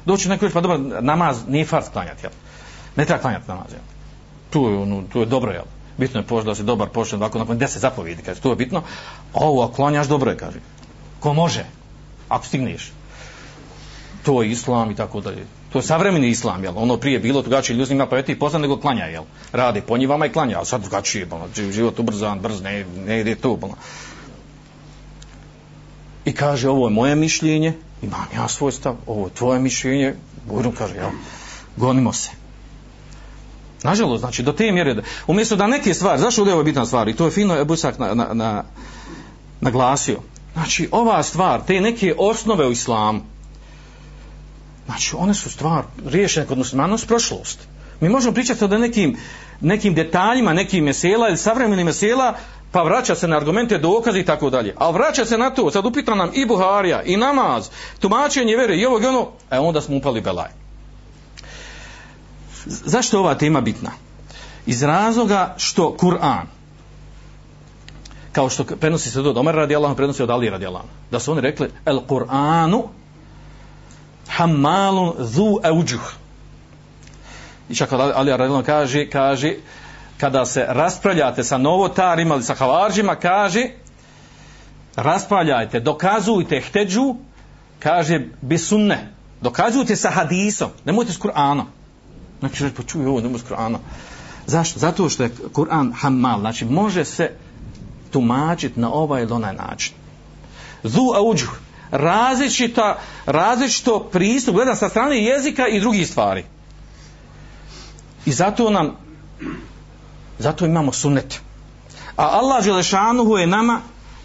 Doći 0.05 0.29
neko 0.29 0.45
reći, 0.45 0.53
pa 0.53 0.61
dobro, 0.61 0.77
namaz 1.01 1.37
nije 1.47 1.65
farz 1.65 1.85
klanjati, 1.93 2.25
jel? 2.25 2.31
Ne 2.95 3.05
treba 3.05 3.21
klanjati 3.21 3.47
namaz, 3.47 3.71
jel? 3.71 3.81
Tu 4.49 4.69
je, 4.69 4.77
ono, 4.77 5.03
tu 5.13 5.19
je 5.19 5.25
dobro, 5.25 5.51
jel? 5.51 5.65
Bitno 5.97 6.19
je 6.19 6.27
pošto 6.27 6.49
da 6.49 6.55
se 6.55 6.63
dobar 6.63 6.89
počne, 6.89 7.17
ovako 7.17 7.39
nakon 7.39 7.57
deset 7.57 7.81
zapovjedi, 7.81 8.21
kaže, 8.21 8.41
to 8.41 8.49
je 8.49 8.55
bitno. 8.55 8.83
A 9.33 9.39
ovo, 9.41 9.67
klanjaš, 9.67 10.07
dobro 10.07 10.31
je, 10.31 10.37
kaže. 10.37 10.59
Ko 11.19 11.33
može? 11.33 11.65
Ako 12.29 12.45
stigneš. 12.45 12.91
To 14.27 14.41
je 14.43 14.51
islam 14.51 14.91
i 14.91 14.95
tako 14.95 15.21
dalje. 15.21 15.45
To 15.71 15.79
je 15.79 15.83
savremeni 15.83 16.27
islam, 16.27 16.63
jel? 16.63 16.73
Ono 16.77 16.97
prije 16.97 17.19
bilo 17.19 17.41
drugačije, 17.41 17.77
ljudi 17.77 17.93
ima 17.93 18.07
pametniji 18.07 18.39
posla 18.39 18.59
nego 18.59 18.77
klanja, 18.77 19.05
jel? 19.05 19.23
Rade 19.51 19.81
po 19.81 19.97
njivama 19.97 20.25
i 20.25 20.31
klanja, 20.31 20.59
a 20.59 20.65
sad 20.65 20.81
drugačije, 20.81 21.25
bolno, 21.25 21.45
život 21.71 21.99
ubrzan, 21.99 22.39
brz, 22.39 22.61
ne, 22.61 22.85
ne 23.05 23.19
ide 23.19 23.35
to, 23.35 23.55
bolno. 23.55 23.75
I 26.25 26.33
kaže, 26.33 26.69
ovo 26.69 26.87
je 26.87 26.93
moje 26.93 27.15
mišljenje, 27.15 27.73
imam 28.01 28.27
ja 28.35 28.47
svoj 28.47 28.71
stav, 28.71 28.95
ovo 29.05 29.27
je 29.27 29.33
tvoje 29.33 29.59
mišljenje, 29.59 30.15
Bujrum 30.45 30.75
kaže, 30.75 30.95
jel? 30.95 31.09
Gonimo 31.77 32.13
se. 32.13 32.29
Nažalost, 33.83 34.19
znači, 34.19 34.43
do 34.43 34.51
te 34.51 34.71
mjere, 34.71 34.93
da, 34.93 35.01
umjesto 35.27 35.55
da 35.55 35.67
neke 35.67 35.93
stvari, 35.93 36.21
zašto 36.21 36.41
ovdje 36.41 36.51
je 36.51 36.55
ovo 36.55 36.63
bitna 36.63 36.85
stvar, 36.85 37.07
i 37.07 37.15
to 37.15 37.25
je 37.25 37.31
fino 37.31 37.59
Ebusak 37.59 37.99
na, 37.99 38.13
na, 38.13 38.33
na, 38.33 38.63
naglasio, 39.61 40.19
znači, 40.53 40.89
ova 40.91 41.23
stvar, 41.23 41.61
te 41.67 41.81
neke 41.81 42.15
osnove 42.17 42.67
u 42.67 42.71
islamu, 42.71 43.21
znači, 44.87 45.15
one 45.17 45.33
su 45.33 45.49
stvar 45.49 45.83
riješene 46.05 46.45
kod 46.45 46.57
muslimana 46.57 46.97
s 46.97 47.05
prošlost. 47.05 47.59
Mi 47.99 48.09
možemo 48.09 48.33
pričati 48.33 48.63
o 48.63 48.67
nekim, 48.67 49.17
nekim 49.61 49.93
detaljima, 49.93 50.53
nekim 50.53 50.83
mesela 50.83 51.27
ili 51.27 51.37
savremenim 51.37 51.85
mesela, 51.85 52.33
pa 52.71 52.83
vraća 52.83 53.15
se 53.15 53.27
na 53.27 53.37
argumente, 53.37 53.77
dokaze 53.77 54.19
i 54.19 54.25
tako 54.25 54.49
dalje. 54.49 54.75
Ali 54.77 54.93
vraća 54.93 55.25
se 55.25 55.37
na 55.37 55.49
to, 55.49 55.71
sad 55.71 55.85
upita 55.85 56.15
nam 56.15 56.31
i 56.33 56.45
Buharija, 56.45 57.03
i 57.03 57.17
namaz, 57.17 57.69
tumačenje 57.99 58.55
vere 58.55 58.77
i 58.77 58.85
ovo 58.85 58.99
i 58.99 59.05
ono, 59.05 59.27
e 59.51 59.59
onda 59.59 59.81
smo 59.81 59.97
upali 59.97 60.21
belaj. 60.21 60.49
Zašto 62.65 63.17
je 63.17 63.19
ova 63.19 63.35
tema 63.35 63.61
bitna? 63.61 63.91
Iz 64.65 64.83
razloga 64.83 65.53
što 65.57 65.95
Kur'an, 65.99 66.45
kao 68.31 68.49
što 68.49 68.63
prenosi 68.63 69.11
se 69.11 69.19
od 69.19 69.37
Omer 69.37 69.55
radi 69.55 69.75
Allah, 69.75 69.95
prenosi 69.95 70.23
od 70.23 70.29
Ali 70.29 70.49
radi 70.49 70.65
Allah, 70.65 70.81
da 71.11 71.19
su 71.19 71.31
oni 71.31 71.41
rekli, 71.41 71.69
el 71.85 71.99
Kur'anu 72.07 72.83
hammalun 74.37 75.13
zu 75.19 75.59
euđuh. 75.63 76.13
I 77.69 77.75
čak 77.75 77.93
Ali 77.93 78.31
Aradilom 78.31 78.63
kaže, 78.63 79.09
kaže, 79.09 79.55
kada 80.17 80.45
se 80.45 80.65
raspravljate 80.67 81.43
sa 81.43 81.57
novotarima 81.57 82.35
ili 82.35 82.43
sa 82.43 82.53
havarđima, 82.53 83.15
kaže, 83.15 83.69
raspravljajte, 84.95 85.79
dokazujte 85.79 86.61
hteđu, 86.61 87.15
kaže, 87.79 88.21
bisunne, 88.41 89.13
dokazujte 89.41 89.95
sa 89.95 90.09
hadisom, 90.09 90.69
nemojte 90.85 91.11
s 91.11 91.19
Kur'anom. 91.19 91.65
Znači, 92.39 92.63
reći, 92.63 92.75
pa 92.75 92.81
počuj 92.81 93.05
ovo, 93.05 93.21
nemoj 93.21 93.39
s 93.39 93.43
Kur'anom. 93.43 93.77
Zašto? 94.45 94.79
Zato 94.79 95.09
što 95.09 95.23
je 95.23 95.31
Kur'an 95.53 95.93
hammal, 95.93 96.39
znači 96.39 96.65
može 96.65 97.05
se 97.05 97.31
tumačiti 98.11 98.79
na 98.79 98.93
ovaj 98.93 99.23
ili 99.23 99.31
onaj 99.31 99.55
način. 99.55 99.93
Zu 100.83 101.13
auđuh, 101.15 101.59
različita, 101.91 102.99
različito 103.25 103.99
pristup, 103.99 104.55
gleda 104.55 104.75
sa 104.75 104.89
strane 104.89 105.23
jezika 105.23 105.67
i 105.67 105.79
drugih 105.79 106.07
stvari. 106.07 106.45
I 108.25 108.31
zato 108.31 108.69
nam 108.69 109.07
Zato 110.39 110.65
imamo 110.65 110.93
sunnet. 110.93 111.41
A 112.15 112.25
Allah 112.25 112.63
Želešanuhu 112.63 113.37
je 113.37 113.47
nama 113.47 113.81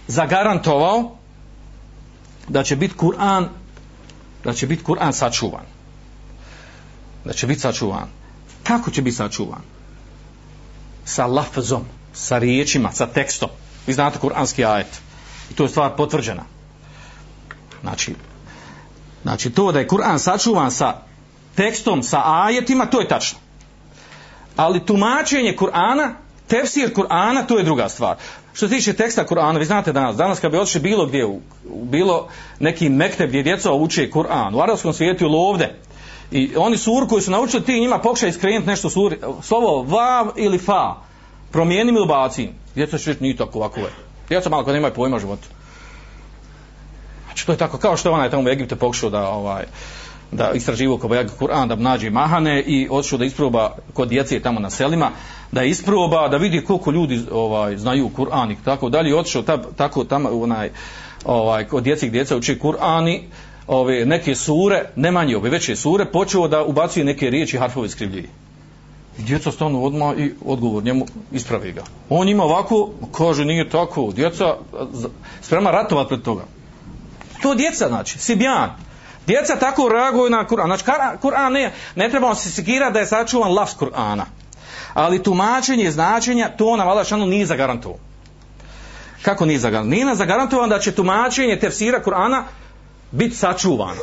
zagarantovao 0.06 1.16
da 2.48 2.62
će 2.62 2.76
biti 2.76 2.94
Kur'an 2.94 3.48
da 4.44 4.52
će 4.52 4.66
biti 4.66 4.84
Kur'an 4.84 5.12
sačuvan. 5.12 5.64
Da 7.24 7.32
će 7.32 7.46
biti 7.46 7.60
sačuvan. 7.60 8.08
Kako 8.62 8.90
će 8.90 9.02
biti 9.02 9.16
sačuvan? 9.16 9.60
Sa 11.04 11.26
lafzom, 11.26 11.84
sa 12.12 12.38
riječima, 12.38 12.92
sa 12.92 13.06
tekstom. 13.06 13.48
Vi 13.86 13.94
znate 13.94 14.18
kuranski 14.18 14.64
ajet. 14.64 15.00
I 15.50 15.54
to 15.54 15.62
je 15.62 15.68
stvar 15.68 15.96
potvrđena. 15.96 16.42
Znači, 17.82 18.14
znači 19.22 19.50
to 19.50 19.72
da 19.72 19.78
je 19.78 19.88
Kur'an 19.88 20.18
sačuvan 20.18 20.70
sa 20.70 20.94
tekstom, 21.54 22.02
sa 22.02 22.22
ajetima, 22.24 22.86
to 22.86 23.00
je 23.00 23.08
tačno. 23.08 23.38
Ali 24.56 24.86
tumačenje 24.86 25.56
Kur'ana, 25.58 26.10
tefsir 26.46 26.94
Kur'ana, 26.94 27.46
to 27.46 27.58
je 27.58 27.64
druga 27.64 27.88
stvar. 27.88 28.16
Što 28.52 28.68
se 28.68 28.74
tiče 28.74 28.92
teksta 28.92 29.26
Kur'ana, 29.26 29.58
vi 29.58 29.64
znate 29.64 29.92
danas, 29.92 30.16
danas 30.16 30.40
kad 30.40 30.52
bi 30.52 30.58
otišli 30.58 30.80
bilo 30.80 31.06
gdje, 31.06 31.26
u, 31.26 31.40
u 31.70 31.84
bilo 31.84 32.28
neki 32.60 32.88
mekteb 32.88 33.28
gdje 33.28 33.42
djeca 33.42 33.72
uče 33.72 34.10
Kur'an, 34.10 34.54
u 34.54 34.60
arabskom 34.60 34.92
svijetu 34.92 35.24
ili 35.24 35.36
ovdje, 35.36 35.78
i 36.30 36.52
oni 36.56 36.76
suru 36.76 37.08
koji 37.08 37.22
su 37.22 37.30
naučili, 37.30 37.64
ti 37.64 37.80
njima 37.80 37.98
pokušaj 37.98 38.28
iskrenuti 38.28 38.66
nešto 38.66 38.90
suri, 38.90 39.18
slovo 39.42 39.82
vav 39.82 40.26
ili 40.36 40.58
fa, 40.58 40.96
promijenim 41.50 41.96
ili 41.96 42.06
bacim. 42.06 42.50
Djeca 42.74 42.98
će 42.98 43.10
reći, 43.10 43.22
nije 43.22 43.36
tako 43.36 43.58
ovako 43.58 43.80
je. 43.80 43.92
Djeca 44.28 44.48
malo 44.48 44.64
kad 44.64 44.74
nemaju 44.74 44.94
pojma 44.94 45.18
životu. 45.18 45.48
Znači, 47.32 47.46
to 47.46 47.52
je 47.52 47.58
tako, 47.58 47.78
kao 47.78 47.96
što 47.96 48.08
je 48.08 48.14
onaj 48.14 48.30
tamo 48.30 48.42
u 48.42 48.48
Egipte 48.48 48.76
pokušao 48.76 49.10
da, 49.10 49.28
ovaj, 49.28 49.64
da 50.32 50.50
istraživo 50.54 50.98
kod 50.98 51.10
Bajaga 51.10 51.30
Kur'an, 51.40 51.68
da 51.68 51.76
nađe 51.76 52.10
mahane 52.10 52.62
i 52.62 52.88
odšao 52.90 53.18
da 53.18 53.24
isproba 53.24 53.76
kod 53.92 54.08
djece 54.08 54.40
tamo 54.40 54.60
na 54.60 54.70
selima, 54.70 55.10
da 55.52 55.64
isproba, 55.64 56.28
da 56.28 56.36
vidi 56.36 56.64
koliko 56.64 56.90
ljudi 56.90 57.20
ovaj, 57.32 57.76
znaju 57.76 58.10
Kur'an 58.16 58.52
i 58.52 58.56
tako 58.64 58.88
dalje, 58.88 59.14
odšao 59.14 59.42
ta, 59.42 59.62
tako 59.76 60.04
tamo 60.04 60.28
onaj, 60.28 60.70
ovaj, 61.24 61.64
kod 61.64 61.82
djece 61.84 62.08
djeca 62.08 62.36
uči 62.36 62.58
Kur'ani, 62.62 63.20
ove 63.66 64.06
neke 64.06 64.34
sure, 64.34 64.84
ne 64.96 65.10
manje 65.10 65.36
ove 65.36 65.50
veće 65.50 65.76
sure, 65.76 66.04
počeo 66.04 66.48
da 66.48 66.64
ubacuje 66.64 67.04
neke 67.04 67.30
riječi 67.30 67.58
harfove 67.58 67.88
skrivljivi. 67.88 68.28
I 69.18 69.22
djeca 69.22 69.52
stanu 69.52 69.84
odma 69.84 70.14
i 70.18 70.30
odgovor 70.44 70.84
njemu 70.84 71.06
ispravi 71.32 71.72
ga. 71.72 71.82
On 72.08 72.28
ima 72.28 72.44
ovako, 72.44 72.90
kaže 73.12 73.44
nije 73.44 73.68
tako, 73.68 74.12
djeca 74.12 74.56
sprema 75.40 75.70
ratovat 75.70 76.08
pred 76.08 76.22
toga. 76.22 76.44
To 77.42 77.54
djeca 77.54 77.88
znači, 77.88 78.18
Sibjan. 78.18 78.70
Djeca 79.26 79.56
tako 79.56 79.88
reaguju 79.88 80.30
na 80.30 80.46
Kur'an. 80.48 80.66
Znači, 80.66 80.84
Kur'an 81.22 81.52
ne, 81.52 81.72
ne 81.94 82.10
trebamo 82.10 82.34
se 82.34 82.50
sigirati 82.50 82.92
da 82.92 83.00
je 83.00 83.06
sačuvan 83.06 83.52
lafz 83.52 83.74
Kur'ana. 83.80 84.24
Ali 84.94 85.22
tumačenje 85.22 85.90
značenja, 85.90 86.48
to 86.56 86.76
nam 86.76 86.88
Allah 86.88 87.06
šanu 87.06 87.26
nije 87.26 87.46
zagarantovao. 87.46 87.98
Kako 89.22 89.44
nije 89.46 89.58
zagarantovao? 89.58 89.90
Nije 89.90 90.04
nam 90.04 90.16
zagarantovao 90.16 90.66
da 90.66 90.78
će 90.78 90.92
tumačenje 90.92 91.58
tefsira 91.58 92.02
Kur'ana 92.04 92.42
biti 93.10 93.36
sačuvano. 93.36 94.00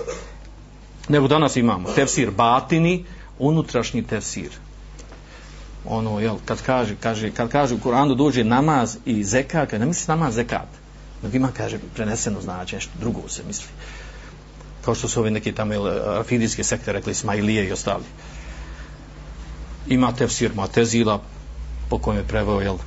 Nego 1.09 1.27
danas 1.27 1.55
imamo 1.55 1.89
tefsir 1.91 2.31
batini, 2.31 3.05
unutrašnji 3.39 4.03
tefsir. 4.03 4.49
Ono, 5.85 6.19
jel, 6.19 6.35
kad 6.45 6.61
kaže, 6.61 6.95
kaže, 6.99 7.31
kad 7.31 7.49
kaže 7.49 7.75
u 7.75 7.77
Kur'anu 7.77 8.15
dođe 8.15 8.43
namaz 8.43 8.97
i 9.05 9.23
zekat, 9.23 9.71
ne 9.71 9.85
misli 9.85 10.05
namaz 10.07 10.35
zekat. 10.35 10.78
Dok 11.21 11.33
ima, 11.33 11.51
kaže, 11.57 11.79
preneseno 11.95 12.41
značenje, 12.41 12.81
što 12.81 12.99
drugo 12.99 13.29
se 13.29 13.43
misli. 13.47 13.67
Kao 14.85 14.95
što 14.95 15.07
su 15.07 15.19
ovi 15.19 15.31
neki 15.31 15.51
tamo 15.51 15.73
afidijske 16.19 16.63
sekte 16.63 16.93
rekli 16.93 17.11
Ismailije 17.11 17.67
i 17.67 17.71
ostali. 17.71 18.03
Ima 19.87 20.13
tefsir 20.13 20.51
Matezila 20.55 21.21
po 21.89 21.97
kojem 21.97 22.17
je 22.17 22.27
preveo 22.27 22.61
jel, 22.61 22.77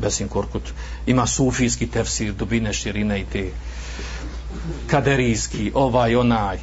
Besim 0.00 0.28
Korkut. 0.28 0.62
Ima 1.06 1.26
sufijski 1.26 1.86
tefsir 1.86 2.32
dubine 2.32 2.72
širine 2.72 3.20
i 3.20 3.24
te. 3.24 3.50
Kaderijski 4.90 5.72
ovaj 5.74 6.16
onaj. 6.16 6.58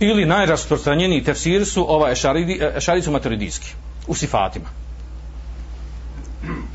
Ili 0.00 0.26
najrasprostranjeniji 0.26 1.24
tefsir 1.24 1.66
su 1.66 1.86
ovaj 1.94 2.14
šaricu 2.78 3.10
maturidijski 3.10 3.72
u 4.06 4.14
sifatima 4.14 4.79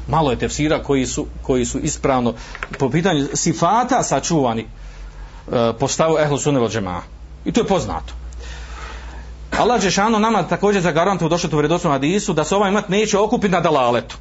malo 0.08 0.32
je 0.32 0.40
tefsira 0.40 0.84
koji 0.84 1.06
su, 1.06 1.28
koji 1.42 1.66
su 1.66 1.80
ispravno 1.80 2.34
po 2.80 2.90
pitanju 2.90 3.28
sifata 3.34 4.04
sačuvani 4.04 4.62
e, 4.62 5.74
postavu 5.80 6.18
ehlu 6.20 6.38
sunnevo 6.38 6.70
džemaha 6.70 7.02
I 7.46 7.52
to 7.52 7.62
je 7.62 7.68
poznato. 7.68 8.14
Allah 9.58 9.82
Žešano 9.82 10.20
nama 10.20 10.44
također 10.44 10.82
za 10.82 10.92
garantu 10.92 11.30
došlo 11.30 11.50
u 11.54 11.58
vredosnom 11.58 11.94
hadisu 11.94 12.34
da 12.34 12.44
se 12.44 12.56
ovaj 12.56 12.72
mat 12.72 12.90
neće 12.90 13.18
okupiti 13.18 13.52
na 13.52 13.62
dalaletu. 13.62 14.18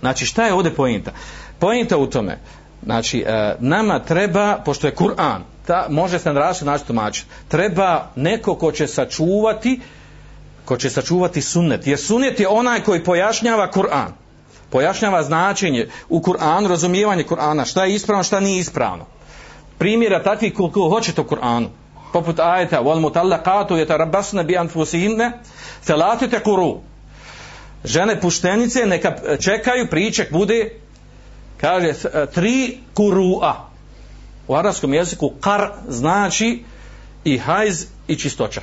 Znači 0.00 0.26
šta 0.26 0.46
je 0.46 0.52
ovdje 0.52 0.74
pojenta? 0.74 1.10
Pojenta 1.58 1.96
u 1.96 2.06
tome, 2.06 2.38
znači 2.82 3.24
e, 3.26 3.56
nama 3.60 3.98
treba, 3.98 4.58
pošto 4.64 4.86
je 4.86 4.94
Kur'an, 4.94 5.40
ta, 5.66 5.86
može 5.90 6.18
se 6.18 6.32
na 6.32 6.40
različit 6.40 6.66
način 6.66 6.86
tumačiti, 6.86 7.28
treba 7.48 8.06
neko 8.16 8.54
ko 8.54 8.72
će 8.72 8.86
sačuvati 8.86 9.80
ko 10.64 10.76
će 10.76 10.90
sačuvati 10.90 11.42
sunnet. 11.42 11.86
Jer 11.86 11.98
sunnet 11.98 12.40
je 12.40 12.48
onaj 12.48 12.82
koji 12.82 13.04
pojašnjava 13.04 13.70
Kur'an. 13.72 14.12
Pojašnjava 14.70 15.22
značenje 15.22 15.88
u 16.08 16.20
Kur'anu, 16.20 16.68
razumijevanje 16.68 17.24
Kur'ana, 17.24 17.64
šta 17.64 17.84
je 17.84 17.94
ispravno, 17.94 18.24
šta 18.24 18.40
nije 18.40 18.58
ispravno 18.58 19.06
primjera 19.82 20.22
takvih 20.22 20.54
koliko 20.54 20.88
hoćete 20.88 21.20
u 21.20 21.24
Kur'anu. 21.24 21.68
Poput 22.12 22.38
ajeta, 22.38 22.82
wal 22.82 23.00
mutallaqatu 23.00 23.74
yatarabbasna 23.74 24.42
bi 24.42 24.56
anfusihinna 24.56 25.32
thalathata 25.86 26.38
quru. 26.44 26.78
Žene 27.84 28.20
puštenice 28.20 28.86
neka 28.86 29.16
čekaju 29.40 29.86
priček 29.90 30.32
bude 30.32 30.70
kaže 31.60 31.88
e, 31.88 32.26
tri 32.34 32.78
kurua. 32.94 33.68
U 34.48 34.54
arapskom 34.54 34.94
jeziku 34.94 35.32
kar 35.40 35.70
znači 35.88 36.64
i 37.24 37.38
hajz 37.38 37.86
i 38.08 38.16
čistoća. 38.16 38.60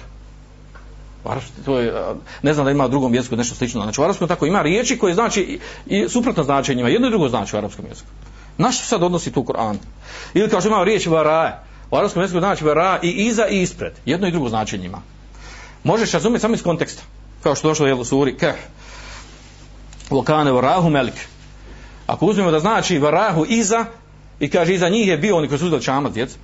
To 1.66 1.80
je, 1.80 1.94
ne 2.42 2.54
znam 2.54 2.66
da 2.66 2.72
ima 2.72 2.86
u 2.86 2.90
drugom 2.90 3.14
jeziku 3.14 3.36
nešto 3.36 3.56
slično. 3.56 3.82
Znači 3.82 4.02
u 4.02 4.04
arapskom 4.04 4.28
tako 4.28 4.46
ima 4.46 4.62
riječi 4.62 4.98
koje 4.98 5.14
znači 5.14 5.42
i, 5.42 5.60
i 5.96 6.10
suprotno 6.10 6.44
značenjima. 6.44 6.90
Jedno 6.90 7.08
i 7.08 7.12
drugo 7.12 7.30
znači 7.30 7.56
u 7.56 7.60
arapskom 7.60 7.86
jeziku. 7.90 8.10
Na 8.58 8.72
što 8.72 8.86
sad 8.86 9.04
odnosi 9.04 9.32
tu 9.32 9.44
Kur'an? 9.44 9.76
Ili 10.34 10.50
kao 10.50 10.60
što 10.60 10.70
ima 10.70 10.84
riječ 10.84 11.08
varaje. 11.08 11.60
U 11.92 11.98
arapskom 11.98 12.24
jeziku 12.24 12.40
znači 12.40 12.64
vara 12.64 13.00
i 13.04 13.10
iza 13.10 13.48
i 13.48 13.62
ispred. 13.62 13.94
Jedno 14.06 14.28
i 14.28 14.32
drugo 14.32 14.50
značenje 14.50 14.86
ima. 14.86 15.02
Možeš 15.84 16.12
razumjeti 16.12 16.42
samo 16.42 16.54
iz 16.54 16.64
konteksta. 16.64 17.04
Kao 17.44 17.56
što 17.56 17.68
došlo 17.68 17.88
je 17.88 17.94
u 17.94 18.06
suri 18.06 18.38
keh. 18.38 18.56
Lokane 20.12 20.52
varahu 20.52 20.90
melik. 20.90 21.28
Ako 22.08 22.26
uzmemo 22.26 22.52
da 22.52 22.60
znači 22.60 23.00
varahu 23.00 23.46
iza 23.50 23.86
i 24.40 24.50
kaže 24.50 24.74
iza 24.74 24.90
njih 24.90 25.08
je 25.08 25.18
bio 25.18 25.38
oni 25.38 25.48
koji 25.48 25.60
su 25.60 25.66
uzeli 25.66 25.84
čamac 25.84 26.14
djec. 26.14 26.36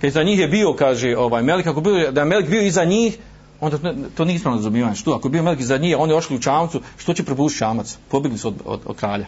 Kad 0.00 0.08
iza 0.08 0.22
njih 0.22 0.38
je 0.38 0.48
bio, 0.48 0.72
kaže 0.72 1.16
ovaj 1.16 1.42
melik, 1.42 1.66
ako 1.66 1.80
bio, 1.80 2.12
da 2.12 2.20
je 2.20 2.24
melik 2.24 2.48
bio 2.48 2.62
iza 2.62 2.84
njih, 2.84 3.18
onda 3.62 3.78
to, 3.78 3.94
to 4.16 4.24
nije 4.24 4.36
ispravno 4.36 4.58
razumijevanje. 4.58 4.96
Što? 4.96 5.12
Ako 5.12 5.28
je 5.28 5.32
bio 5.32 5.42
melik 5.42 5.60
iza 5.60 5.76
njih, 5.76 5.96
oni 5.98 6.14
ošli 6.14 6.36
u 6.36 6.40
čamcu, 6.40 6.80
što 6.96 7.14
će 7.14 7.24
probušiti 7.24 7.58
čamac? 7.58 7.98
Pobjegli 8.08 8.38
su 8.38 8.48
od, 8.48 8.54
od, 8.64 8.80
od 8.86 8.96
kralja, 8.96 9.26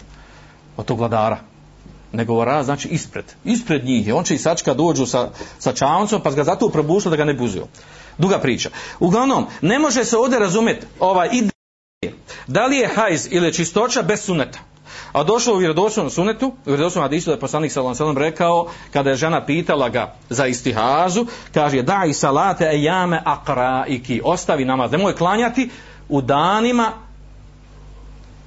od 0.77 0.85
tog 0.85 0.99
vladara 0.99 1.39
nego 2.13 2.35
vara 2.35 2.63
znači 2.63 2.89
ispred. 2.89 3.25
Ispred 3.45 3.85
njih 3.85 4.07
je. 4.07 4.15
On 4.15 4.25
će 4.25 4.35
i 4.35 4.39
sačka 4.39 4.75
dođu 4.75 5.07
sa, 5.07 5.31
sa 5.59 5.73
čavncom, 5.73 6.21
pa 6.23 6.31
ga 6.31 6.45
zato 6.45 6.69
probušao 6.69 7.11
da 7.11 7.17
ga 7.17 7.25
ne 7.25 7.35
buzio. 7.35 7.67
Duga 8.19 8.39
priča. 8.39 8.71
Uglavnom, 9.01 9.47
ne 9.63 9.79
može 9.79 10.05
se 10.05 10.17
ovdje 10.17 10.39
razumjeti 10.39 10.87
ovaj 11.01 11.29
ide 11.33 11.51
da 12.47 12.67
li 12.67 12.77
je 12.77 12.89
hajz 12.89 13.29
ili 13.31 13.53
čistoća 13.53 14.03
bez 14.03 14.21
suneta. 14.21 14.59
A 15.15 15.25
došlo 15.25 15.55
u 15.55 15.59
vjerodostojnom 15.59 16.11
sunetu, 16.11 16.47
u 16.47 16.71
vjerodostojnom 16.71 17.05
hadisu 17.05 17.31
da 17.31 17.35
je 17.35 17.41
poslanik 17.41 17.73
sallallahu 17.73 18.03
alejhi 18.05 18.31
rekao 18.31 18.67
kada 18.93 19.11
je 19.11 19.17
žena 19.17 19.47
pitala 19.47 19.89
ga 19.89 20.15
za 20.31 20.47
istihazu, 20.47 21.27
kaže 21.55 21.83
daj 21.83 22.13
salate 22.13 22.65
ejame 22.65 23.23
akraiki, 23.25 24.21
ostavi 24.25 24.65
namaz, 24.65 24.93
nemoj 24.93 25.15
klanjati 25.15 25.71
u 26.09 26.21
danima 26.21 26.93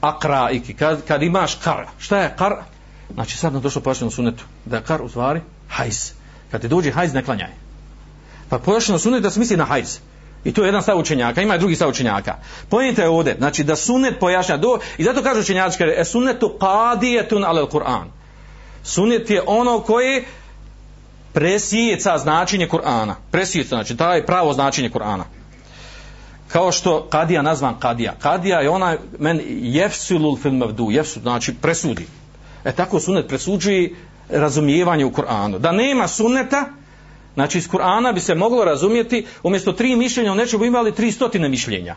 akraiki, 0.02 0.74
kad, 0.74 1.06
kad 1.06 1.24
imaš 1.24 1.56
kar. 1.56 1.86
Šta 1.98 2.18
je 2.18 2.36
kar? 2.38 2.54
Znači 3.14 3.38
sad 3.38 3.54
nam 3.54 3.62
došlo 3.62 3.82
pojašnjeno 3.82 4.12
sunetu. 4.12 4.44
Da 4.66 4.82
kar 4.82 5.02
u 5.02 5.10
stvari 5.10 5.42
hajz. 5.70 6.12
Kad 6.52 6.62
ti 6.62 6.68
dođe 6.68 6.92
hajz 6.92 7.14
ne 7.14 7.24
klanjaj. 7.24 7.52
Pa 8.50 8.60
pojašnjeno 8.60 9.00
sunetu 9.00 9.24
da 9.24 9.32
se 9.32 9.40
misli 9.40 9.58
na 9.58 9.66
hajz. 9.66 10.00
I 10.48 10.54
to 10.54 10.62
je 10.64 10.68
jedan 10.68 10.82
stav 10.82 11.00
učenjaka, 11.00 11.42
ima 11.42 11.56
i 11.56 11.60
drugi 11.60 11.76
stav 11.76 11.90
učenjaka. 11.90 12.36
Pojenta 12.70 13.02
je 13.02 13.10
ovdje, 13.10 13.36
znači 13.38 13.64
da 13.64 13.76
sunnet 13.76 14.20
pojašnja 14.20 14.58
do, 14.58 14.80
i 14.98 15.04
zato 15.04 15.24
kažu 15.24 15.40
učenjačke, 15.40 15.84
e 15.98 16.06
sunnetu 16.06 16.54
qadijetun 16.60 17.46
ale 17.46 17.62
Kur'an. 17.62 18.06
Sunnet 18.84 19.30
je 19.30 19.44
ono 19.46 19.80
koje 19.80 20.26
presijeca 21.34 22.18
značenje 22.18 22.68
Kur'ana. 22.68 23.14
Presijeca, 23.32 23.70
znači 23.70 23.98
taj 23.98 24.26
pravo 24.26 24.54
značenje 24.54 24.90
Kur'ana. 24.90 25.24
Kao 26.48 26.72
što 26.72 27.08
kadija 27.10 27.42
nazvan 27.42 27.80
kadija. 27.80 28.14
Kadija 28.20 28.60
je 28.60 28.70
ona 28.70 28.98
men 29.20 29.42
jefsulul 29.48 30.38
fil 30.38 30.52
mavdu, 30.52 30.88
jefsul, 30.92 31.22
znači 31.22 31.54
presudi. 31.54 32.08
E 32.64 32.72
tako 32.72 33.00
sunnet 33.00 33.28
presuđuje 33.28 33.96
razumijevanje 34.30 35.06
u 35.06 35.12
Kur'anu. 35.12 35.60
Da 35.60 35.72
nema 35.72 36.08
sunneta, 36.08 36.66
znači 37.38 37.58
iz 37.58 37.70
Kur'ana 37.70 38.14
bi 38.14 38.20
se 38.20 38.36
moglo 38.36 38.66
razumjeti, 38.66 39.26
umjesto 39.44 39.72
tri 39.72 39.96
mišljenja 39.96 40.32
o 40.32 40.36
nečemu 40.36 40.66
imali 40.66 40.96
tri 40.96 41.12
stotine 41.12 41.50
mišljenja. 41.50 41.96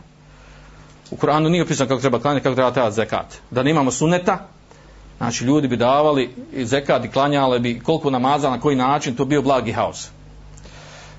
U 1.11 1.17
Kur'anu 1.17 1.49
nije 1.49 1.63
opisano 1.63 1.89
kako 1.89 2.01
treba 2.01 2.19
klanjati, 2.19 2.43
kako 2.43 2.55
treba 2.55 2.71
trebati 2.71 2.97
zekat. 2.97 3.27
Da 3.51 3.63
nemamo 3.63 3.91
suneta, 3.91 4.49
znači 5.17 5.45
ljudi 5.45 5.69
bi 5.69 5.77
davali 5.77 6.31
zekat 6.65 7.05
i 7.05 7.11
klanjali 7.11 7.61
bi 7.61 7.81
koliko 7.81 8.11
namaza, 8.11 8.51
na 8.51 8.61
koji 8.61 8.77
način, 8.77 9.17
to 9.17 9.25
bio 9.25 9.43
blagi 9.43 9.73
haos. 9.73 10.09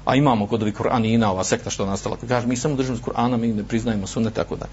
A 0.06 0.16
imamo 0.16 0.48
kod 0.48 0.62
ovih 0.62 0.74
Kur'anina, 0.74 1.26
ova 1.26 1.44
sekta 1.44 1.70
što 1.70 1.84
je 1.84 1.90
nastala, 1.90 2.16
koji 2.16 2.30
kaže, 2.30 2.48
mi 2.48 2.58
samo 2.58 2.76
držimo 2.76 2.98
s 2.98 3.02
Kur'ana, 3.02 3.38
mi 3.38 3.48
ne 3.48 3.64
priznajemo 3.64 4.08
sunet, 4.08 4.34
tako 4.34 4.56
da. 4.56 4.66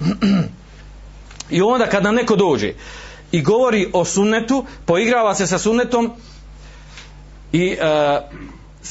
I 1.56 1.62
onda 1.62 1.86
kad 1.86 2.02
nam 2.04 2.14
neko 2.14 2.36
dođe 2.36 2.72
i 3.32 3.42
govori 3.42 3.90
o 3.92 4.04
sunnetu, 4.04 4.64
poigrava 4.84 5.34
se 5.34 5.46
sa 5.46 5.58
sunnetom 5.58 6.10
i 7.52 7.76
e, 7.80 8.20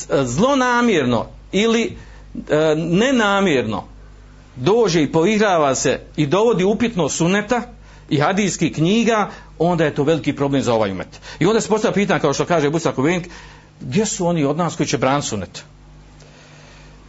E, 0.09 0.23
zlonamjerno 0.25 1.25
ili 1.51 1.97
e, 2.49 2.75
nenamjerno 2.75 3.83
dođe 4.55 5.03
i 5.03 5.11
poigrava 5.11 5.75
se 5.75 5.99
i 6.15 6.27
dovodi 6.27 6.63
upitno 6.63 7.09
suneta 7.09 7.61
i 8.09 8.19
hadijskih 8.19 8.73
knjiga, 8.73 9.29
onda 9.59 9.85
je 9.85 9.95
to 9.95 10.03
veliki 10.03 10.35
problem 10.35 10.61
za 10.61 10.73
ovaj 10.73 10.91
umet. 10.91 11.19
I 11.39 11.45
onda 11.45 11.61
se 11.61 11.69
postavlja 11.69 11.93
pitanje, 11.93 12.19
kao 12.19 12.33
što 12.33 12.45
kaže 12.45 12.69
Busak 12.69 12.97
Uvijenik, 12.97 13.29
gdje 13.81 14.05
su 14.05 14.27
oni 14.27 14.45
od 14.45 14.57
nas 14.57 14.75
koji 14.75 14.87
će 14.87 14.97
bran 14.97 15.21
sunet? 15.21 15.63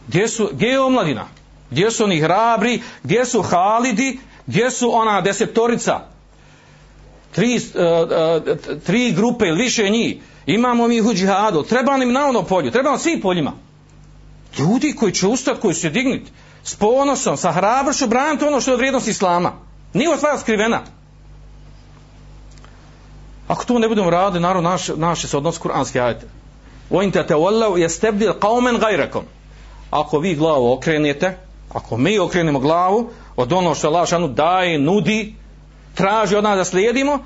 Gdje, 0.07 0.27
su, 0.27 0.49
gdje 0.53 0.67
je 0.67 0.79
omladina? 0.79 1.25
Gdje 1.71 1.91
su 1.91 2.03
oni 2.03 2.19
hrabri? 2.19 2.81
Gdje 3.03 3.25
su 3.25 3.41
halidi? 3.41 4.19
Gdje 4.47 4.71
su 4.71 4.95
ona 4.95 5.21
desetorica? 5.21 5.99
Tri, 7.32 7.56
uh, 7.56 7.60
uh, 7.60 8.78
tri 8.86 9.12
grupe 9.12 9.46
ili 9.46 9.62
više 9.62 9.90
njih. 9.90 10.16
Imamo 10.46 10.88
mi 10.88 10.96
ih 10.96 11.04
u 11.04 11.14
džihadu. 11.14 11.62
Treba 11.62 11.96
nam 11.96 12.12
na 12.12 12.26
ono 12.26 12.42
polju. 12.42 12.70
Treba 12.70 12.90
nam 12.90 12.98
svi 12.98 13.20
poljima. 13.20 13.52
Ljudi 14.58 14.94
koji 14.98 15.12
će 15.12 15.26
ustati, 15.26 15.60
koji 15.60 15.74
će 15.74 15.80
se 15.80 15.90
dignuti 15.90 16.30
s 16.64 16.74
ponosom, 16.74 17.36
sa 17.36 17.52
hrabrošću 17.52 18.06
braniti 18.06 18.44
ono 18.44 18.60
što 18.60 18.70
je 18.70 18.74
od 18.74 18.78
vrijednosti 18.80 19.10
islama. 19.10 19.52
Nije 19.92 20.08
ovo 20.08 20.16
stvar 20.16 20.38
skrivena. 20.38 20.82
Ako 23.48 23.64
to 23.64 23.78
ne 23.78 23.88
budemo 23.88 24.10
raditi, 24.10 24.40
naravno 24.40 24.70
naš, 24.70 24.88
naš 24.88 25.22
se 25.22 25.36
odnos 25.36 25.58
kuranski 25.58 26.00
ajte. 26.00 26.26
وَإِنْ 26.90 27.12
تَتَوَلَّوْ 27.12 27.76
يَسْتَبْدِلْ 27.76 28.32
قَوْمًا 28.40 28.70
غَيْرَكُمْ 28.70 29.22
Ako 29.90 30.18
vi 30.18 30.34
glavu 30.34 30.72
okrenete, 30.72 31.38
ako 31.74 31.96
mi 31.96 32.18
okrenemo 32.18 32.58
glavu 32.58 33.10
od 33.36 33.52
ono 33.52 33.74
što 33.74 33.88
Allah 33.88 34.08
šanu 34.08 34.28
daje, 34.28 34.78
nudi, 34.78 35.34
traži 35.95 36.35
od 36.35 36.43
nas 36.43 36.57
da 36.57 36.65
slijedimo. 36.65 37.19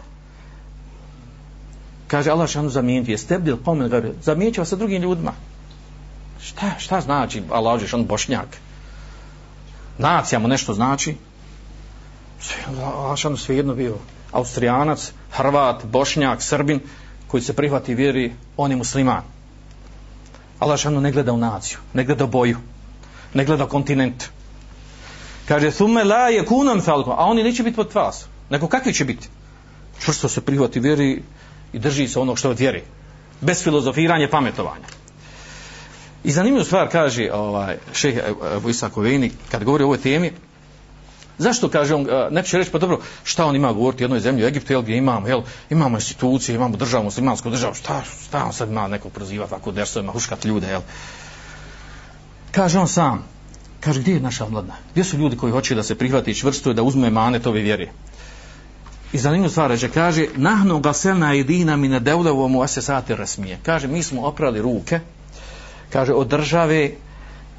Kaže 2.07 2.31
Allah 2.31 2.49
šanu 2.49 2.69
zamijeniti 2.69 3.11
je 3.11 3.17
stebdil 3.17 3.57
komen 3.65 3.89
gari 3.89 4.11
zamijenit 4.21 4.67
sa 4.67 4.75
drugim 4.75 5.01
ljudima. 5.01 5.31
Šta, 6.41 6.71
šta 6.77 7.01
znači 7.01 7.43
Allah 7.51 7.81
on 7.93 8.05
bošnjak? 8.05 8.57
Nacija 9.97 10.39
mu 10.39 10.47
nešto 10.47 10.73
znači? 10.73 11.15
Allah 12.83 13.17
šanu 13.17 13.37
svejedno 13.37 13.75
bio. 13.75 13.95
Austrijanac, 14.31 15.11
hrvat, 15.31 15.85
bošnjak, 15.85 16.41
srbin 16.41 16.79
koji 17.27 17.43
se 17.43 17.53
prihvati 17.53 17.95
vjeri 17.95 18.33
on 18.57 18.71
je 18.71 18.77
musliman. 18.77 19.23
Allah 20.59 20.79
šanu 20.79 21.01
ne 21.01 21.11
gleda 21.11 21.33
u 21.33 21.37
naciju, 21.37 21.77
ne 21.93 22.03
gleda 22.03 22.23
u 22.23 22.27
boju 22.27 22.57
ne 23.35 23.45
gleda 23.45 23.67
kontinent. 23.67 24.23
Kaže 25.47 25.71
sume 25.71 26.03
la 26.03 26.29
je 26.29 26.45
kunam 26.45 26.81
falko 26.81 27.11
a 27.11 27.25
oni 27.25 27.43
neće 27.43 27.63
biti 27.63 27.75
pod 27.75 27.91
vasom 27.93 28.29
Nego 28.49 28.67
kakvi 28.67 28.93
će 28.93 29.05
biti? 29.05 29.27
Čvrsto 29.99 30.29
se 30.29 30.41
prihvati 30.41 30.79
vjeri 30.79 31.21
i 31.73 31.79
drži 31.79 32.07
se 32.07 32.19
onog 32.19 32.39
što 32.39 32.49
od 32.49 32.59
vjeri. 32.59 32.83
Bez 33.41 33.63
filozofiranja, 33.63 34.27
pametovanja. 34.31 34.87
I 36.23 36.31
zanimljivu 36.31 36.65
stvar 36.65 36.89
kaže 36.91 37.31
ovaj, 37.33 37.77
šeh 37.93 38.17
eh, 38.17 38.55
Ebu 38.57 38.69
Isak 38.69 38.93
kad 39.51 39.63
govori 39.63 39.83
o 39.83 39.87
ovoj 39.87 39.97
temi, 39.97 40.31
Zašto 41.37 41.69
kaže 41.69 41.95
on, 41.95 42.07
eh, 42.09 42.27
neko 42.31 42.47
će 42.47 42.57
reći, 42.57 42.71
pa 42.71 42.77
dobro, 42.77 42.99
šta 43.23 43.45
on 43.45 43.55
ima 43.55 43.73
govoriti 43.73 44.03
o 44.03 44.05
jednoj 44.05 44.19
zemlji 44.19 44.43
u 44.43 44.47
Egiptu, 44.47 44.73
jel, 44.73 44.81
gdje 44.81 44.97
imamo, 44.97 45.27
jel, 45.27 45.41
imamo 45.69 45.97
institucije, 45.97 46.55
imamo 46.55 46.77
državu, 46.77 47.03
muslimansku 47.03 47.49
državu, 47.49 47.73
šta, 47.73 48.01
šta 48.27 48.45
on 48.45 48.53
sad 48.53 48.69
ima 48.69 48.87
nekog 48.87 49.11
proziva 49.11 49.47
tako 49.47 49.71
dersovima, 49.71 50.11
huškat 50.11 50.45
ljude, 50.45 50.67
jel. 50.67 50.81
Kaže 52.51 52.79
on 52.79 52.87
sam, 52.87 53.23
kaže, 53.79 53.99
gdje 53.99 54.13
je 54.13 54.19
naša 54.19 54.49
mladna? 54.49 54.73
Gdje 54.91 55.03
su 55.03 55.17
ljudi 55.17 55.37
koji 55.37 55.51
hoće 55.51 55.75
da 55.75 55.83
se 55.83 55.95
prihvati 55.95 56.35
čvrsto 56.35 56.71
i 56.71 56.73
da 56.73 56.83
uzme 56.83 57.09
manet 57.09 57.47
ove 57.47 57.61
vjere? 57.61 57.91
I 59.13 59.17
zanimljivu 59.17 59.49
stvar 59.49 59.69
reče, 59.69 59.89
kaže, 59.89 60.27
nahnu 60.35 60.79
gaselna 60.79 61.33
jedina 61.33 61.77
mi 61.77 61.87
ne 61.87 62.15
u 62.15 62.43
omu 62.43 62.61
asesati 62.61 63.15
rasmije. 63.15 63.59
Kaže, 63.63 63.87
mi 63.87 64.03
smo 64.03 64.21
oprali 64.21 64.61
ruke, 64.61 64.99
kaže, 65.89 66.13
od 66.13 66.27
države 66.27 66.91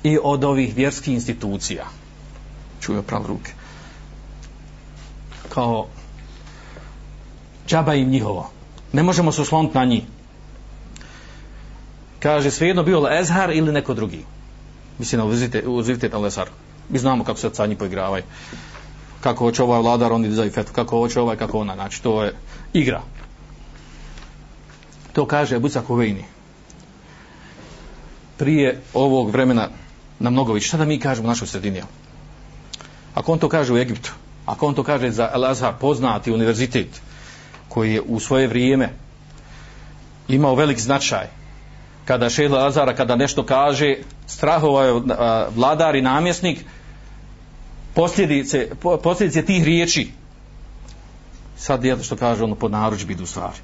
i 0.02 0.18
od 0.22 0.44
ovih 0.44 0.76
vjerskih 0.76 1.14
institucija. 1.14 1.84
Čuje 2.80 2.98
oprali 2.98 3.26
ruke 3.26 3.52
kao 5.56 5.86
džaba 7.66 7.94
im 7.94 8.10
njihovo. 8.10 8.50
Ne 8.92 9.02
možemo 9.02 9.32
se 9.32 9.42
osloniti 9.42 9.78
na 9.78 9.84
njih. 9.84 10.02
Kaže, 12.20 12.50
svejedno 12.50 12.82
bio 12.82 13.00
li 13.00 13.18
Ezhar 13.20 13.50
ili 13.50 13.72
neko 13.72 13.94
drugi. 13.94 14.24
Mislim, 14.98 15.22
uzivite 15.66 16.08
na 16.08 16.18
Lesar. 16.18 16.48
Mi 16.88 16.98
znamo 16.98 17.24
kako 17.24 17.38
se 17.38 17.46
od 17.46 17.56
sanji 17.56 17.76
poigravaju. 17.76 18.22
Kako 19.26 19.44
hoće 19.44 19.62
ovaj 19.62 19.80
vladar, 19.80 20.12
oni 20.12 20.28
dizaju 20.28 20.50
fetvu, 20.50 20.74
Kako 20.74 20.98
hoće 20.98 21.20
ovaj, 21.20 21.36
kako 21.36 21.58
ona. 21.58 21.74
Znači, 21.74 22.02
to 22.02 22.22
je 22.22 22.32
igra. 22.72 23.00
To 25.12 25.26
kaže 25.26 25.58
Buca 25.58 25.82
Kovejni. 25.82 26.24
Prije 28.38 28.80
ovog 28.94 29.30
vremena 29.30 29.68
na 30.18 30.30
mnogo 30.30 30.52
više. 30.52 30.68
Šta 30.68 30.76
da 30.76 30.84
mi 30.84 31.00
kažemo 31.00 31.26
u 31.26 31.34
našoj 31.34 31.48
sredini? 31.48 31.82
Ako 33.14 33.32
on 33.32 33.38
to 33.38 33.48
kaže 33.48 33.72
u 33.72 33.78
Egiptu, 33.78 34.12
ako 34.46 34.66
on 34.66 34.74
to 34.74 34.82
kaže 34.82 35.10
za 35.10 35.30
El 35.34 35.44
Azhar, 35.44 35.74
poznati 35.80 36.32
univerzitet, 36.32 37.00
koji 37.68 37.94
je 37.94 38.02
u 38.06 38.20
svoje 38.20 38.46
vrijeme 38.46 38.90
imao 40.28 40.54
velik 40.54 40.78
značaj, 40.78 41.26
kada 42.04 42.30
Šehla 42.30 42.66
Azara, 42.66 42.94
kada 42.94 43.16
nešto 43.16 43.42
kaže, 43.42 43.96
strahovao 44.26 44.84
je 44.84 45.02
vladar 45.56 45.96
i 45.96 46.02
namjesnik, 46.02 46.64
posljedice, 47.96 48.70
posljedice 49.02 49.42
tih 49.42 49.64
riječi, 49.64 50.10
sad 51.56 51.84
je 51.84 52.02
što 52.02 52.16
kaže 52.16 52.44
ono 52.44 52.54
pod 52.54 52.70
naručbi 52.70 53.12
idu 53.12 53.26
stvari. 53.26 53.58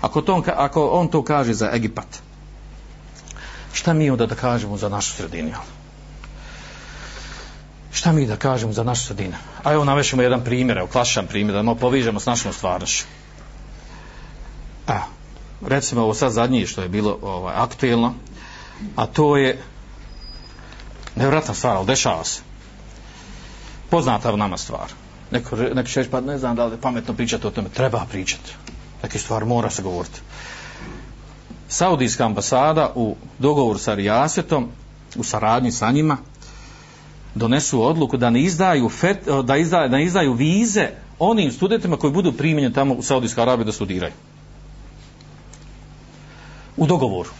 Ako, 0.00 0.22
to, 0.22 0.42
ako 0.56 0.88
on 0.88 1.08
to 1.08 1.22
kaže 1.24 1.52
za 1.54 1.70
Egipat, 1.72 2.22
šta 3.72 3.92
mi 3.92 4.10
onda 4.10 4.26
da 4.26 4.34
kažemo 4.34 4.76
za 4.76 4.88
našu 4.88 5.12
sredinu? 5.12 5.52
šta 7.94 8.12
mi 8.12 8.26
da 8.26 8.36
kažemo 8.36 8.72
za 8.72 8.82
našu 8.82 9.06
sredinu? 9.06 9.34
A 9.64 9.72
evo 9.72 9.84
navešemo 9.84 10.22
jedan 10.22 10.44
primjer, 10.44 10.78
evo 10.78 10.86
klasičan 10.86 11.26
primjer, 11.26 11.54
da 11.54 11.62
malo 11.62 11.76
povižemo 11.76 12.20
s 12.20 12.26
našom 12.26 12.52
stvarnošću. 12.52 13.04
A, 14.88 14.98
recimo 15.66 16.02
ovo 16.02 16.14
sad 16.14 16.32
zadnje 16.32 16.66
što 16.66 16.82
je 16.82 16.88
bilo 16.88 17.18
ovaj, 17.22 17.54
aktuelno, 17.56 18.14
a 18.96 19.06
to 19.06 19.36
je 19.36 19.62
nevratna 21.16 21.54
stvar, 21.54 21.76
ali 21.76 21.86
dešava 21.86 22.24
se. 22.24 22.53
Poznata 23.94 24.36
nama 24.36 24.56
stvar. 24.56 24.90
Neko, 25.30 25.56
neko 25.56 25.88
će 25.88 26.00
reći, 26.00 26.10
pa 26.10 26.20
ne 26.20 26.38
znam 26.38 26.56
da 26.56 26.66
li 26.66 26.74
je 26.74 26.80
pametno 26.80 27.14
pričati 27.14 27.46
o 27.46 27.50
tome. 27.50 27.68
Treba 27.68 28.06
pričati. 28.10 28.54
Neke 29.02 29.18
stvar 29.18 29.44
mora 29.44 29.70
se 29.70 29.82
govoriti. 29.82 30.20
Saudijska 31.68 32.24
ambasada 32.24 32.92
u 32.94 33.16
dogovoru 33.38 33.78
sa 33.78 33.94
Rijasetom, 33.94 34.68
u 35.16 35.24
saradnji 35.24 35.72
sa 35.72 35.90
njima, 35.90 36.16
donesu 37.34 37.82
odluku 37.82 38.16
da 38.16 38.30
ne 38.30 38.42
izdaju 38.42 38.88
fet, 38.88 39.28
da 39.44 39.56
izdaju, 39.56 39.88
da 39.88 39.98
izdaju 39.98 40.32
vize 40.32 40.88
onim 41.18 41.52
studentima 41.52 41.96
koji 41.96 42.12
budu 42.12 42.32
primjenjeni 42.32 42.74
tamo 42.74 42.94
u 42.94 43.02
Saudijskoj 43.02 43.42
Arabiji 43.42 43.66
da 43.66 43.72
studiraju. 43.72 44.12
U 46.76 46.86
dogovoru. 46.86 47.30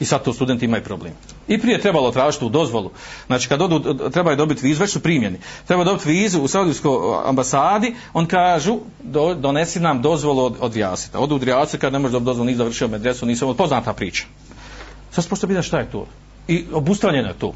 I 0.00 0.04
sad 0.04 0.24
to 0.24 0.32
studenti 0.32 0.64
imaju 0.64 0.84
problem. 0.84 1.12
I 1.48 1.58
prije 1.58 1.80
trebalo 1.80 2.10
tražiti 2.10 2.44
u 2.44 2.48
dozvolu. 2.48 2.90
Znači 3.26 3.48
kad 3.48 3.62
odu, 3.62 4.10
trebaju 4.10 4.36
dobiti 4.36 4.66
vizu, 4.66 4.80
već 4.80 4.92
su 4.92 5.00
primljeni. 5.00 5.38
Treba 5.66 5.84
dobiti 5.84 6.08
vizu 6.08 6.40
u 6.40 6.48
Saudijskoj 6.48 6.96
ambasadi, 7.24 7.94
on 8.12 8.26
kažu, 8.26 8.78
do, 9.02 9.34
donesi 9.34 9.80
nam 9.80 10.02
dozvolu 10.02 10.44
od, 10.44 10.56
od 10.60 10.74
Rijasita. 10.74 11.18
Odu 11.18 11.34
od 11.34 11.46
Jasita 11.46 11.78
kad 11.78 11.92
ne 11.92 11.98
može 11.98 12.12
dobiti 12.12 12.26
dozvolu, 12.26 12.46
nisi 12.46 12.58
završio 12.58 12.88
medresu, 12.88 13.26
nisam 13.26 13.54
poznata 13.56 13.92
priča. 13.92 14.24
Sad 15.10 15.24
se 15.24 15.30
pošto 15.30 15.46
pita 15.46 15.62
šta 15.62 15.78
je 15.78 15.90
to. 15.90 16.06
I 16.48 16.64
obustavljeno 16.72 17.28
je 17.28 17.38
to 17.38 17.54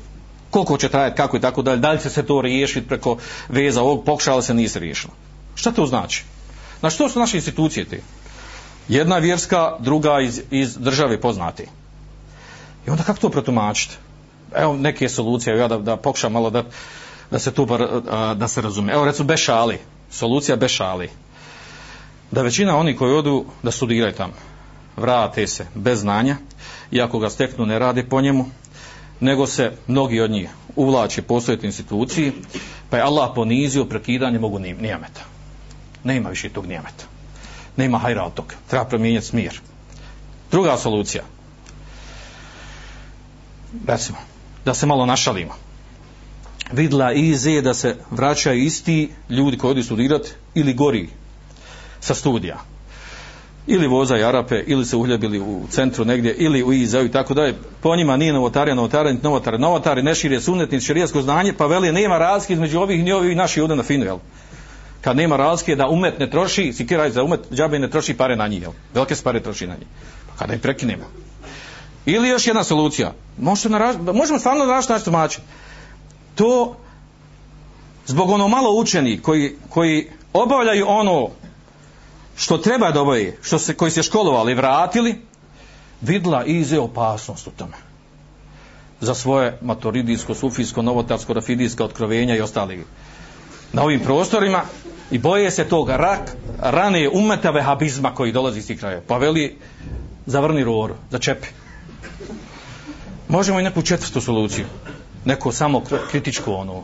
koliko 0.55 0.77
će 0.79 0.89
trajati, 0.89 1.17
kako 1.17 1.37
i 1.37 1.41
tako 1.41 1.63
dalje, 1.63 1.81
da 1.81 1.93
li 1.93 2.03
će 2.03 2.11
se 2.11 2.23
to 2.23 2.41
riješiti 2.41 2.89
preko 2.89 3.17
veza 3.49 3.83
ovog, 3.83 4.05
pokušala 4.05 4.43
se 4.43 4.55
nije 4.55 4.71
riješilo. 4.75 5.15
Šta 5.55 5.73
to 5.73 5.87
znači? 5.87 6.25
Znači, 6.81 6.99
to 6.99 7.09
su 7.09 7.19
naše 7.19 7.37
institucije 7.37 7.85
te. 7.85 8.01
Jedna 8.89 9.19
vjerska, 9.19 9.77
druga 9.81 10.21
iz, 10.21 10.43
iz 10.51 10.77
države 10.77 11.21
poznate. 11.21 11.67
I 12.87 12.91
onda 12.91 13.03
kako 13.03 13.19
to 13.19 13.29
protumačiti? 13.29 13.97
Evo 14.57 14.77
neke 14.77 15.09
solucije, 15.09 15.57
ja 15.59 15.69
da, 15.69 15.79
da 15.79 15.97
pokušam 15.97 16.33
malo 16.33 16.51
da, 16.51 16.65
da 17.31 17.39
se 17.39 17.53
tu 17.53 17.67
da 18.37 18.49
se 18.49 18.61
razume. 18.61 18.93
Evo 18.93 19.05
recimo 19.05 19.27
bez 19.27 19.41
šali, 19.41 19.79
solucija 20.11 20.57
bez 20.57 20.71
šali. 20.71 21.11
Da 22.31 22.43
većina 22.43 22.77
oni 22.77 22.97
koji 22.97 23.15
odu 23.15 23.45
da 23.63 23.71
studiraju 23.71 24.15
tamo, 24.15 24.33
vrate 24.97 25.47
se 25.47 25.67
bez 25.75 26.01
znanja, 26.01 26.37
iako 26.91 27.19
ga 27.19 27.31
steknu 27.31 27.67
ne 27.67 27.79
rade 27.79 28.05
po 28.05 28.21
njemu, 28.21 28.47
nego 29.21 29.47
se 29.47 29.73
mnogi 29.87 30.21
od 30.21 30.31
njih 30.31 30.51
uvlače 30.77 31.23
postojiti 31.23 31.67
instituciji, 31.67 32.33
Pa 32.95 32.99
je 32.99 33.03
Allah 33.03 33.31
ponizio 33.35 33.85
prekidanje 33.85 34.39
mogu 34.39 34.59
nijameta. 34.59 35.21
Nema 36.05 36.29
više 36.29 36.49
tog 36.49 36.67
nijameta. 36.67 37.05
Nema 37.77 37.99
hajra 37.99 38.25
od 38.25 38.35
toga. 38.35 38.55
Treba 38.71 38.85
promijeniti 38.85 39.27
smir. 39.27 39.61
Druga 40.51 40.77
solucija. 40.77 41.25
Recimo, 43.87 44.19
da 44.65 44.75
se 44.75 44.87
malo 44.87 45.07
našalimo. 45.07 45.53
Vidla 46.73 47.13
ize 47.13 47.61
da 47.61 47.75
se 47.75 47.97
vraćaju 48.11 48.63
isti 48.63 49.11
ljudi 49.31 49.59
koji 49.59 49.71
odu 49.71 49.83
studirati 49.83 50.31
ili 50.55 50.75
gori 50.75 51.09
sa 52.01 52.15
studija 52.15 52.59
ili 53.67 53.87
voza 53.87 54.15
Arape, 54.15 54.65
ili 54.67 54.85
se 54.85 54.97
uhljebili 54.97 55.41
u 55.41 55.63
centru 55.71 56.05
negdje, 56.05 56.35
ili 56.35 56.63
u 56.63 56.73
Izaju 56.73 57.07
i 57.07 57.11
tako 57.11 57.35
dalje. 57.35 57.55
Po 57.81 57.97
njima 57.97 58.17
nije 58.17 58.33
novotarija, 58.33 58.75
novotarija, 58.75 59.13
niti 59.13 59.25
novotari. 59.25 59.59
Novotari 59.59 60.03
ne 60.03 60.15
šire 60.15 60.41
sunet, 60.41 60.71
niti 60.71 60.85
širijesko 60.85 61.23
znanje, 61.23 61.53
pa 61.53 61.67
veli 61.67 61.93
nema 61.93 62.19
razlike 62.19 62.53
između 62.53 62.79
ovih 62.79 63.05
ni 63.05 63.13
ovih 63.13 63.33
i 63.33 63.35
naši 63.35 63.61
ovdje 63.61 63.77
na 63.77 63.83
finu, 63.83 64.05
jel? 64.05 64.19
Kad 65.01 65.17
nema 65.17 65.37
razlike 65.37 65.77
da 65.77 65.89
umet 65.89 66.19
ne 66.19 66.31
troši, 66.31 66.73
sikiraj 66.73 67.11
za 67.11 67.23
umet, 67.23 67.41
džabe 67.53 67.79
ne 67.79 67.91
troši 67.91 68.15
pare 68.15 68.37
na 68.37 68.49
njih, 68.49 68.63
jel? 68.63 68.73
Velike 68.95 69.15
se 69.15 69.25
pare 69.25 69.41
troši 69.41 69.67
na 69.67 69.75
njih. 69.75 69.87
Pa 70.29 70.39
kada 70.39 70.55
im 70.55 70.61
prekinemo. 70.61 71.05
Ili 72.07 72.29
još 72.29 72.47
jedna 72.47 72.65
solucija. 72.65 73.13
Možemo, 73.39 73.79
naraš, 73.79 73.97
možemo 74.15 74.39
stvarno 74.39 74.65
na 74.65 74.73
različit 74.73 74.91
način 74.91 75.05
tumačiti. 75.05 75.43
To 76.35 76.77
zbog 78.07 78.31
ono 78.31 78.49
malo 78.49 78.81
učeni 78.81 79.21
koji, 79.23 79.57
koji 79.69 80.11
obavljaju 80.33 80.87
ono 80.89 81.29
što 82.37 82.59
treba 82.59 82.91
da 82.91 83.01
obavljaju, 83.01 83.33
što 83.43 83.59
se, 83.59 83.75
koji 83.75 83.91
se 83.91 84.03
školovali, 84.03 84.55
vratili, 84.55 85.23
vidla 86.01 86.45
ize 86.45 86.79
opasnost 86.79 87.47
u 87.47 87.51
tome. 87.51 87.77
Za 89.01 89.15
svoje 89.15 89.59
maturidijsko, 89.63 90.35
sufijsko, 90.35 90.83
novotarsko, 90.83 91.33
rafidijsko 91.33 91.85
otkrovenja 91.85 92.37
i 92.37 92.41
ostali 92.41 92.85
na 93.73 93.83
ovim 93.83 94.01
prostorima 94.01 94.63
i 95.11 95.19
boje 95.19 95.51
se 95.51 95.65
tog 95.65 95.89
rak, 95.89 96.37
rane 96.61 97.09
umeta 97.09 97.51
vehabizma 97.51 98.15
koji 98.15 98.33
dolazi 98.33 98.59
iz 98.59 98.67
tih 98.67 98.81
kraja. 98.81 99.01
Pa 99.09 99.19
veli, 99.19 99.59
zavrni 100.27 100.65
roru, 100.65 100.95
začepi. 101.11 101.64
Možemo 103.29 103.61
i 103.61 103.63
neku 103.63 103.83
četvrstu 103.83 104.21
soluciju. 104.21 104.67
Neko 105.25 105.53
samo 105.53 105.83
kritičko 106.11 106.55
ono, 106.55 106.83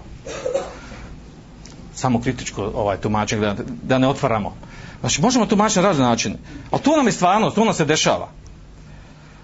samo 1.95 2.21
kritičko 2.21 2.73
ovaj 2.75 2.97
tumačenje 2.97 3.41
da, 3.41 3.57
da 3.83 3.99
ne 3.99 4.09
otvaramo. 4.09 4.57
Znači, 5.01 5.23
možemo 5.23 5.47
tumačiti 5.47 5.81
na 5.81 5.89
razne 5.89 6.05
načine. 6.05 6.37
Ali 6.71 6.83
to 6.83 6.97
nam 6.97 7.07
je 7.07 7.13
stvarno, 7.13 7.51
to 7.51 7.65
nam 7.65 7.75
se 7.75 7.85
dešava. 7.85 8.29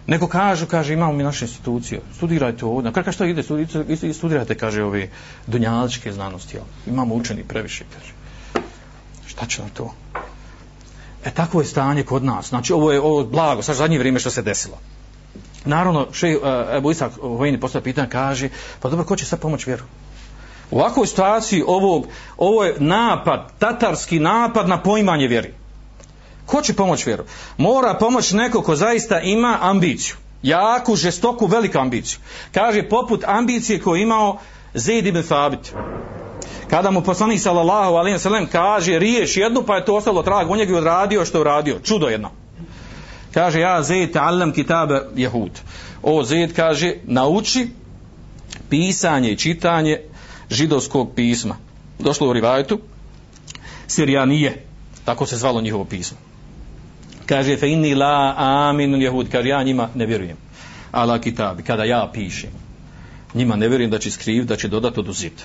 Neko 0.06 0.28
kažu, 0.28 0.66
kaže, 0.66 0.94
imamo 0.94 1.12
mi 1.12 1.24
naše 1.24 1.44
institucije, 1.44 2.00
studirajte 2.16 2.64
ovdje. 2.64 2.92
Kako 2.92 3.12
što 3.12 3.24
ide, 3.24 3.42
studirajte, 3.42 4.12
studirajte, 4.12 4.54
kaže, 4.54 4.84
ove 4.84 5.08
dunjaličke 5.46 6.12
znanosti, 6.12 6.56
jel? 6.56 6.64
imamo 6.86 7.14
učeni 7.14 7.44
previše, 7.44 7.84
kaže. 7.94 8.12
Šta 9.26 9.46
će 9.46 9.62
nam 9.62 9.70
to? 9.70 9.94
E, 11.24 11.30
takvo 11.30 11.60
je 11.60 11.66
stanje 11.66 12.02
kod 12.02 12.24
nas. 12.24 12.48
Znači, 12.48 12.72
ovo 12.72 12.92
je 12.92 13.00
ovo 13.00 13.24
blago, 13.24 13.62
sad 13.62 13.76
zadnje 13.76 13.98
vrijeme 13.98 14.20
što 14.20 14.30
se 14.30 14.42
desilo. 14.42 14.78
Naravno, 15.66 16.06
še, 16.12 16.28
e, 16.28 16.76
Ebu 16.76 16.90
Isak 16.90 17.12
Vojni 17.22 17.60
postoje 17.60 17.82
pitanje, 17.82 18.08
kaže, 18.08 18.48
pa 18.80 18.88
dobro, 18.88 19.04
ko 19.04 19.16
će 19.16 19.26
sad 19.26 19.40
pomoć 19.40 19.66
vjeru? 19.66 19.84
U 20.70 20.78
ovakvoj 20.78 21.06
situaciji 21.06 21.62
ovog, 21.66 22.06
ovo 22.36 22.64
je 22.64 22.76
napad, 22.78 23.52
tatarski 23.58 24.18
napad 24.18 24.68
na 24.68 24.82
poimanje 24.82 25.28
vjeri. 25.28 25.54
Ko 26.46 26.62
će 26.62 26.74
pomoć 26.74 27.06
vjeru? 27.06 27.24
Mora 27.58 27.94
pomoć 27.94 28.32
neko 28.32 28.62
ko 28.62 28.76
zaista 28.76 29.20
ima 29.20 29.58
ambiciju. 29.60 30.16
Jaku, 30.42 30.96
žestoku, 30.96 31.46
veliku 31.46 31.78
ambiciju. 31.78 32.18
Kaže, 32.54 32.88
poput 32.88 33.24
ambicije 33.26 33.80
koju 33.80 33.96
je 33.96 34.02
imao 34.02 34.38
Zaid 34.74 35.06
ibn 35.06 35.22
Thabit. 35.22 35.72
Kada 36.70 36.90
mu 36.90 37.02
poslanik 37.02 37.40
sallallahu 37.40 37.94
alejhi 37.94 38.14
ve 38.14 38.18
sellem 38.18 38.46
kaže 38.46 38.98
riješ 38.98 39.36
jednu, 39.36 39.62
pa 39.62 39.76
je 39.76 39.84
to 39.84 39.96
ostalo 39.96 40.22
trag, 40.22 40.50
on 40.50 40.60
je 40.60 40.76
odradio 40.76 41.24
što 41.24 41.38
je 41.38 41.40
uradio. 41.40 41.78
Čudo 41.84 42.08
jedno. 42.08 42.30
Kaže, 43.36 43.60
ja 43.60 43.82
Zaid 43.82 44.14
ta'allam 44.16 44.52
kitabe 44.56 45.12
jehud. 45.12 45.60
O 46.02 46.24
Zaid 46.24 46.54
kaže, 46.56 46.94
nauči 47.04 47.68
pisanje 48.68 49.32
i 49.32 49.36
čitanje 49.36 49.98
židovskog 50.50 51.12
pisma. 51.14 51.56
Došlo 51.98 52.30
u 52.30 52.32
rivajetu, 52.32 52.80
Sirijanije, 53.86 54.64
tako 55.04 55.26
se 55.26 55.36
zvalo 55.36 55.60
njihovo 55.60 55.84
pismo. 55.84 56.16
Kaže, 57.26 57.56
fe 57.56 57.68
inni 57.68 57.94
la 57.94 58.34
aminu 58.36 58.96
jehud, 58.96 59.28
kaže, 59.32 59.48
ja 59.48 59.62
njima 59.62 59.88
ne 59.94 60.06
vjerujem. 60.06 60.36
Ala 60.92 61.18
kitabi, 61.18 61.62
kada 61.62 61.84
ja 61.84 62.10
pišem, 62.12 62.50
njima 63.34 63.56
ne 63.56 63.68
vjerujem 63.68 63.90
da 63.90 63.98
će 63.98 64.10
skriv, 64.10 64.44
da 64.44 64.56
će 64.56 64.68
dodati 64.68 65.00
oduzit. 65.00 65.44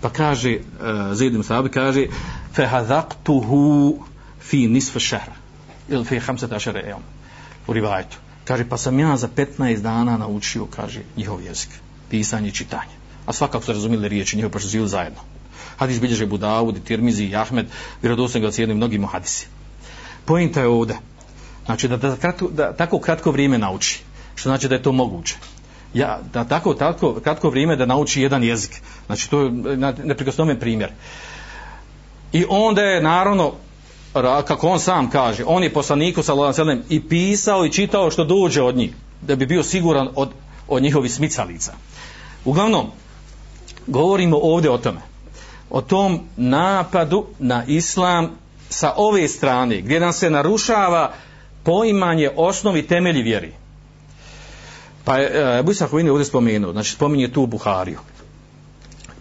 Pa 0.00 0.10
kaže, 0.10 0.50
eh, 0.50 0.58
uh, 0.58 1.14
Zaid 1.14 1.44
Sabi 1.44 1.68
kaže, 1.68 2.06
fe 2.52 2.66
hadaktuhu 2.66 3.98
fi 4.40 4.66
nisfa 4.66 4.98
šehra, 4.98 5.34
ili 5.88 6.04
fi 6.04 6.18
hamsata 6.18 6.58
šehra 6.58 6.82
eom, 6.88 7.02
u 7.66 7.72
rivajetu. 7.72 8.16
Kaže, 8.44 8.68
pa 8.68 8.76
sam 8.76 8.98
ja 8.98 9.16
za 9.16 9.28
15 9.28 9.80
dana 9.80 10.16
naučio, 10.16 10.66
kaže, 10.66 11.00
njihov 11.16 11.42
jezik, 11.42 11.70
pisanje 12.10 12.48
i 12.48 12.52
čitanje 12.52 13.00
a 13.30 13.32
svakako 13.32 13.64
su 13.64 13.72
razumili 13.72 14.08
riječi 14.08 14.36
njihove 14.36 14.52
pošto 14.52 14.68
su 14.68 14.70
živjeli 14.70 14.88
zajedno. 14.88 15.20
Hadis 15.76 16.00
bilježe 16.00 16.26
Budavud 16.26 16.76
i 16.76 16.80
Tirmizi 16.80 17.24
i 17.24 17.36
Ahmed, 17.36 17.66
vjerodostojno 18.02 18.48
ga 18.48 18.52
cijeni 18.52 18.74
mnogi 18.74 18.98
muhadisi. 18.98 19.46
Pojenta 20.24 20.60
je 20.60 20.66
ovdje, 20.66 20.96
znači 21.64 21.88
da, 21.88 21.96
da, 21.96 22.16
kratko, 22.16 22.48
da 22.48 22.72
tako 22.72 22.98
kratko 22.98 23.30
vrijeme 23.30 23.58
nauči, 23.58 24.02
što 24.34 24.48
znači 24.48 24.68
da 24.68 24.74
je 24.74 24.82
to 24.82 24.92
moguće. 24.92 25.36
Ja, 25.94 26.20
da 26.32 26.44
tako, 26.44 26.74
tako 26.74 27.20
kratko 27.24 27.50
vrijeme 27.50 27.76
da 27.76 27.86
nauči 27.86 28.22
jedan 28.22 28.44
jezik. 28.44 28.82
Znači 29.06 29.30
to 29.30 29.42
je 29.42 29.50
neprikosnoven 30.04 30.58
primjer. 30.58 30.90
I 32.32 32.44
onda 32.48 32.82
je 32.82 33.02
naravno 33.02 33.52
kako 34.46 34.68
on 34.68 34.80
sam 34.80 35.10
kaže, 35.10 35.44
on 35.46 35.62
je 35.62 35.72
poslaniku 35.72 36.22
sallallahu 36.22 36.60
alejhi 36.60 36.82
i 36.88 37.08
pisao 37.08 37.66
i 37.66 37.72
čitao 37.72 38.10
što 38.10 38.24
dođe 38.24 38.62
od 38.62 38.76
njih, 38.76 38.94
da 39.22 39.36
bi 39.36 39.46
bio 39.46 39.62
siguran 39.62 40.08
od 40.14 40.28
od 40.70 40.82
njihovih 40.82 41.12
smicalica. 41.12 41.72
Uglavnom, 42.44 42.86
govorimo 43.86 44.36
ovdje 44.42 44.70
o 44.70 44.78
tome. 44.78 45.00
O 45.70 45.80
tom 45.80 46.20
napadu 46.36 47.26
na 47.38 47.64
islam 47.66 48.30
sa 48.68 48.92
ove 48.96 49.28
strane, 49.28 49.80
gdje 49.80 50.00
nam 50.00 50.12
se 50.12 50.30
narušava 50.30 51.12
poimanje 51.62 52.30
osnovi 52.36 52.86
temelji 52.86 53.22
vjeri. 53.22 53.52
Pa 55.04 55.16
je 55.16 55.58
Ebu 55.58 55.70
Isak 55.70 55.92
je 55.92 56.10
ovdje 56.10 56.24
spomenuo, 56.24 56.72
znači 56.72 56.90
spominje 56.90 57.32
tu 57.32 57.46
Buhariju. 57.46 57.98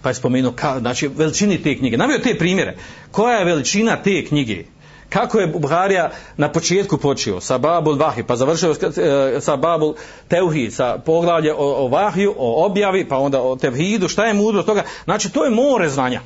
Pa 0.02 0.10
je 0.10 0.16
spomenuo, 0.16 0.52
ka, 0.52 0.80
znači 0.80 1.08
veličini 1.08 1.64
te 1.64 1.78
knjige. 1.78 1.98
Navio 1.98 2.20
te 2.20 2.38
primjere. 2.38 2.78
Koja 3.12 3.38
je 3.38 3.46
veličina 3.46 3.96
te 4.04 4.26
knjige? 4.26 4.64
Kako 5.10 5.40
je 5.40 5.48
Buharija 5.48 6.12
na 6.38 6.52
početku 6.52 6.98
počeo 6.98 7.42
sa 7.42 7.58
Babul 7.58 7.98
Vahi, 7.98 8.24
pa 8.24 8.36
završio 8.36 8.72
eh, 8.72 9.42
sa 9.42 9.56
Babul 9.56 9.94
teuhi, 10.28 10.72
sa 10.72 10.98
poglavlje 11.06 11.54
o, 11.54 11.86
o 11.86 11.88
Vahiju, 11.88 12.36
o 12.38 12.66
objavi, 12.66 13.08
pa 13.08 13.18
onda 13.18 13.42
o 13.42 13.56
Tevhidu, 13.56 14.08
šta 14.08 14.26
je 14.26 14.34
mudro 14.34 14.64
toga? 14.64 14.84
Znači, 15.04 15.30
to 15.30 15.46
je 15.46 15.50
more 15.50 15.90
znanja. 15.90 16.22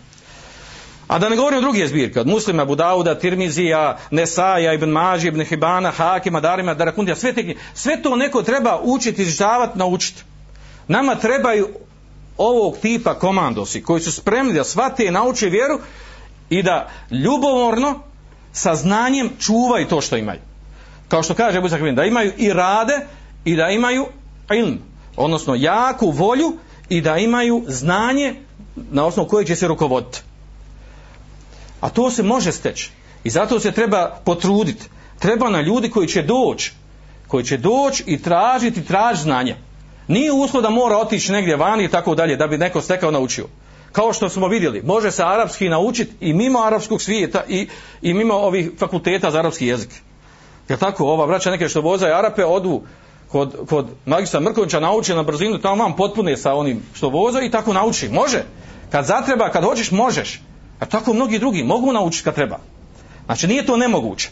A 1.07 1.19
da 1.19 1.29
ne 1.29 1.35
govorim 1.35 1.57
o 1.57 1.61
druge 1.61 1.87
zbirke, 1.87 2.19
od 2.19 2.27
muslima, 2.27 2.65
Budauda, 2.65 3.19
Tirmizija, 3.19 3.97
Nesaja, 4.11 4.73
Ibn 4.73 4.89
Maži, 4.89 5.27
Ibn 5.27 5.41
Hibana, 5.41 5.91
Hakima, 5.91 6.39
Darima, 6.39 6.73
Darakundija, 6.73 7.15
sve, 7.15 7.33
te, 7.33 7.55
sve 7.73 8.01
to 8.01 8.15
neko 8.15 8.41
treba 8.41 8.79
učiti, 8.83 9.21
izdavati, 9.21 9.77
naučiti. 9.77 10.23
Nama 10.87 11.15
trebaju 11.15 11.69
ovog 12.37 12.77
tipa 12.77 13.13
komandosi 13.13 13.83
koji 13.83 14.01
su 14.01 14.11
spremni 14.11 14.53
da 14.53 14.63
shvate 14.63 15.05
i 15.05 15.11
nauče 15.11 15.49
vjeru 15.49 15.79
i 16.49 16.63
da 16.63 16.89
ljubomorno 17.11 17.99
sa 18.53 18.75
znanjem 18.75 19.29
čuvaju 19.39 19.87
to 19.87 20.01
što 20.01 20.17
imaju. 20.17 20.39
Kao 21.07 21.23
što 21.23 21.33
kaže 21.33 21.57
Ebu 21.57 21.67
Zakrin, 21.67 21.95
da 21.95 22.05
imaju 22.05 22.31
i 22.37 22.53
rade 22.53 22.93
i 23.45 23.55
da 23.55 23.69
imaju 23.69 24.05
ilm, 24.53 24.79
odnosno 25.17 25.55
jaku 25.55 26.11
volju 26.11 26.57
i 26.89 27.01
da 27.01 27.17
imaju 27.17 27.63
znanje 27.67 28.35
na 28.75 29.05
osnovu 29.05 29.29
koje 29.29 29.45
će 29.45 29.55
se 29.55 29.67
rukovoditi. 29.67 30.21
A 31.81 31.89
to 31.89 32.11
se 32.11 32.23
može 32.23 32.51
steći. 32.51 32.91
I 33.23 33.29
zato 33.29 33.59
se 33.59 33.71
treba 33.71 34.19
potruditi. 34.25 34.89
Treba 35.19 35.49
na 35.49 35.61
ljudi 35.61 35.89
koji 35.89 36.07
će 36.07 36.21
doći, 36.21 36.73
koji 37.27 37.43
će 37.43 37.57
doći 37.57 38.03
i 38.07 38.21
tražiti 38.21 38.85
traž 38.85 39.21
znanja. 39.21 39.55
Nije 40.07 40.31
uslov 40.31 40.63
da 40.63 40.69
mora 40.69 40.97
otići 40.97 41.31
negdje 41.31 41.55
vani 41.55 41.83
i 41.83 41.87
tako 41.87 42.15
dalje, 42.15 42.35
da 42.35 42.47
bi 42.47 42.57
neko 42.57 42.81
stekao 42.81 43.11
naučio 43.11 43.47
kao 43.93 44.13
što 44.13 44.29
smo 44.29 44.47
vidjeli, 44.47 44.81
može 44.81 45.11
se 45.11 45.23
arapski 45.23 45.69
naučiti 45.69 46.13
i 46.19 46.33
mimo 46.33 46.59
arapskog 46.59 47.01
svijeta 47.01 47.43
i, 47.47 47.67
i 48.01 48.13
mimo 48.13 48.33
ovih 48.33 48.71
fakulteta 48.79 49.31
za 49.31 49.39
arapski 49.39 49.67
jezik. 49.67 49.89
Jer 50.69 50.79
tako, 50.79 51.05
ova 51.05 51.25
vraća 51.25 51.51
neke 51.51 51.69
što 51.69 51.81
vozaju 51.81 52.15
Arape 52.15 52.45
odu 52.45 52.81
kod, 53.27 53.55
kod 53.69 53.87
magistra 54.05 54.39
Mrkovića 54.39 54.79
nauči 54.79 55.13
na 55.13 55.23
brzinu, 55.23 55.61
tamo 55.61 55.83
vam 55.83 55.95
potpune 55.95 56.37
sa 56.37 56.53
onim 56.53 56.81
što 56.93 57.09
voza 57.09 57.41
i 57.41 57.51
tako 57.51 57.73
nauči. 57.73 58.09
Može. 58.09 58.43
Kad 58.91 59.05
zatreba, 59.05 59.49
kad 59.49 59.63
hoćeš, 59.63 59.91
možeš. 59.91 60.41
A 60.79 60.85
tako 60.85 61.13
mnogi 61.13 61.39
drugi 61.39 61.63
mogu 61.63 61.93
naučiti 61.93 62.23
kad 62.23 62.35
treba. 62.35 62.59
Znači 63.25 63.47
nije 63.47 63.65
to 63.65 63.77
nemoguće. 63.77 64.29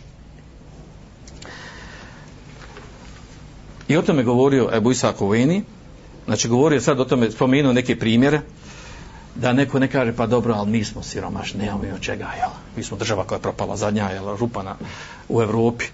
I 3.87 3.97
o 3.97 4.01
tome 4.01 4.23
govorio 4.23 4.69
Ebu 4.73 4.91
Isak 4.91 5.21
Uveni, 5.21 5.63
znači 6.25 6.47
govorio 6.47 6.81
sad 6.81 6.99
o 6.99 7.05
tome, 7.05 7.31
spomenuo 7.31 7.73
neke 7.73 7.99
primjere, 7.99 8.41
da 9.35 9.53
neko 9.53 9.79
ne 9.79 9.87
kaže 9.87 10.15
pa 10.15 10.25
dobro, 10.25 10.53
ali 10.53 10.69
mi 10.69 10.83
smo 10.83 11.03
siromašni, 11.03 11.59
nemamo 11.59 11.83
mi 11.83 11.91
od 11.91 12.01
čega, 12.01 12.31
jel? 12.37 12.49
Mi 12.75 12.83
smo 12.83 12.97
država 12.97 13.23
koja 13.23 13.37
je 13.37 13.41
propala 13.41 13.77
zadnja, 13.77 14.09
jel, 14.09 14.35
rupana 14.35 14.75
u 15.29 15.41
Evropi, 15.41 15.85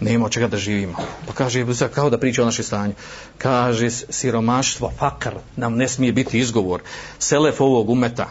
nema 0.00 0.26
od 0.26 0.32
čega 0.32 0.48
da 0.48 0.56
živimo. 0.56 0.96
Pa 1.26 1.32
kaže, 1.32 1.64
kao 1.94 2.10
da 2.10 2.18
priča 2.18 2.42
o 2.42 2.44
našem 2.44 2.64
stanju, 2.64 2.92
kaže, 3.38 3.90
siromaštvo, 3.90 4.92
fakar, 4.98 5.34
nam 5.56 5.76
ne 5.76 5.88
smije 5.88 6.12
biti 6.12 6.38
izgovor. 6.38 6.82
Selef 7.18 7.60
ovog 7.60 7.90
umeta, 7.90 8.28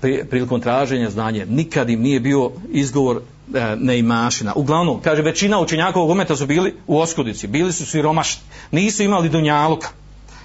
prilikom 0.00 0.60
traženja 0.60 1.10
znanja, 1.10 1.44
nikad 1.48 1.90
im 1.90 2.00
nije 2.00 2.20
bio 2.20 2.50
izgovor 2.70 3.20
e, 3.54 3.76
neimašina. 3.76 4.52
Uglavnom, 4.56 5.00
kaže, 5.02 5.22
većina 5.22 5.60
učenjakovog 5.60 6.10
umeta 6.10 6.36
su 6.36 6.46
bili 6.46 6.74
u 6.86 6.98
oskudici, 6.98 7.46
bili 7.46 7.72
su 7.72 7.86
siromašni, 7.86 8.42
nisu 8.70 9.02
imali 9.02 9.28
dunjaluka. 9.28 9.88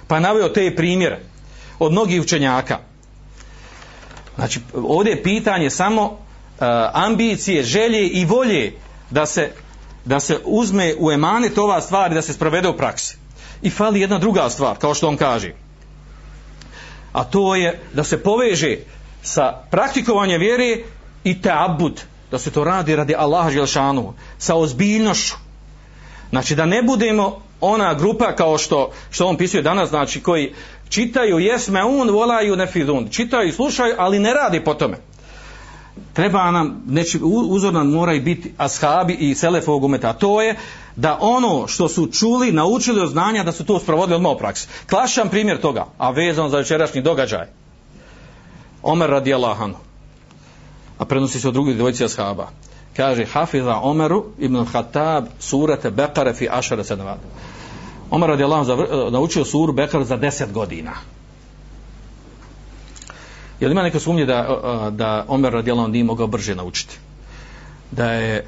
Pa 0.06 0.14
je 0.14 0.20
naveo 0.20 0.48
te 0.48 0.76
primjere 0.76 1.20
od 1.80 1.92
mnogih 1.92 2.20
učenjaka. 2.20 2.78
Znači, 4.34 4.60
ovdje 4.74 5.10
je 5.10 5.22
pitanje 5.22 5.70
samo 5.70 6.04
uh, 6.04 6.18
ambicije, 6.92 7.62
želje 7.62 8.08
i 8.08 8.24
volje 8.24 8.72
da 9.10 9.26
se, 9.26 9.52
da 10.04 10.20
se 10.20 10.38
uzme 10.44 10.94
u 10.98 11.10
emanet 11.10 11.58
ova 11.58 11.80
stvar 11.80 12.12
i 12.12 12.14
da 12.14 12.22
se 12.22 12.32
sprovede 12.32 12.68
u 12.68 12.76
praksi. 12.76 13.16
I 13.62 13.70
fali 13.70 14.00
jedna 14.00 14.18
druga 14.18 14.50
stvar, 14.50 14.76
kao 14.76 14.94
što 14.94 15.08
on 15.08 15.16
kaže. 15.16 15.52
A 17.12 17.24
to 17.24 17.54
je 17.54 17.80
da 17.92 18.04
se 18.04 18.22
poveže 18.22 18.76
sa 19.22 19.52
praktikovanjem 19.70 20.40
vjere 20.40 20.76
i 21.24 21.42
teabud, 21.42 22.00
da 22.30 22.38
se 22.38 22.50
to 22.50 22.64
radi 22.64 22.96
radi 22.96 23.14
Allaha 23.14 23.50
Želšanu, 23.50 24.14
sa 24.38 24.54
ozbiljnošću. 24.54 25.34
Znači 26.30 26.54
da 26.54 26.66
ne 26.66 26.82
budemo 26.82 27.42
ona 27.60 27.94
grupa 27.94 28.36
kao 28.36 28.58
što, 28.58 28.92
što 29.10 29.26
on 29.26 29.36
pisuje 29.36 29.62
danas, 29.62 29.88
znači 29.88 30.22
koji 30.22 30.54
čitaju 30.90 31.38
jesme 31.38 31.84
un, 31.84 32.10
volaju 32.10 32.56
nefidun, 32.56 33.08
čitaju 33.10 33.48
i 33.48 33.52
slušaju, 33.52 33.94
ali 33.98 34.18
ne 34.18 34.34
radi 34.34 34.64
po 34.64 34.74
tome. 34.74 34.96
Treba 36.12 36.50
nam, 36.50 36.82
neći, 36.86 37.18
uzor 37.22 37.72
nam 37.72 37.90
moraju 37.90 38.22
biti 38.22 38.54
ashabi 38.56 39.14
i 39.14 39.34
selefovog 39.34 39.84
umeta. 39.84 40.12
To 40.12 40.42
je 40.42 40.56
da 40.96 41.18
ono 41.20 41.66
što 41.66 41.88
su 41.88 42.06
čuli, 42.06 42.52
naučili 42.52 43.00
od 43.00 43.08
znanja, 43.08 43.44
da 43.44 43.52
su 43.52 43.64
to 43.64 43.78
sprovodili 43.78 44.16
odmah 44.16 44.32
u 44.32 44.38
praksi. 44.38 44.68
Klašan 44.90 45.28
primjer 45.28 45.60
toga, 45.60 45.86
a 45.98 46.10
vezan 46.10 46.50
za 46.50 46.56
večerašnji 46.56 47.02
događaj. 47.02 47.46
Omer 48.82 49.10
radi 49.10 49.34
Allahanu. 49.34 49.74
A 50.98 51.04
prenosi 51.04 51.40
se 51.40 51.48
od 51.48 51.54
drugih 51.54 51.76
dvojici 51.76 52.04
ashaba. 52.04 52.48
Kaže, 52.96 53.24
hafiza 53.24 53.76
Omeru 53.76 54.24
ibn 54.38 54.66
Khattab 54.72 55.24
surate 55.38 55.90
Bekare 55.90 56.32
fi 56.34 56.48
ašara 56.50 56.84
sedavada. 56.84 57.20
Omar 58.10 58.28
radi 58.28 58.42
Allah 58.42 58.68
eh, 58.68 59.10
naučio 59.10 59.44
suru 59.44 59.72
Bekar 59.72 60.04
za 60.04 60.16
deset 60.16 60.52
godina. 60.52 60.92
Je 63.60 63.68
li 63.68 63.72
ima 63.72 63.82
neko 63.82 64.00
sumnje 64.00 64.26
da, 64.26 64.38
eh, 64.38 64.86
eh, 64.86 64.90
da 64.90 65.24
Omer 65.28 65.52
radi 65.52 65.70
Allah 65.70 65.88
nije 65.88 66.04
mogao 66.04 66.26
brže 66.26 66.54
naučiti? 66.54 66.96
Da 67.90 68.12
je, 68.12 68.44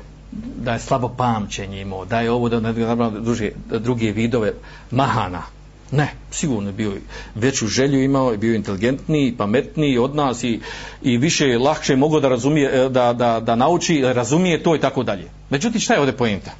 da 0.57 0.73
je 0.73 0.81
slabo 0.81 1.09
pamćenje 1.09 1.81
imao, 1.81 2.05
da 2.05 2.21
je 2.21 2.31
ovo 2.31 2.49
da 2.49 2.61
ne 2.61 2.73
drugi, 3.11 3.53
drugi 3.71 4.11
vidove 4.11 4.53
mahana. 4.91 5.43
Ne, 5.91 6.09
sigurno 6.31 6.69
je 6.69 6.73
bio 6.73 6.93
veću 7.35 7.67
želju 7.67 8.03
imao, 8.03 8.37
bio 8.37 8.55
inteligentniji, 8.55 9.35
pametniji 9.37 9.99
od 9.99 10.15
nas 10.15 10.45
i, 10.45 10.61
i 11.03 11.17
više 11.17 11.59
lakše 11.59 11.97
mogao 11.97 12.21
da 12.21 12.29
razumije, 12.29 12.89
da, 12.89 13.13
da, 13.13 13.41
da 13.41 13.55
nauči, 13.55 14.01
razumije 14.05 14.63
to 14.63 14.77
i 14.77 14.81
tako 14.81 15.03
dalje. 15.03 15.29
Međutim, 15.51 15.81
šta 15.81 15.95
je 15.95 16.01
ovdje 16.01 16.17
pojenta? 16.17 16.51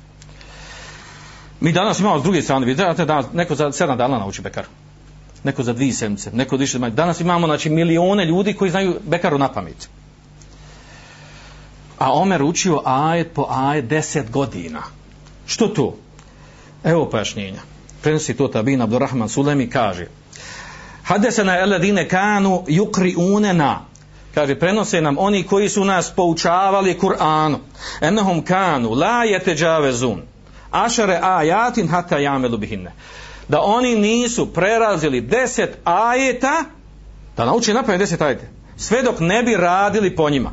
Mi 1.63 1.73
danas 1.73 2.01
imamo 2.01 2.21
s 2.21 2.23
druge 2.23 2.43
strane, 2.43 2.67
vi 2.67 2.75
znate 2.75 3.05
danas, 3.05 3.27
neko 3.33 3.55
za 3.55 3.73
sedam 3.73 3.99
dana 3.99 4.19
nauči 4.19 4.43
bekaru. 4.43 4.69
Neko 5.45 5.63
za 5.63 5.73
dvije 5.73 5.93
sedmice, 5.93 6.31
neko 6.33 6.57
više 6.57 6.79
manje. 6.79 6.95
Danas 6.95 7.21
imamo 7.21 7.47
znači, 7.47 7.71
milione 7.71 8.25
ljudi 8.25 8.55
koji 8.55 8.71
znaju 8.71 8.97
bekaru 9.03 9.39
na 9.39 9.49
pamet. 9.49 9.89
A 11.99 12.13
Omer 12.13 12.43
učio 12.43 12.83
ajet 12.85 13.33
po 13.35 13.47
ajet 13.51 13.85
deset 13.85 14.31
godina. 14.31 14.83
Što 15.47 15.69
to? 15.69 15.97
Evo 16.85 17.11
pojašnjenja. 17.11 17.61
Prenosi 18.03 18.37
to 18.37 18.49
Tabin 18.49 18.83
Abdurrahman 18.83 19.29
Sulemi 19.29 19.71
kaže 19.71 20.07
Hadesena 21.05 21.59
eladine 21.59 22.09
kanu 22.09 22.65
yukri 22.67 23.15
unena 23.17 23.81
kaže 24.35 24.59
prenose 24.59 25.01
nam 25.01 25.19
oni 25.19 25.43
koji 25.43 25.69
su 25.69 25.85
nas 25.85 26.13
poučavali 26.17 26.99
Kur'anu 27.01 27.59
enahum 28.01 28.43
kanu 28.45 28.91
la 28.91 29.25
yetejavezun 29.25 30.32
ašare 30.73 31.19
ajatin 31.23 31.89
hata 31.89 32.19
jamelu 32.19 32.59
bihinne. 32.59 32.93
Da 33.49 33.61
oni 33.61 33.97
nisu 33.97 34.53
prerazili 34.53 35.21
deset 35.21 35.79
ajeta, 35.85 36.65
da 37.37 37.45
nauči 37.45 37.75
napraviti 37.75 38.03
deset 38.03 38.23
ajeta, 38.23 38.45
sve 38.77 39.03
dok 39.03 39.21
ne 39.21 39.43
bi 39.43 39.57
radili 39.57 40.17
po 40.17 40.31
njima. 40.31 40.53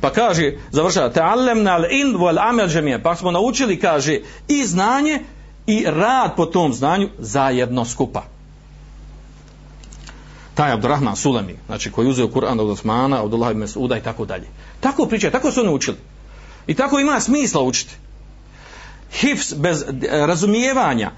Pa 0.00 0.10
kaže, 0.10 0.52
završava, 0.70 1.12
ta'allemna 1.12 1.78
al-in 1.80 2.14
wal 2.14 2.48
amel 2.48 2.68
džemije, 2.68 3.02
pa 3.02 3.16
smo 3.16 3.30
naučili, 3.30 3.80
kaže, 3.80 4.20
i 4.48 4.66
znanje 4.66 5.20
i 5.66 5.84
rad 5.86 6.36
po 6.36 6.46
tom 6.46 6.72
znanju 6.72 7.08
zajedno 7.18 7.84
skupa. 7.84 8.22
Taj 10.54 10.72
Abdurrahman 10.72 11.16
Sulemi, 11.16 11.56
znači 11.66 11.92
koji 11.92 12.08
uzeo 12.08 12.26
Kur'an 12.26 12.60
od 12.60 12.70
Osmana, 12.70 13.22
od 13.22 13.34
Allah 13.34 13.50
ibn 13.50 13.60
Mesuda 13.60 13.96
i 13.96 14.02
tako 14.02 14.24
dalje. 14.24 14.46
Tako 14.80 15.06
priča, 15.06 15.30
tako 15.30 15.50
su 15.50 15.60
oni 15.60 15.68
učili. 15.68 15.96
I 16.66 16.74
tako 16.74 17.00
ima 17.00 17.20
smisla 17.20 17.62
učiti 17.62 17.94
hifs 19.14 19.54
bez 19.54 19.82
eh, 19.82 20.26
razumijevanja 20.26 21.10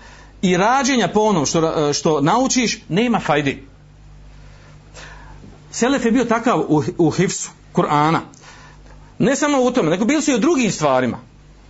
i 0.42 0.56
rađenja 0.56 1.08
po 1.08 1.20
onom 1.20 1.46
što, 1.46 1.88
eh, 1.88 1.92
što 1.92 2.20
naučiš, 2.20 2.78
nema 2.88 3.20
fajdi. 3.20 3.66
Selef 5.70 6.04
je 6.04 6.10
bio 6.10 6.24
takav 6.24 6.60
u, 6.68 6.82
u 6.98 7.10
hifsu 7.10 7.50
Kur'ana. 7.74 8.20
Ne 9.18 9.36
samo 9.36 9.62
u 9.62 9.70
tome, 9.70 9.90
nego 9.90 10.04
bili 10.04 10.22
su 10.22 10.30
i 10.30 10.34
u 10.34 10.38
drugim 10.38 10.72
stvarima. 10.72 11.18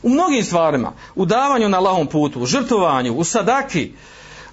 U 0.02 0.08
mnogim 0.08 0.44
stvarima. 0.44 0.92
U 1.14 1.24
davanju 1.24 1.68
na 1.68 1.80
lahom 1.80 2.06
putu, 2.06 2.40
u 2.40 2.46
žrtovanju, 2.46 3.14
u 3.14 3.24
sadaki, 3.24 3.92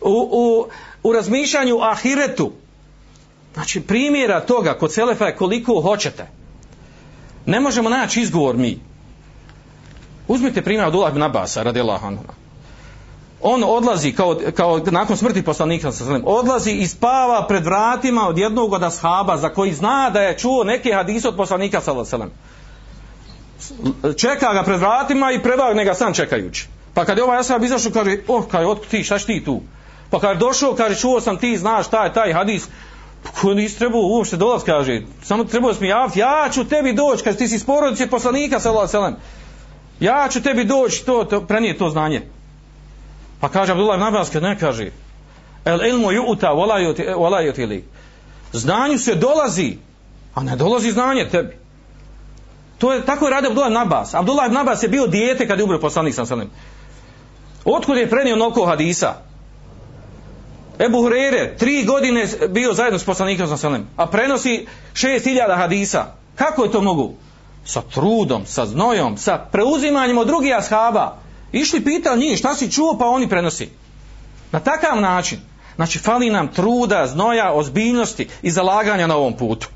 u, 0.02 0.30
u, 0.32 0.68
u 1.04 1.14
razmišljanju 1.14 1.80
ahiretu. 1.82 2.52
Znači, 3.54 3.82
primjera 3.82 4.46
toga 4.46 4.74
kod 4.74 4.94
Selefa 4.94 5.26
je 5.26 5.36
koliko 5.36 5.82
hoćete. 5.82 6.28
Ne 7.46 7.60
možemo 7.60 7.90
naći 7.90 8.22
izgovor 8.22 8.58
mi. 8.58 8.80
Uzmite 10.28 10.62
primjer 10.62 10.86
Abdullah 10.86 11.12
ibn 11.12 11.20
Nabasa, 11.20 11.64
radi 11.64 11.80
Allah 11.80 12.02
On 13.46 13.64
odlazi, 13.64 14.12
kao, 14.12 14.40
kao 14.56 14.82
nakon 14.92 15.18
smrti 15.18 15.44
poslanika, 15.44 15.92
odlazi 16.26 16.72
i 16.72 16.88
spava 16.88 17.48
pred 17.48 17.66
vratima 17.66 18.28
od 18.28 18.38
jednog 18.38 18.74
od 18.74 18.84
ashaba 18.84 19.38
za 19.38 19.50
koji 19.50 19.74
zna 19.74 20.10
da 20.10 20.22
je 20.22 20.38
čuo 20.38 20.64
neke 20.64 20.94
hadise 20.94 21.28
od 21.28 21.36
poslanika, 21.36 21.82
sallam. 21.82 22.32
Čeka 24.18 24.54
ga 24.54 24.64
pred 24.64 24.80
vratima 24.80 25.32
i 25.32 25.44
prevagne 25.44 25.86
ga 25.86 25.94
sam 25.94 26.14
čekajući. 26.14 26.68
Pa 26.94 27.06
kad 27.06 27.18
je 27.18 27.24
ovaj 27.24 27.40
ashab 27.40 27.64
izašao, 27.64 27.92
kaže, 27.92 28.18
oh, 28.28 28.48
kaj, 28.48 28.66
otkud 28.66 28.88
ti, 28.88 29.04
šta 29.04 29.20
ti 29.20 29.44
tu? 29.46 29.62
Pa 30.10 30.20
kad 30.20 30.30
je 30.30 30.36
došao, 30.36 30.76
kaže, 30.76 30.96
čuo 30.96 31.22
sam 31.22 31.38
ti, 31.38 31.58
znaš 31.58 31.88
šta 31.88 32.04
je 32.04 32.14
taj 32.14 32.34
hadis, 32.34 32.68
pa 33.24 33.30
ko 33.42 33.54
nisi 33.54 33.78
trebao 33.80 34.02
uopšte 34.02 34.38
dolaz, 34.38 34.64
kaže, 34.64 35.02
samo 35.24 35.44
trebao 35.44 35.74
mi 35.80 35.88
ja 35.88 36.50
ću 36.54 36.66
tebi 36.66 36.94
doći, 36.94 37.24
kad 37.24 37.38
ti 37.38 37.48
si 37.48 37.56
iz 37.56 37.66
porodice 37.66 38.08
poslanika, 38.08 38.60
sallam 38.60 39.16
ja 40.04 40.28
ću 40.32 40.42
tebi 40.42 40.64
doći 40.64 41.06
to, 41.06 41.24
to 41.24 41.42
prenije 41.42 41.78
to 41.78 41.90
znanje. 41.90 42.22
Pa 43.40 43.50
kaže 43.50 43.72
Abdullah 43.72 43.98
ibn 43.98 44.08
Abbas 44.08 44.34
ne 44.34 44.60
kaže 44.60 44.92
el 45.66 45.86
ilmu 45.86 46.12
yu'ta 46.12 46.50
wala 47.16 47.42
yutili 47.42 47.84
znanju 48.54 48.98
se 48.98 49.16
dolazi 49.16 49.78
a 50.36 50.44
ne 50.44 50.56
dolazi 50.56 50.92
znanje 50.92 51.30
tebi. 51.30 51.58
To 52.78 52.94
je 52.94 53.06
tako 53.06 53.26
je 53.26 53.32
radio 53.32 53.50
Abdullah 53.50 53.72
ibn 53.72 53.78
Abbas. 53.78 54.14
Abdullah 54.14 54.48
ibn 54.48 54.58
Abbas 54.58 54.84
je 54.84 54.90
bio 54.90 55.08
dijete 55.08 55.48
kad 55.48 55.60
je 55.60 55.64
umro 55.64 55.80
poslanik 55.80 56.16
sam 56.16 56.26
salim 56.26 56.50
otkud 57.66 57.98
je 57.98 58.10
prenio 58.10 58.36
noko 58.36 58.66
hadisa? 58.66 59.14
Ebu 60.80 61.02
Hurere, 61.02 61.56
tri 61.58 61.86
godine 61.86 62.28
bio 62.50 62.74
zajedno 62.74 63.00
s 63.00 63.04
poslanikom 63.04 63.48
sam 63.48 63.58
salim, 63.58 63.88
a 63.98 64.08
prenosi 64.08 64.68
šest 64.94 65.26
hiljada 65.26 65.56
hadisa. 65.56 66.06
Kako 66.36 66.64
je 66.64 66.72
to 66.72 66.82
mogu? 66.82 67.14
Sa 67.66 67.82
trudom, 67.82 68.46
sa 68.46 68.66
znojom, 68.66 69.18
sa 69.18 69.38
preuzimanjem 69.52 70.18
od 70.18 70.28
drugih 70.28 70.56
ashaba, 70.58 71.18
išli 71.52 71.84
pitali 71.84 72.20
njih 72.20 72.38
šta 72.38 72.56
si 72.56 72.72
čuo 72.72 72.98
pa 72.98 73.06
oni 73.06 73.30
prenosi. 73.30 73.70
Na 74.52 74.60
takav 74.60 75.02
način. 75.02 75.40
Znači, 75.76 76.00
fali 76.00 76.30
nam 76.30 76.48
truda, 76.48 77.08
znoja, 77.08 77.54
ozbiljnosti 77.54 78.28
i 78.42 78.52
zalaganja 78.52 79.08
na 79.08 79.16
ovom 79.16 79.34
putu. 79.34 79.68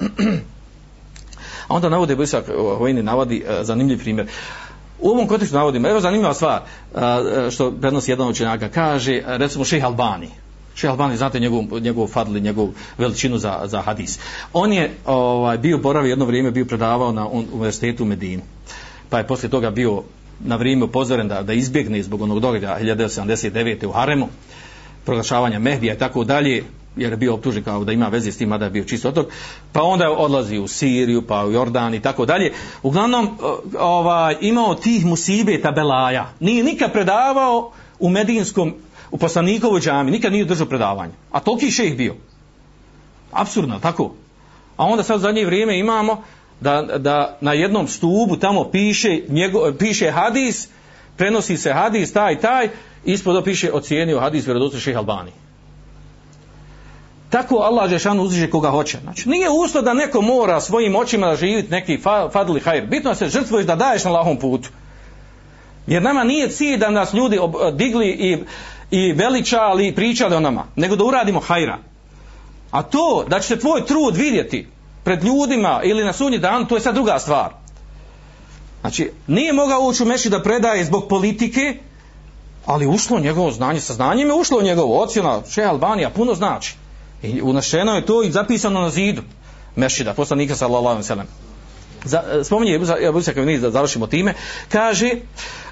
A 1.68 1.74
onda 1.74 1.88
navode, 1.88 2.16
Bisak 2.16 2.44
Vojni 2.78 3.02
navodi 3.02 3.44
e, 3.48 3.64
zanimljiv 3.64 3.98
primjer. 3.98 4.26
U 5.00 5.10
ovom 5.10 5.26
kontekstu 5.28 5.56
navodimo, 5.56 5.88
evo 5.88 6.00
zanimljiva 6.00 6.34
stvar, 6.34 6.60
e, 6.60 7.00
e, 7.46 7.50
što 7.50 7.70
prenosi 7.70 8.10
jedan 8.10 8.28
učenjaka, 8.28 8.68
kaže, 8.68 9.22
recimo, 9.26 9.64
ših 9.64 9.84
Albani, 9.84 10.30
Šeha 10.76 10.92
Albani, 10.92 11.16
znate 11.16 11.40
njegov, 11.40 11.80
njegov 11.80 12.06
fadli, 12.06 12.40
njegov 12.40 12.68
veličinu 12.98 13.38
za, 13.38 13.60
za 13.64 13.80
hadis. 13.80 14.18
On 14.52 14.72
je 14.72 14.90
ovaj, 15.06 15.58
bio 15.58 15.78
boravio 15.78 16.10
jedno 16.10 16.24
vrijeme, 16.24 16.50
bio 16.50 16.64
predavao 16.64 17.12
na 17.12 17.28
univerzitetu 17.28 18.02
u 18.02 18.06
Medinu. 18.06 18.42
Pa 19.10 19.18
je 19.18 19.26
poslije 19.26 19.50
toga 19.50 19.70
bio 19.70 20.02
na 20.40 20.56
vrijeme 20.56 20.84
upozoren 20.84 21.28
da, 21.28 21.42
da 21.42 21.52
izbjegne 21.52 22.02
zbog 22.02 22.22
onog 22.22 22.40
događaja 22.40 22.80
1979. 22.80 23.86
u 23.86 23.92
Haremu, 23.92 24.28
proglašavanja 25.04 25.58
Mehdija 25.58 25.94
i 25.94 25.98
tako 25.98 26.24
dalje. 26.24 26.64
jer 26.96 27.12
je 27.12 27.16
bio 27.16 27.34
optužen 27.34 27.62
kao 27.62 27.84
da 27.84 27.92
ima 27.92 28.08
veze 28.08 28.32
s 28.32 28.38
tim, 28.38 28.48
mada 28.48 28.64
je 28.64 28.70
bio 28.70 28.84
čisto 28.84 29.08
otok, 29.08 29.26
pa 29.72 29.82
onda 29.82 30.04
je 30.04 30.10
odlazi 30.10 30.58
u 30.58 30.68
Siriju, 30.68 31.22
pa 31.22 31.46
u 31.46 31.52
Jordan 31.52 31.94
i 31.94 32.02
tako 32.02 32.26
dalje. 32.26 32.52
Uglavnom, 32.82 33.38
ovaj, 33.78 34.36
imao 34.40 34.74
tih 34.74 35.06
musibeta 35.06 35.72
belaja. 35.72 36.32
Nije 36.40 36.64
nikad 36.64 36.92
predavao 36.92 37.72
u 37.98 38.08
Medinskom, 38.08 38.74
u 39.16 39.18
poslanikovoj 39.18 39.80
džami, 39.80 40.10
nikad 40.10 40.32
nije 40.32 40.44
držao 40.44 40.66
predavanje. 40.66 41.12
A 41.32 41.40
toliki 41.40 41.70
šejh 41.70 41.96
bio. 41.96 42.14
Absurdno, 43.32 43.78
tako. 43.78 44.14
A 44.76 44.84
onda 44.84 45.02
sad 45.02 45.16
u 45.16 45.20
zadnje 45.20 45.44
vrijeme 45.44 45.78
imamo 45.78 46.22
da, 46.60 46.82
da 46.82 47.38
na 47.40 47.52
jednom 47.52 47.88
stubu 47.88 48.36
tamo 48.36 48.64
piše, 48.70 49.20
njego, 49.28 49.72
piše 49.78 50.10
hadis, 50.10 50.68
prenosi 51.16 51.56
se 51.56 51.72
hadis, 51.72 52.12
taj, 52.12 52.40
taj, 52.40 52.68
ispod 53.04 53.44
piše 53.44 53.72
ocijenio 53.72 54.20
hadis 54.20 54.46
vjerodostojni 54.46 54.82
šejh 54.82 54.96
Albani. 54.96 55.30
Tako 57.30 57.56
Allah 57.56 57.90
Žešanu 57.90 58.22
uzdiže 58.22 58.50
koga 58.50 58.70
hoće. 58.70 58.98
Znači, 59.02 59.28
nije 59.28 59.50
uslov 59.50 59.84
da 59.84 59.94
neko 59.94 60.20
mora 60.20 60.60
svojim 60.60 60.96
očima 60.96 61.26
da 61.26 61.36
živiti 61.36 61.70
neki 61.70 61.98
fadli 62.32 62.60
hajr. 62.60 62.86
Bitno 62.86 63.10
je 63.10 63.16
se 63.16 63.28
žrtvuješ 63.28 63.66
da 63.66 63.76
daješ 63.76 64.04
na 64.04 64.10
lahom 64.10 64.36
putu. 64.36 64.68
Jer 65.86 66.02
nama 66.02 66.24
nije 66.24 66.48
cilj 66.48 66.78
da 66.78 66.90
nas 66.90 67.14
ljudi 67.14 67.38
digli 67.72 68.08
i, 68.08 68.38
i 68.90 69.12
veličali 69.12 69.88
i 69.88 69.94
pričali 69.94 70.34
o 70.34 70.40
nama, 70.40 70.64
nego 70.76 70.96
da 70.96 71.04
uradimo 71.04 71.40
hajra. 71.40 71.78
A 72.70 72.82
to 72.82 73.24
da 73.28 73.40
će 73.40 73.48
se 73.48 73.58
tvoj 73.58 73.86
trud 73.86 74.16
vidjeti 74.16 74.68
pred 75.04 75.24
ljudima 75.24 75.80
ili 75.84 76.04
na 76.04 76.12
sunji 76.12 76.38
dan, 76.38 76.66
to 76.66 76.74
je 76.74 76.80
sad 76.80 76.94
druga 76.94 77.18
stvar. 77.18 77.52
Znači, 78.80 79.10
nije 79.26 79.52
mogao 79.52 79.80
ući 79.80 80.02
u 80.02 80.06
meši 80.06 80.30
da 80.30 80.42
predaje 80.42 80.84
zbog 80.84 81.08
politike, 81.08 81.78
ali 82.66 82.86
ušlo 82.86 83.20
njegovo 83.20 83.50
znanje, 83.50 83.80
sa 83.80 83.94
znanjem 83.94 84.28
je 84.28 84.34
ušlo 84.34 84.62
njegovo 84.62 85.02
ocjena, 85.02 85.42
še 85.50 85.62
Albanija, 85.62 86.10
puno 86.10 86.34
znači. 86.34 86.76
I 87.22 87.42
unašeno 87.42 87.94
je 87.94 88.06
to 88.06 88.22
i 88.22 88.30
zapisano 88.30 88.80
na 88.80 88.90
zidu 88.90 89.22
mešida, 89.76 90.14
poslanika 90.14 90.56
sallallahu 90.56 90.86
alaihi 90.86 91.06
sallam. 91.06 91.26
Za, 92.04 92.22
e, 92.40 92.44
spominje 92.44 92.80
Ebu 93.08 93.18
Isa 93.18 93.32
Kavini, 93.32 93.58
da 93.58 93.70
završimo 93.70 94.06
time, 94.06 94.34
kaže, 94.68 95.10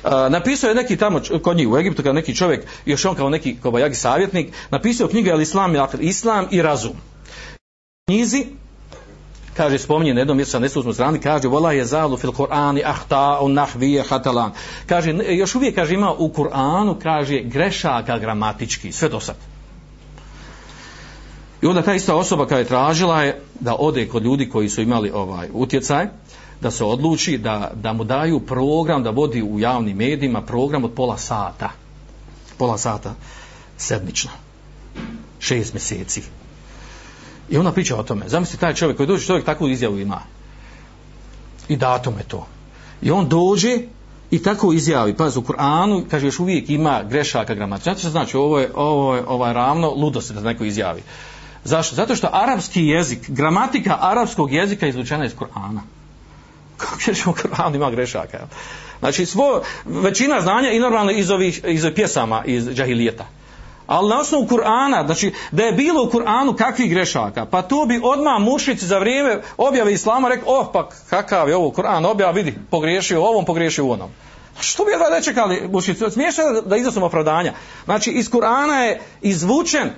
a, 0.05 0.29
napisao 0.29 0.68
je 0.68 0.75
neki 0.75 0.97
tamo 0.97 1.20
kod 1.43 1.57
njih 1.57 1.68
u 1.68 1.79
Egiptu, 1.79 2.03
kao 2.03 2.12
neki 2.12 2.37
čovjek, 2.37 2.66
još 2.87 3.05
on 3.05 3.14
kao 3.14 3.31
neki 3.31 3.57
kobajagi 3.62 3.95
savjetnik, 3.95 4.53
napisao 4.70 5.09
knjigu 5.09 5.29
El 5.29 5.41
Islam, 5.41 5.75
Islam 6.01 6.49
i 6.51 6.62
razum. 6.62 6.97
Knjizi, 8.07 8.47
kaže, 9.57 9.79
spominje 9.79 10.14
na 10.14 10.20
jednom 10.20 10.37
mjestu 10.37 10.53
sa 10.53 10.59
nesusnu 10.59 10.93
strani, 10.93 11.20
kaže, 11.20 11.49
vola 11.49 11.72
je 11.72 11.85
zalu 11.85 12.16
fil 12.16 12.33
Kur'ani, 12.33 12.83
ahta, 12.85 13.39
on 13.41 13.53
nahvije, 13.53 14.03
hatalan. 14.03 14.53
Kaže, 14.87 15.14
još 15.29 15.55
uvijek, 15.55 15.75
kaže, 15.75 15.95
ima 15.95 16.12
u 16.12 16.29
Kur'anu, 16.29 16.99
kaže, 17.03 17.41
grešaka 17.41 18.18
gramatički, 18.18 18.93
sve 18.93 19.09
do 19.09 19.20
sad. 19.20 19.54
I 21.65 21.67
onda 21.67 21.83
ta 21.83 21.95
ista 21.95 22.15
osoba 22.15 22.47
kada 22.47 22.59
je 22.59 22.65
tražila 22.65 23.23
je 23.23 23.41
da 23.61 23.77
ode 23.79 24.09
kod 24.09 24.23
ljudi 24.25 24.49
koji 24.49 24.69
su 24.69 24.83
imali 24.83 25.11
ovaj 25.11 25.49
utjecaj, 25.53 26.07
da 26.61 26.71
se 26.71 26.85
odluči 26.85 27.39
da, 27.39 27.71
da 27.75 27.93
mu 27.93 28.05
daju 28.05 28.41
program 28.41 29.03
da 29.03 29.11
vodi 29.11 29.43
u 29.43 29.59
javnim 29.61 29.97
medijima 29.97 30.43
program 30.43 30.85
od 30.85 30.93
pola 30.93 31.19
sata. 31.19 31.71
Pola 32.59 32.79
sata 32.79 33.15
sedmično. 33.77 34.31
Šest 35.39 35.75
mjeseci. 35.75 36.23
I 37.51 37.57
ona 37.57 37.73
priča 37.73 37.97
o 37.97 38.03
tome. 38.03 38.29
Zamisli 38.29 38.59
taj 38.59 38.75
čovjek 38.75 38.97
koji 38.97 39.07
dođe, 39.07 39.27
čovjek 39.27 39.45
takvu 39.45 39.69
izjavu 39.69 39.99
ima. 39.99 40.21
I 41.69 41.77
datum 41.77 42.15
je 42.19 42.25
to. 42.25 42.47
I 43.03 43.11
on 43.11 43.29
dođe 43.29 43.79
i 44.31 44.43
tako 44.43 44.73
izjavi, 44.73 45.17
pa 45.17 45.27
u 45.27 45.29
Kur'anu, 45.29 46.05
kaže, 46.11 46.27
još 46.27 46.41
uvijek 46.41 46.71
ima 46.71 47.03
grešaka 47.03 47.55
gramatika. 47.55 47.95
Znači, 47.95 48.11
znači? 48.11 48.37
Ovo 48.37 48.59
je, 48.59 48.71
ovo 48.75 49.15
je 49.17 49.25
ovaj 49.27 49.53
ravno 49.53 49.91
ludost 49.91 50.33
da 50.33 50.41
neko 50.41 50.65
izjavi. 50.65 51.03
Zašto? 51.65 51.97
Zato 51.97 52.17
što 52.17 52.29
arapski 52.33 52.87
jezik, 52.87 53.31
gramatika 53.31 53.99
arapskog 54.01 54.53
jezika 54.53 54.87
je 54.87 54.91
izvučena 54.91 55.25
iz 55.25 55.33
Kur'ana. 55.35 55.81
Kako 56.77 57.01
ćeš 57.01 57.27
u 57.27 57.33
Kur'anu 57.33 57.77
ima 57.77 57.91
grešaka? 57.91 58.37
Jel? 58.37 58.47
Znači, 58.99 59.27
svo, 59.27 59.62
većina 59.85 60.41
znanja 60.41 60.71
i 60.71 60.81
normalno 60.81 61.12
iz 61.12 61.31
ovih, 61.31 61.61
iz 61.67 61.85
ovih 61.85 61.95
pjesama 61.95 62.43
iz 62.47 62.69
džahilijeta. 62.69 63.27
Ali 63.87 64.09
na 64.09 64.21
osnovu 64.21 64.47
Kur'ana, 64.47 65.07
znači 65.07 65.33
da 65.51 65.62
je 65.62 65.73
bilo 65.73 66.03
u 66.03 66.11
Kur'anu 66.11 66.57
kakvih 66.57 66.91
grešaka, 66.91 67.47
pa 67.47 67.62
to 67.62 67.87
bi 67.87 68.01
odmah 68.03 68.41
mušici 68.41 68.87
za 68.87 68.99
vrijeme 68.99 69.41
objave 69.57 69.93
Islama 69.93 70.29
rekli, 70.29 70.45
oh 70.47 70.67
pa 70.73 70.89
kakav 71.11 71.49
je 71.49 71.57
ovo 71.57 71.71
Kur'an 71.71 72.07
objava, 72.07 72.33
vidi, 72.33 72.55
pogriješio 72.71 73.25
ovom, 73.25 73.45
pogriješio 73.45 73.85
u 73.85 73.91
onom. 73.91 74.11
A 74.59 74.62
što 74.62 74.85
bi 74.85 74.91
jedva 74.91 75.11
ne 75.11 75.23
čekali 75.23 75.69
mušici? 75.73 76.11
Smiješno 76.11 76.45
da, 76.65 76.77
da 77.01 77.07
opravdanja. 77.07 77.53
Znači, 77.85 78.11
iz 78.11 78.31
Kur'ana 78.31 78.79
je 78.79 79.01
izvučen 79.23 79.91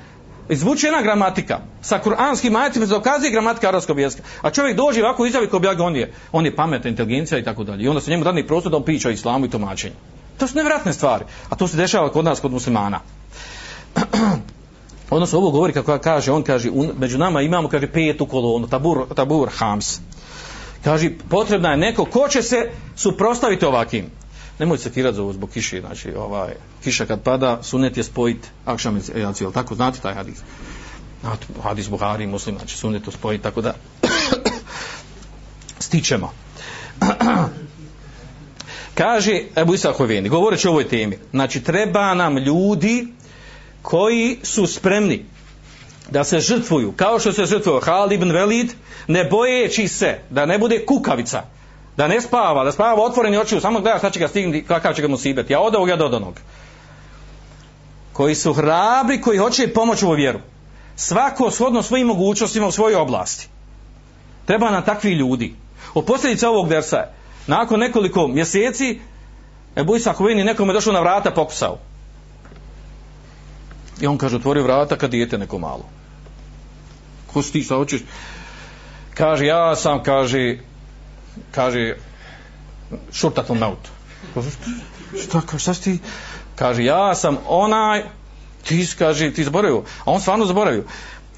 izvučena 0.49 1.03
gramatika 1.03 1.59
sa 1.83 1.99
kuranskim 1.99 2.57
ajetima 2.57 2.87
dokazuje 2.87 3.31
gramatika 3.31 3.69
arapskog 3.69 4.01
jezika. 4.01 4.23
A 4.43 4.51
čovjek 4.51 4.77
dođe 4.77 5.05
ovako 5.05 5.27
izjavi 5.27 5.49
kao 5.49 5.61
bi 5.61 5.69
on 5.69 5.97
je, 5.97 6.13
on 6.33 6.45
je 6.45 6.57
pametna 6.57 6.91
inteligencija 6.91 7.39
i 7.39 7.45
tako 7.45 7.65
dalje. 7.65 7.85
I 7.85 7.89
onda 7.89 8.01
se 8.01 8.11
njemu 8.11 8.25
dadni 8.25 8.47
prostor 8.47 8.71
da 8.71 8.77
on 8.77 8.85
priča 8.85 9.09
o 9.09 9.13
islamu 9.13 9.47
i 9.47 9.51
tumačenju. 9.51 9.95
To 10.39 10.47
su 10.47 10.57
nevjerojatne 10.57 10.93
stvari. 10.93 11.25
A 11.51 11.57
to 11.57 11.69
se 11.69 11.77
dešava 11.77 12.13
kod 12.13 12.25
nas, 12.25 12.41
kod 12.41 12.53
muslimana. 12.53 13.01
Odnosno, 15.11 15.39
ovo 15.39 15.51
govori 15.51 15.73
kako 15.73 15.99
kaže, 15.99 16.33
on 16.33 16.43
kaže, 16.43 16.71
un, 16.71 16.91
među 16.99 17.19
nama 17.19 17.43
imamo, 17.43 17.69
kaže, 17.69 17.87
petu 17.87 18.27
kolonu, 18.27 18.67
tabur, 18.67 19.07
tabur 19.15 19.49
hams. 19.57 20.01
Kaže, 20.85 21.11
potrebna 21.29 21.71
je 21.71 21.77
neko 21.77 22.05
ko 22.05 22.29
će 22.29 22.43
se 22.43 22.71
suprostaviti 22.97 23.65
ovakim 23.65 24.11
nemoj 24.59 24.79
se 24.79 24.93
kirat 24.93 25.15
zovu 25.15 25.27
ovo 25.27 25.33
zbog 25.33 25.51
kiše, 25.51 25.81
znači 25.81 26.15
ovaj, 26.15 26.55
kiša 26.85 27.07
kad 27.07 27.23
pada, 27.23 27.63
sunet 27.63 27.97
je 27.97 28.05
spojit 28.05 28.47
akšam 28.65 28.97
i 28.97 29.01
jel 29.41 29.53
tako 29.53 29.75
znate 29.75 30.01
taj 30.01 30.15
hadis? 30.15 30.39
Znate, 31.21 31.47
hadis 31.63 31.89
Buhari, 31.89 32.27
muslim, 32.27 32.57
znači 32.59 32.77
sunet 32.77 33.05
to 33.05 33.11
spojit, 33.11 33.43
tako 33.43 33.61
da 33.61 33.75
stičemo. 35.87 36.33
Kaže 38.95 39.43
Ebu 39.57 39.75
Isa 39.75 39.93
Hoveni, 39.93 40.29
govoreći 40.29 40.69
o 40.69 40.71
ovoj 40.71 40.89
temi, 40.89 41.19
znači 41.31 41.63
treba 41.63 42.15
nam 42.15 42.39
ljudi 42.39 43.09
koji 43.83 44.39
su 44.43 44.67
spremni 44.67 45.25
da 46.11 46.25
se 46.25 46.41
žrtvuju, 46.41 46.93
kao 46.93 47.19
što 47.19 47.33
se 47.33 47.45
žrtvuju 47.45 47.81
Halid 47.81 48.23
ibn 48.23 48.33
Velid, 48.33 48.73
ne 49.07 49.25
bojeći 49.25 49.89
se 49.89 50.19
da 50.31 50.47
ne 50.47 50.59
bude 50.59 50.87
kukavica, 50.87 51.43
da 51.97 52.09
ne 52.09 52.21
spava, 52.21 52.65
da 52.65 52.73
spava 52.73 53.03
otvoreni 53.03 53.39
oči, 53.39 53.61
samo 53.61 53.81
gleda 53.81 53.99
šta 53.99 54.11
će 54.11 54.21
ga 54.21 54.29
stigni, 54.29 54.65
kakav 54.65 54.95
će 54.95 55.03
ga 55.03 55.09
mu 55.09 55.17
sibeti, 55.17 55.53
ja 55.53 55.61
od 55.61 55.75
ovog, 55.75 55.89
ja 55.89 55.97
do 55.97 56.07
onog. 56.07 56.41
Koji 58.13 58.35
su 58.35 58.53
hrabri, 58.53 59.21
koji 59.21 59.39
hoće 59.39 59.73
pomoći 59.73 60.07
u 60.07 60.11
vjeru. 60.11 60.39
Svako 60.97 61.51
shodno 61.51 61.83
svojim 61.83 62.07
mogućnostima 62.07 62.67
u 62.67 62.73
svojoj 62.73 62.95
oblasti. 62.95 63.49
Treba 64.45 64.71
nam 64.71 64.85
takvi 64.85 65.13
ljudi. 65.13 65.55
O 65.95 66.03
posljedice 66.03 66.49
ovog 66.49 66.69
dersa 66.69 66.97
je, 66.97 67.13
nakon 67.47 67.81
nekoliko 67.81 68.29
mjeseci, 68.29 69.01
Ebu 69.77 69.97
Isa 69.97 70.13
Hovini 70.13 70.45
nekome 70.45 70.73
došao 70.73 70.93
na 70.93 71.01
vrata 71.01 71.31
pokusao. 71.31 71.79
I 74.01 74.07
on 74.07 74.19
kaže, 74.19 74.37
otvorio 74.37 74.63
vrata 74.63 74.97
kad 74.97 75.11
dijete 75.11 75.39
neko 75.39 75.59
malo. 75.59 75.85
Ko 77.33 77.43
si 77.43 77.53
ti, 77.53 77.63
šta 77.63 77.75
hoćeš? 77.75 78.01
Kaže, 79.15 79.47
ja 79.47 79.77
sam, 79.77 80.03
kaže, 80.03 80.59
kaže 81.51 81.97
šurtat 83.13 83.51
on 83.51 83.63
auto. 83.63 83.91
Šta, 85.23 85.41
ka, 85.41 85.59
šta 85.59 85.75
si 85.75 85.83
ti? 85.83 85.99
Kaže, 86.57 86.85
ja 86.85 87.15
sam 87.15 87.39
onaj, 87.49 88.03
ti 88.65 88.87
kaže, 88.99 89.31
ti 89.31 89.45
zaboravio. 89.45 89.83
A 90.05 90.13
on 90.13 90.21
stvarno 90.21 90.45
zaboravio. 90.45 90.85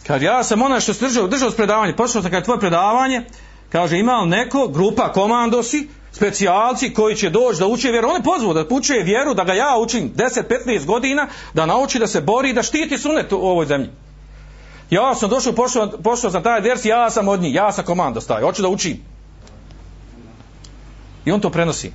Kaže, 0.07 0.25
ja 0.25 0.45
sam 0.45 0.62
onaj 0.62 0.81
što 0.81 0.95
se 0.95 1.05
držao, 1.05 1.27
držao 1.27 1.51
s 1.51 1.57
predavanje. 1.57 1.97
počeo 1.97 2.23
sam 2.23 2.31
kada 2.31 2.37
je 2.37 2.45
tvoje 2.45 2.61
predavanje, 2.61 3.25
kaže, 3.73 3.99
ima 3.99 4.25
neko, 4.25 4.69
grupa, 4.69 5.12
komandosi, 5.12 5.89
specijalci 6.12 6.95
koji 6.95 7.16
će 7.16 7.31
doći 7.31 7.59
da 7.59 7.66
uče 7.66 7.91
vjeru. 7.91 8.09
Oni 8.09 8.25
pozvao 8.25 8.55
da 8.55 8.65
uče 8.70 8.95
vjeru, 8.95 9.35
da 9.35 9.45
ga 9.45 9.55
ja 9.55 9.77
učim 9.79 10.12
10-15 10.16 10.85
godina, 10.85 11.29
da 11.55 11.66
nauči 11.66 11.99
da 11.99 12.07
se 12.07 12.20
bori, 12.20 12.53
da 12.53 12.62
štiti 12.62 12.99
sunet 12.99 13.33
u 13.33 13.37
ovoj 13.37 13.66
zemlji. 13.66 13.91
Ja 14.91 15.15
sam 15.15 15.31
došao, 15.31 15.53
pošao, 15.53 15.91
pošao 16.05 16.31
sam 16.31 16.43
taj 16.43 16.61
vers, 16.61 16.85
ja 16.85 17.11
sam 17.11 17.29
od 17.29 17.41
njih, 17.41 17.55
ja 17.55 17.73
sam 17.73 17.85
komandos 17.85 18.27
taj, 18.27 18.43
hoću 18.43 18.62
da 18.62 18.69
učim. 18.69 19.18
I 21.28 21.32
on 21.32 21.40
to 21.40 21.50
prenosi. 21.50 21.92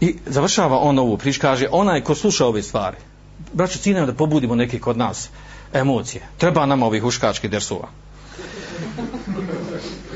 I 0.00 0.16
završava 0.26 0.78
on 0.78 0.98
ovu 0.98 1.16
priču, 1.18 1.40
kaže, 1.40 1.68
onaj 1.70 2.00
ko 2.00 2.14
sluša 2.14 2.46
ove 2.46 2.62
stvari, 2.62 2.96
braćo, 3.52 3.78
ciljem 3.78 4.06
da 4.06 4.14
pobudimo 4.14 4.54
neke 4.54 4.78
kod 4.78 4.96
nas 4.96 5.28
emocije. 5.72 6.22
Treba 6.38 6.66
nam 6.66 6.82
ovih 6.82 7.02
huškačkih 7.02 7.50
dersova. 7.50 7.88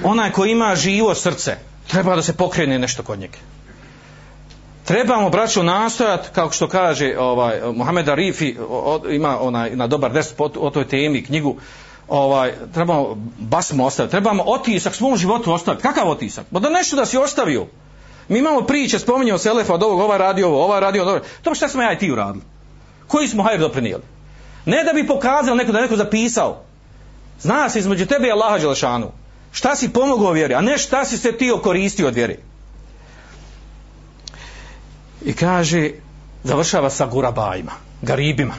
Onaj 0.05 0.33
ko 0.33 0.45
ima 0.45 0.75
živo 0.77 1.15
srce, 1.15 1.57
treba 1.89 2.17
da 2.17 2.23
se 2.23 2.37
pokrene 2.37 2.79
nešto 2.79 3.03
kod 3.03 3.19
njega. 3.19 3.39
Trebamo, 4.85 5.31
braćo, 5.31 5.63
nastojat, 5.63 6.29
kako 6.35 6.53
što 6.53 6.69
kaže 6.69 7.17
ovaj, 7.19 7.61
Mohamed 7.75 8.09
Arifi, 8.09 8.57
ima 9.11 9.41
onaj, 9.41 9.77
na 9.77 9.87
dobar 9.87 10.13
des 10.13 10.35
o 10.39 10.71
toj 10.71 10.89
temi, 10.89 11.25
knjigu, 11.25 11.57
ovaj, 12.09 12.53
trebamo 12.75 13.17
basmo 13.39 13.85
ostaviti, 13.85 14.11
trebamo 14.11 14.43
otisak 14.47 14.95
svom 14.95 15.17
životu 15.17 15.53
ostaviti. 15.53 15.83
Kakav 15.83 16.09
otisak? 16.09 16.47
Bo 16.51 16.61
da 16.61 16.71
nešto 16.71 16.97
da 16.97 17.07
si 17.07 17.19
ostavio. 17.19 17.67
Mi 18.29 18.39
imamo 18.39 18.61
priče, 18.61 18.99
spominjamo 18.99 19.39
se 19.39 19.49
Elefa 19.49 19.75
od 19.75 19.83
ovog, 19.83 20.01
ovaj 20.01 20.19
radio 20.19 20.49
ovo, 20.49 20.65
ovaj 20.65 20.81
radio 20.81 21.03
ono. 21.03 21.13
ovo. 21.13 21.21
To 21.43 21.55
šta 21.55 21.69
smo 21.69 21.83
ja 21.83 21.93
i 21.93 21.99
ti 21.99 22.13
uradili? 22.13 22.45
Koji 23.07 23.29
smo 23.29 23.43
hajr 23.43 23.61
doprinijeli? 23.61 24.03
Ne 24.65 24.85
da 24.85 24.93
bi 24.93 25.07
pokazao 25.07 25.55
neko 25.55 25.73
da 25.73 25.81
neko 25.81 25.97
zapisao. 25.97 26.63
Zna 27.41 27.69
se 27.69 27.79
između 27.79 28.07
tebe 28.07 28.29
i 28.29 28.31
Allaha 28.31 28.59
Đelešanu. 28.59 29.13
Šta 29.53 29.77
si 29.77 29.93
pomogao 29.93 30.33
vjeri, 30.33 30.55
a 30.55 30.61
ne 30.61 30.79
šta 30.79 31.05
si 31.05 31.19
se 31.19 31.33
ti 31.33 31.51
okoristio 31.51 32.09
od 32.09 32.15
vjeri. 32.15 32.39
I 35.25 35.33
kaže, 35.33 35.91
završava 36.45 36.91
sa 36.91 37.07
gurabajima, 37.07 37.73
garibima. 38.03 38.55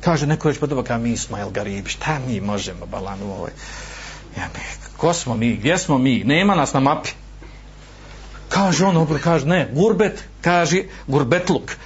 Kaže, 0.00 0.26
neko 0.26 0.48
već 0.48 0.58
podoba 0.58 0.82
kao 0.82 0.98
mi 0.98 1.16
smo, 1.16 1.38
El 1.38 1.50
garibi, 1.50 1.90
šta 1.90 2.18
mi 2.28 2.40
možemo, 2.40 2.86
balanu 2.86 3.32
ovoj. 3.32 3.50
Ja, 4.36 4.48
mi, 4.54 4.60
ko 4.96 5.12
smo 5.12 5.36
mi, 5.36 5.56
gdje 5.56 5.78
smo 5.78 5.98
mi, 5.98 6.24
nema 6.24 6.54
nas 6.54 6.72
na 6.72 6.80
mapi. 6.80 7.10
Kaže 8.48 8.84
on, 8.84 8.96
obro, 8.96 9.18
kaže, 9.24 9.46
ne, 9.46 9.68
gurbet, 9.72 10.24
kaže, 10.40 10.82
gurbetluk. 11.06 11.76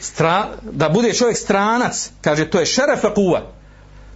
Stra, 0.00 0.50
da 0.62 0.88
bude 0.88 1.14
čovjek 1.14 1.36
stranac, 1.36 2.10
kaže, 2.20 2.50
to 2.50 2.60
je 2.60 2.66
šerefe 2.66 3.14
kuva. 3.14 3.42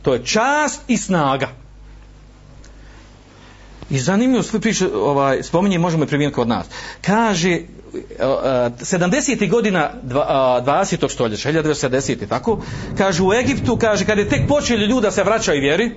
To 0.02 0.14
je 0.14 0.24
čast 0.24 0.80
i 0.88 0.96
snaga. 0.96 1.48
I 3.90 3.98
zanimljivo 3.98 4.42
sve 4.42 4.60
priče, 4.60 4.88
ovaj, 4.94 5.42
spominje, 5.42 5.78
možemo 5.78 6.04
je 6.04 6.08
primijeniti 6.08 6.34
kod 6.34 6.48
nas. 6.48 6.66
Kaže, 7.00 7.60
70. 7.92 9.50
godina 9.50 9.90
20. 10.02 11.10
stoljeća, 11.10 11.52
1970. 11.52 12.28
tako, 12.28 12.62
kaže 12.98 13.22
u 13.22 13.32
Egiptu, 13.32 13.76
kaže, 13.76 14.04
kad 14.04 14.18
je 14.18 14.28
tek 14.28 14.48
počeli 14.48 14.86
ljudi 14.86 15.02
da 15.02 15.10
se 15.10 15.24
vraćaju 15.24 15.60
vjeri, 15.60 15.90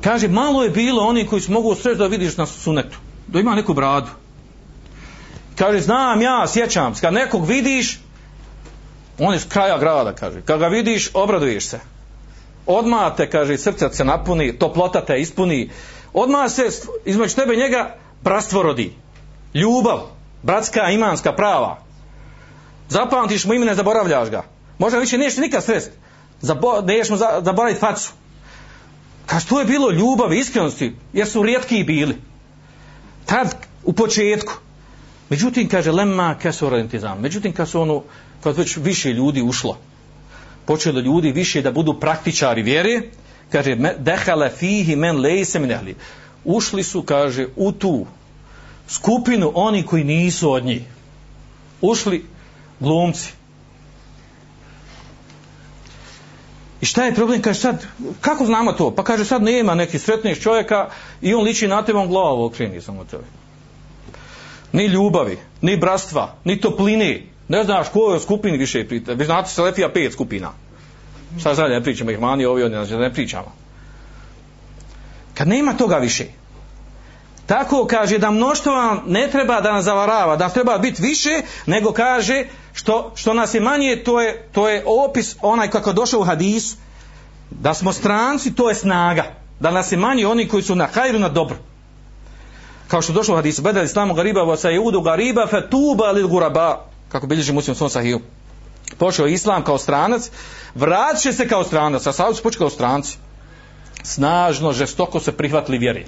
kaže, 0.00 0.28
malo 0.28 0.62
je 0.62 0.70
bilo 0.70 1.02
oni 1.02 1.26
koji 1.26 1.42
su 1.42 1.52
mogu 1.52 1.74
sreći 1.74 1.98
da 1.98 2.06
vidiš 2.06 2.36
na 2.36 2.46
sunetu, 2.46 2.98
da 3.26 3.40
ima 3.40 3.54
neku 3.54 3.74
bradu. 3.74 4.10
Kaže, 5.56 5.80
znam 5.80 6.22
ja, 6.22 6.46
sjećam 6.48 6.94
se, 6.94 7.00
kad 7.00 7.14
nekog 7.14 7.46
vidiš, 7.46 8.00
on 9.18 9.32
je 9.32 9.40
s 9.40 9.44
kraja 9.44 9.78
grada, 9.78 10.12
kaže, 10.12 10.40
kad 10.42 10.58
ga 10.58 10.68
vidiš, 10.68 11.10
obraduješ 11.14 11.66
se. 11.66 11.80
Odmah 12.66 13.16
te, 13.16 13.30
kaže, 13.30 13.58
srce 13.58 13.88
se 13.92 14.04
napuni, 14.04 14.58
toplota 14.58 15.04
te 15.04 15.20
ispuni, 15.20 15.70
odmah 16.12 16.50
se 16.50 16.68
između 17.04 17.34
tebe 17.34 17.56
njega 17.56 17.96
prastvo 18.22 18.62
rodi 18.62 18.92
ljubav, 19.54 20.00
bratska, 20.42 20.90
imanska, 20.90 21.32
prava. 21.32 21.78
Zapamtiš 22.88 23.44
mu 23.44 23.54
ime, 23.54 23.66
ne 23.66 23.74
zaboravljaš 23.74 24.30
ga. 24.30 24.42
Možda 24.78 24.98
više 24.98 25.18
niješ 25.18 25.36
nikad 25.36 25.64
srest. 25.64 25.90
Zabo, 26.40 26.80
niješ 26.80 27.10
mu 27.10 27.16
za, 27.16 27.40
zaboraviti 27.44 27.80
facu. 27.80 28.12
Kaže, 29.26 29.46
to 29.46 29.60
je 29.60 29.66
bilo 29.66 29.90
ljubav, 29.90 30.32
iskrenosti, 30.32 30.96
jer 31.12 31.28
su 31.28 31.42
rijetki 31.42 31.84
bili. 31.84 32.16
Tad, 33.26 33.54
u 33.84 33.92
početku. 33.92 34.52
Međutim, 35.28 35.68
kaže, 35.68 35.92
lemma 35.92 36.34
kesu 36.42 36.66
orientizam. 36.66 37.20
Međutim, 37.20 37.52
kad 37.52 37.68
su 37.68 37.80
ono, 37.80 38.02
kad 38.42 38.56
već 38.56 38.76
više 38.76 39.12
ljudi 39.12 39.42
ušlo, 39.42 39.78
počelo 40.66 41.00
ljudi 41.00 41.32
više 41.32 41.62
da 41.62 41.72
budu 41.72 42.00
praktičari 42.00 42.62
vjere, 42.62 43.02
kaže, 43.52 43.76
dehale 43.98 44.50
fihi 44.50 44.96
men 44.96 45.20
lejse 45.20 45.58
minehli. 45.58 45.96
Ušli 46.44 46.82
su, 46.82 47.02
kaže, 47.02 47.46
u 47.56 47.72
tu 47.72 48.06
skupinu 48.90 49.52
oni 49.54 49.82
koji 49.82 50.04
nisu 50.04 50.52
od 50.52 50.64
njih. 50.64 50.82
Ušli 51.80 52.24
glumci. 52.80 53.32
I 56.80 56.86
šta 56.86 57.04
je 57.04 57.14
problem? 57.14 57.42
Kaže 57.42 57.60
sad, 57.60 57.86
kako 58.20 58.46
znamo 58.46 58.72
to? 58.72 58.94
Pa 58.94 59.04
kaže 59.04 59.24
sad 59.24 59.42
nema 59.42 59.74
neki 59.74 59.98
sretnih 59.98 60.40
čovjeka 60.40 60.88
i 61.20 61.34
on 61.34 61.44
liči 61.44 61.68
na 61.68 61.82
tebe, 61.84 61.98
on 61.98 62.08
glavu 62.08 62.44
okreni 62.44 62.80
samo 62.80 63.04
tebe. 63.04 63.24
Ni 64.72 64.86
ljubavi, 64.86 65.38
ni 65.60 65.76
bratstva, 65.76 66.34
ni 66.44 66.60
topline. 66.60 67.22
Ne 67.48 67.64
znaš 67.64 67.88
ko 67.88 68.10
je 68.10 68.16
u 68.16 68.20
skupini 68.20 68.58
više 68.58 68.88
prita. 68.88 69.12
Vi 69.12 69.24
znate 69.24 69.50
se 69.50 69.62
Lefija 69.62 69.92
pet 69.92 70.12
skupina. 70.12 70.52
Šta 71.40 71.54
sad 71.54 71.70
ne 71.70 71.82
pričamo, 71.82 72.10
ih 72.10 72.20
mani 72.20 72.44
ovi, 72.44 72.62
oni 72.62 72.74
znači, 72.74 72.94
ne 72.94 73.12
pričamo. 73.12 73.52
Kad 75.34 75.48
nema 75.48 75.76
toga 75.76 75.96
više, 75.96 76.24
Tako 77.50 77.86
kaže 77.86 78.18
da 78.18 78.30
mnoštvo 78.30 78.74
vam 78.74 79.00
ne 79.06 79.28
treba 79.30 79.60
da 79.60 79.72
nas 79.72 79.84
zavarava, 79.84 80.36
da 80.36 80.48
treba 80.48 80.78
biti 80.78 81.02
više, 81.02 81.42
nego 81.66 81.92
kaže 81.92 82.44
što, 82.72 83.12
što 83.14 83.34
nas 83.34 83.54
je 83.54 83.60
manje, 83.60 84.02
to 84.04 84.20
je, 84.20 84.48
to 84.52 84.68
je 84.68 84.84
opis 84.86 85.36
onaj 85.42 85.70
kako 85.70 85.90
je 85.90 85.94
došao 85.94 86.20
u 86.20 86.24
hadisu, 86.24 86.76
da 87.50 87.74
smo 87.74 87.92
stranci, 87.92 88.54
to 88.54 88.68
je 88.68 88.74
snaga. 88.74 89.24
Da 89.60 89.70
nas 89.70 89.92
je 89.92 89.98
manje 89.98 90.26
oni 90.26 90.48
koji 90.48 90.62
su 90.62 90.74
na 90.74 90.86
hajru, 90.86 91.18
na 91.18 91.28
dobro. 91.28 91.56
Kao 92.88 93.02
što 93.02 93.12
došlo 93.12 93.34
u 93.34 93.36
hadisu, 93.36 93.62
bedel 93.62 93.84
islamu 93.84 94.14
gariba, 94.14 94.42
vasa 94.42 94.68
je 94.68 94.80
udu 94.80 95.00
gariba, 95.00 95.46
fe 95.46 95.70
tuba 95.70 96.10
lil 96.10 96.28
guraba, 96.28 96.84
kako 97.08 97.26
bilježi 97.26 97.52
muslim 97.52 97.76
svom 97.76 97.90
sahiju. 97.90 98.20
Pošao 98.98 99.26
islam 99.26 99.64
kao 99.64 99.78
stranac, 99.78 100.30
vratit 100.74 101.36
se 101.36 101.48
kao 101.48 101.64
stranac, 101.64 102.06
a 102.06 102.12
sad 102.12 102.36
su 102.36 102.50
kao 102.58 102.70
stranci. 102.70 103.18
Snažno, 104.02 104.72
žestoko 104.72 105.20
se 105.20 105.32
prihvatili 105.32 105.78
vjeri. 105.78 106.06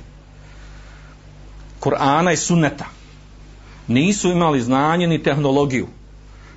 Kur'ana 1.82 2.32
i 2.32 2.36
sunneta. 2.36 2.84
Nisu 3.88 4.30
imali 4.30 4.60
znanje 4.60 5.06
ni 5.06 5.22
tehnologiju. 5.22 5.86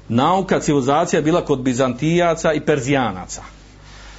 Nauka, 0.10 0.60
civilizacija 0.60 1.22
bila 1.22 1.46
kod 1.46 1.62
Bizantijaca 1.62 2.54
i 2.54 2.60
Perzijanaca. 2.60 3.42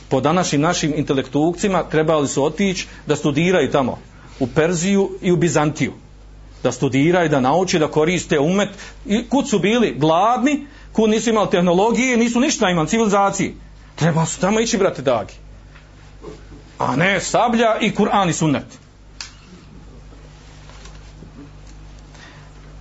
Po 0.08 0.20
današnjim 0.20 0.60
našim 0.60 0.94
intelektucima 0.96 1.82
trebali 1.82 2.28
su 2.28 2.44
otići 2.44 2.86
da 3.06 3.16
studiraju 3.16 3.70
tamo 3.70 3.98
u 4.40 4.46
Perziju 4.46 5.10
i 5.22 5.32
u 5.32 5.36
Bizantiju. 5.36 5.92
Da 6.62 6.72
studiraju, 6.72 7.28
da 7.28 7.40
nauče, 7.40 7.78
da 7.78 7.88
koriste 7.88 8.38
umet. 8.38 8.68
I 9.06 9.28
kud 9.28 9.48
su 9.48 9.58
bili 9.58 9.94
gladni, 9.98 10.66
kud 10.92 11.10
nisu 11.10 11.30
imali 11.30 11.50
tehnologije, 11.50 12.16
nisu 12.16 12.40
ništa 12.40 12.70
imali 12.70 12.88
civilizaciji. 12.88 13.54
Treba 13.94 14.26
su 14.26 14.40
tamo 14.40 14.60
ići, 14.60 14.78
brate, 14.78 15.02
dagi. 15.02 15.34
A 16.78 16.96
ne 16.96 17.20
sablja 17.20 17.78
i 17.80 17.94
Kur'an 17.94 18.28
i 18.28 18.32
sunnet. 18.32 18.85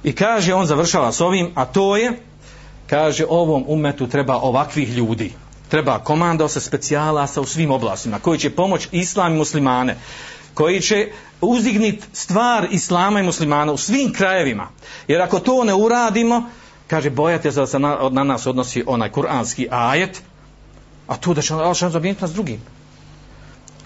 I 0.06 0.14
kaže, 0.14 0.54
on 0.54 0.66
završava 0.66 1.12
s 1.12 1.22
ovim, 1.22 1.52
a 1.56 1.66
to 1.66 1.98
je, 1.98 2.12
kaže, 2.88 3.26
ovom 3.30 3.66
umetu 3.68 4.08
treba 4.08 4.36
ovakvih 4.38 4.90
ljudi. 4.90 5.32
Treba 5.70 6.00
komando 6.00 6.48
sa 6.48 6.60
specijalasa 6.60 7.42
u 7.42 7.46
svim 7.46 7.72
oblastima, 7.72 8.20
koji 8.20 8.40
će 8.40 8.50
pomoć 8.50 8.88
islam 8.92 9.34
i 9.34 9.38
muslimane, 9.38 9.98
koji 10.54 10.82
će 10.82 11.08
uzdignit 11.42 12.04
stvar 12.14 12.68
islama 12.72 13.20
i 13.20 13.24
muslimana 13.24 13.72
u 13.72 13.78
svim 13.78 14.14
krajevima. 14.14 14.68
Jer 15.08 15.22
ako 15.22 15.40
to 15.40 15.64
ne 15.64 15.74
uradimo, 15.74 16.44
kaže, 16.88 17.10
bojate 17.10 17.52
se 17.52 17.60
da 17.60 17.68
se 17.68 17.80
na, 17.80 18.10
na 18.12 18.24
nas 18.24 18.48
odnosi 18.48 18.84
onaj 18.88 19.12
kuranski 19.12 19.68
ajet, 19.72 20.22
a 21.08 21.18
tu 21.18 21.34
da 21.34 21.42
će 21.42 21.54
Allah 21.54 21.78
šanu 21.78 21.92
zamijeniti 21.92 22.22
nas 22.22 22.34
drugim. 22.34 22.62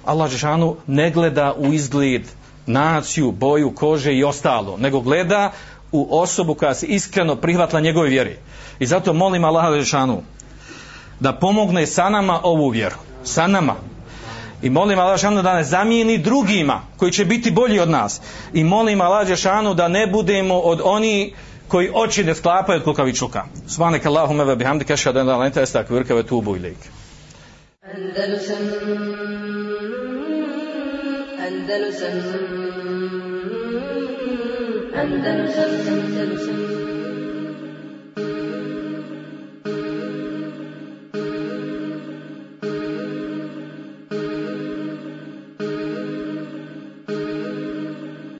Allah 0.05 0.31
Žešanu 0.31 0.75
ne 0.87 1.11
gleda 1.11 1.53
u 1.57 1.73
izgled 1.73 2.27
naciju, 2.65 3.31
boju, 3.31 3.71
kože 3.75 4.13
i 4.13 4.23
ostalo, 4.23 4.77
nego 4.77 5.01
gleda 5.01 5.51
u 5.91 6.19
osobu 6.19 6.53
koja 6.53 6.73
se 6.73 6.85
iskreno 6.85 7.35
prihvatla 7.35 7.79
njegove 7.79 8.09
vjeri. 8.09 8.37
I 8.79 8.85
zato 8.85 9.13
molim 9.13 9.43
Allaha 9.43 9.79
Žešanu 9.79 10.21
da 11.19 11.33
pomogne 11.33 11.87
sa 11.87 12.09
nama 12.09 12.39
ovu 12.43 12.69
vjeru. 12.69 12.95
Sa 13.23 13.47
nama. 13.47 13.75
I 14.61 14.69
molim 14.69 14.99
Allah 14.99 15.17
Žešanu 15.17 15.41
da 15.41 15.53
ne 15.53 15.63
zamijeni 15.63 16.17
drugima 16.17 16.81
koji 16.97 17.11
će 17.11 17.25
biti 17.25 17.51
bolji 17.51 17.79
od 17.79 17.89
nas. 17.89 18.21
I 18.53 18.63
molim 18.63 19.01
Allah 19.01 19.27
Žešanu 19.27 19.73
da 19.73 19.87
ne 19.87 20.07
budemo 20.07 20.59
od 20.59 20.81
oni 20.83 21.33
koji 21.67 21.91
oči 21.93 22.23
ne 22.23 22.35
sklapaju 22.35 22.77
od 22.77 22.83
kukavičuka. 22.83 23.43
Svanek 23.67 24.05
Allahume 24.05 24.43
ve 24.43 24.55
bihamdi 24.55 24.85
keša 24.85 25.11
da 25.11 25.23
ne 25.23 25.35
lenta 25.35 25.61
estak 25.61 25.89
vrka 25.89 26.15
ve 26.15 26.23
tubu 26.23 26.55
ilik. 26.55 26.77
Andalusam 27.83 28.57
Andalusam 31.47 32.68
Andalusam 34.99 35.71
Andalusam 35.93 36.78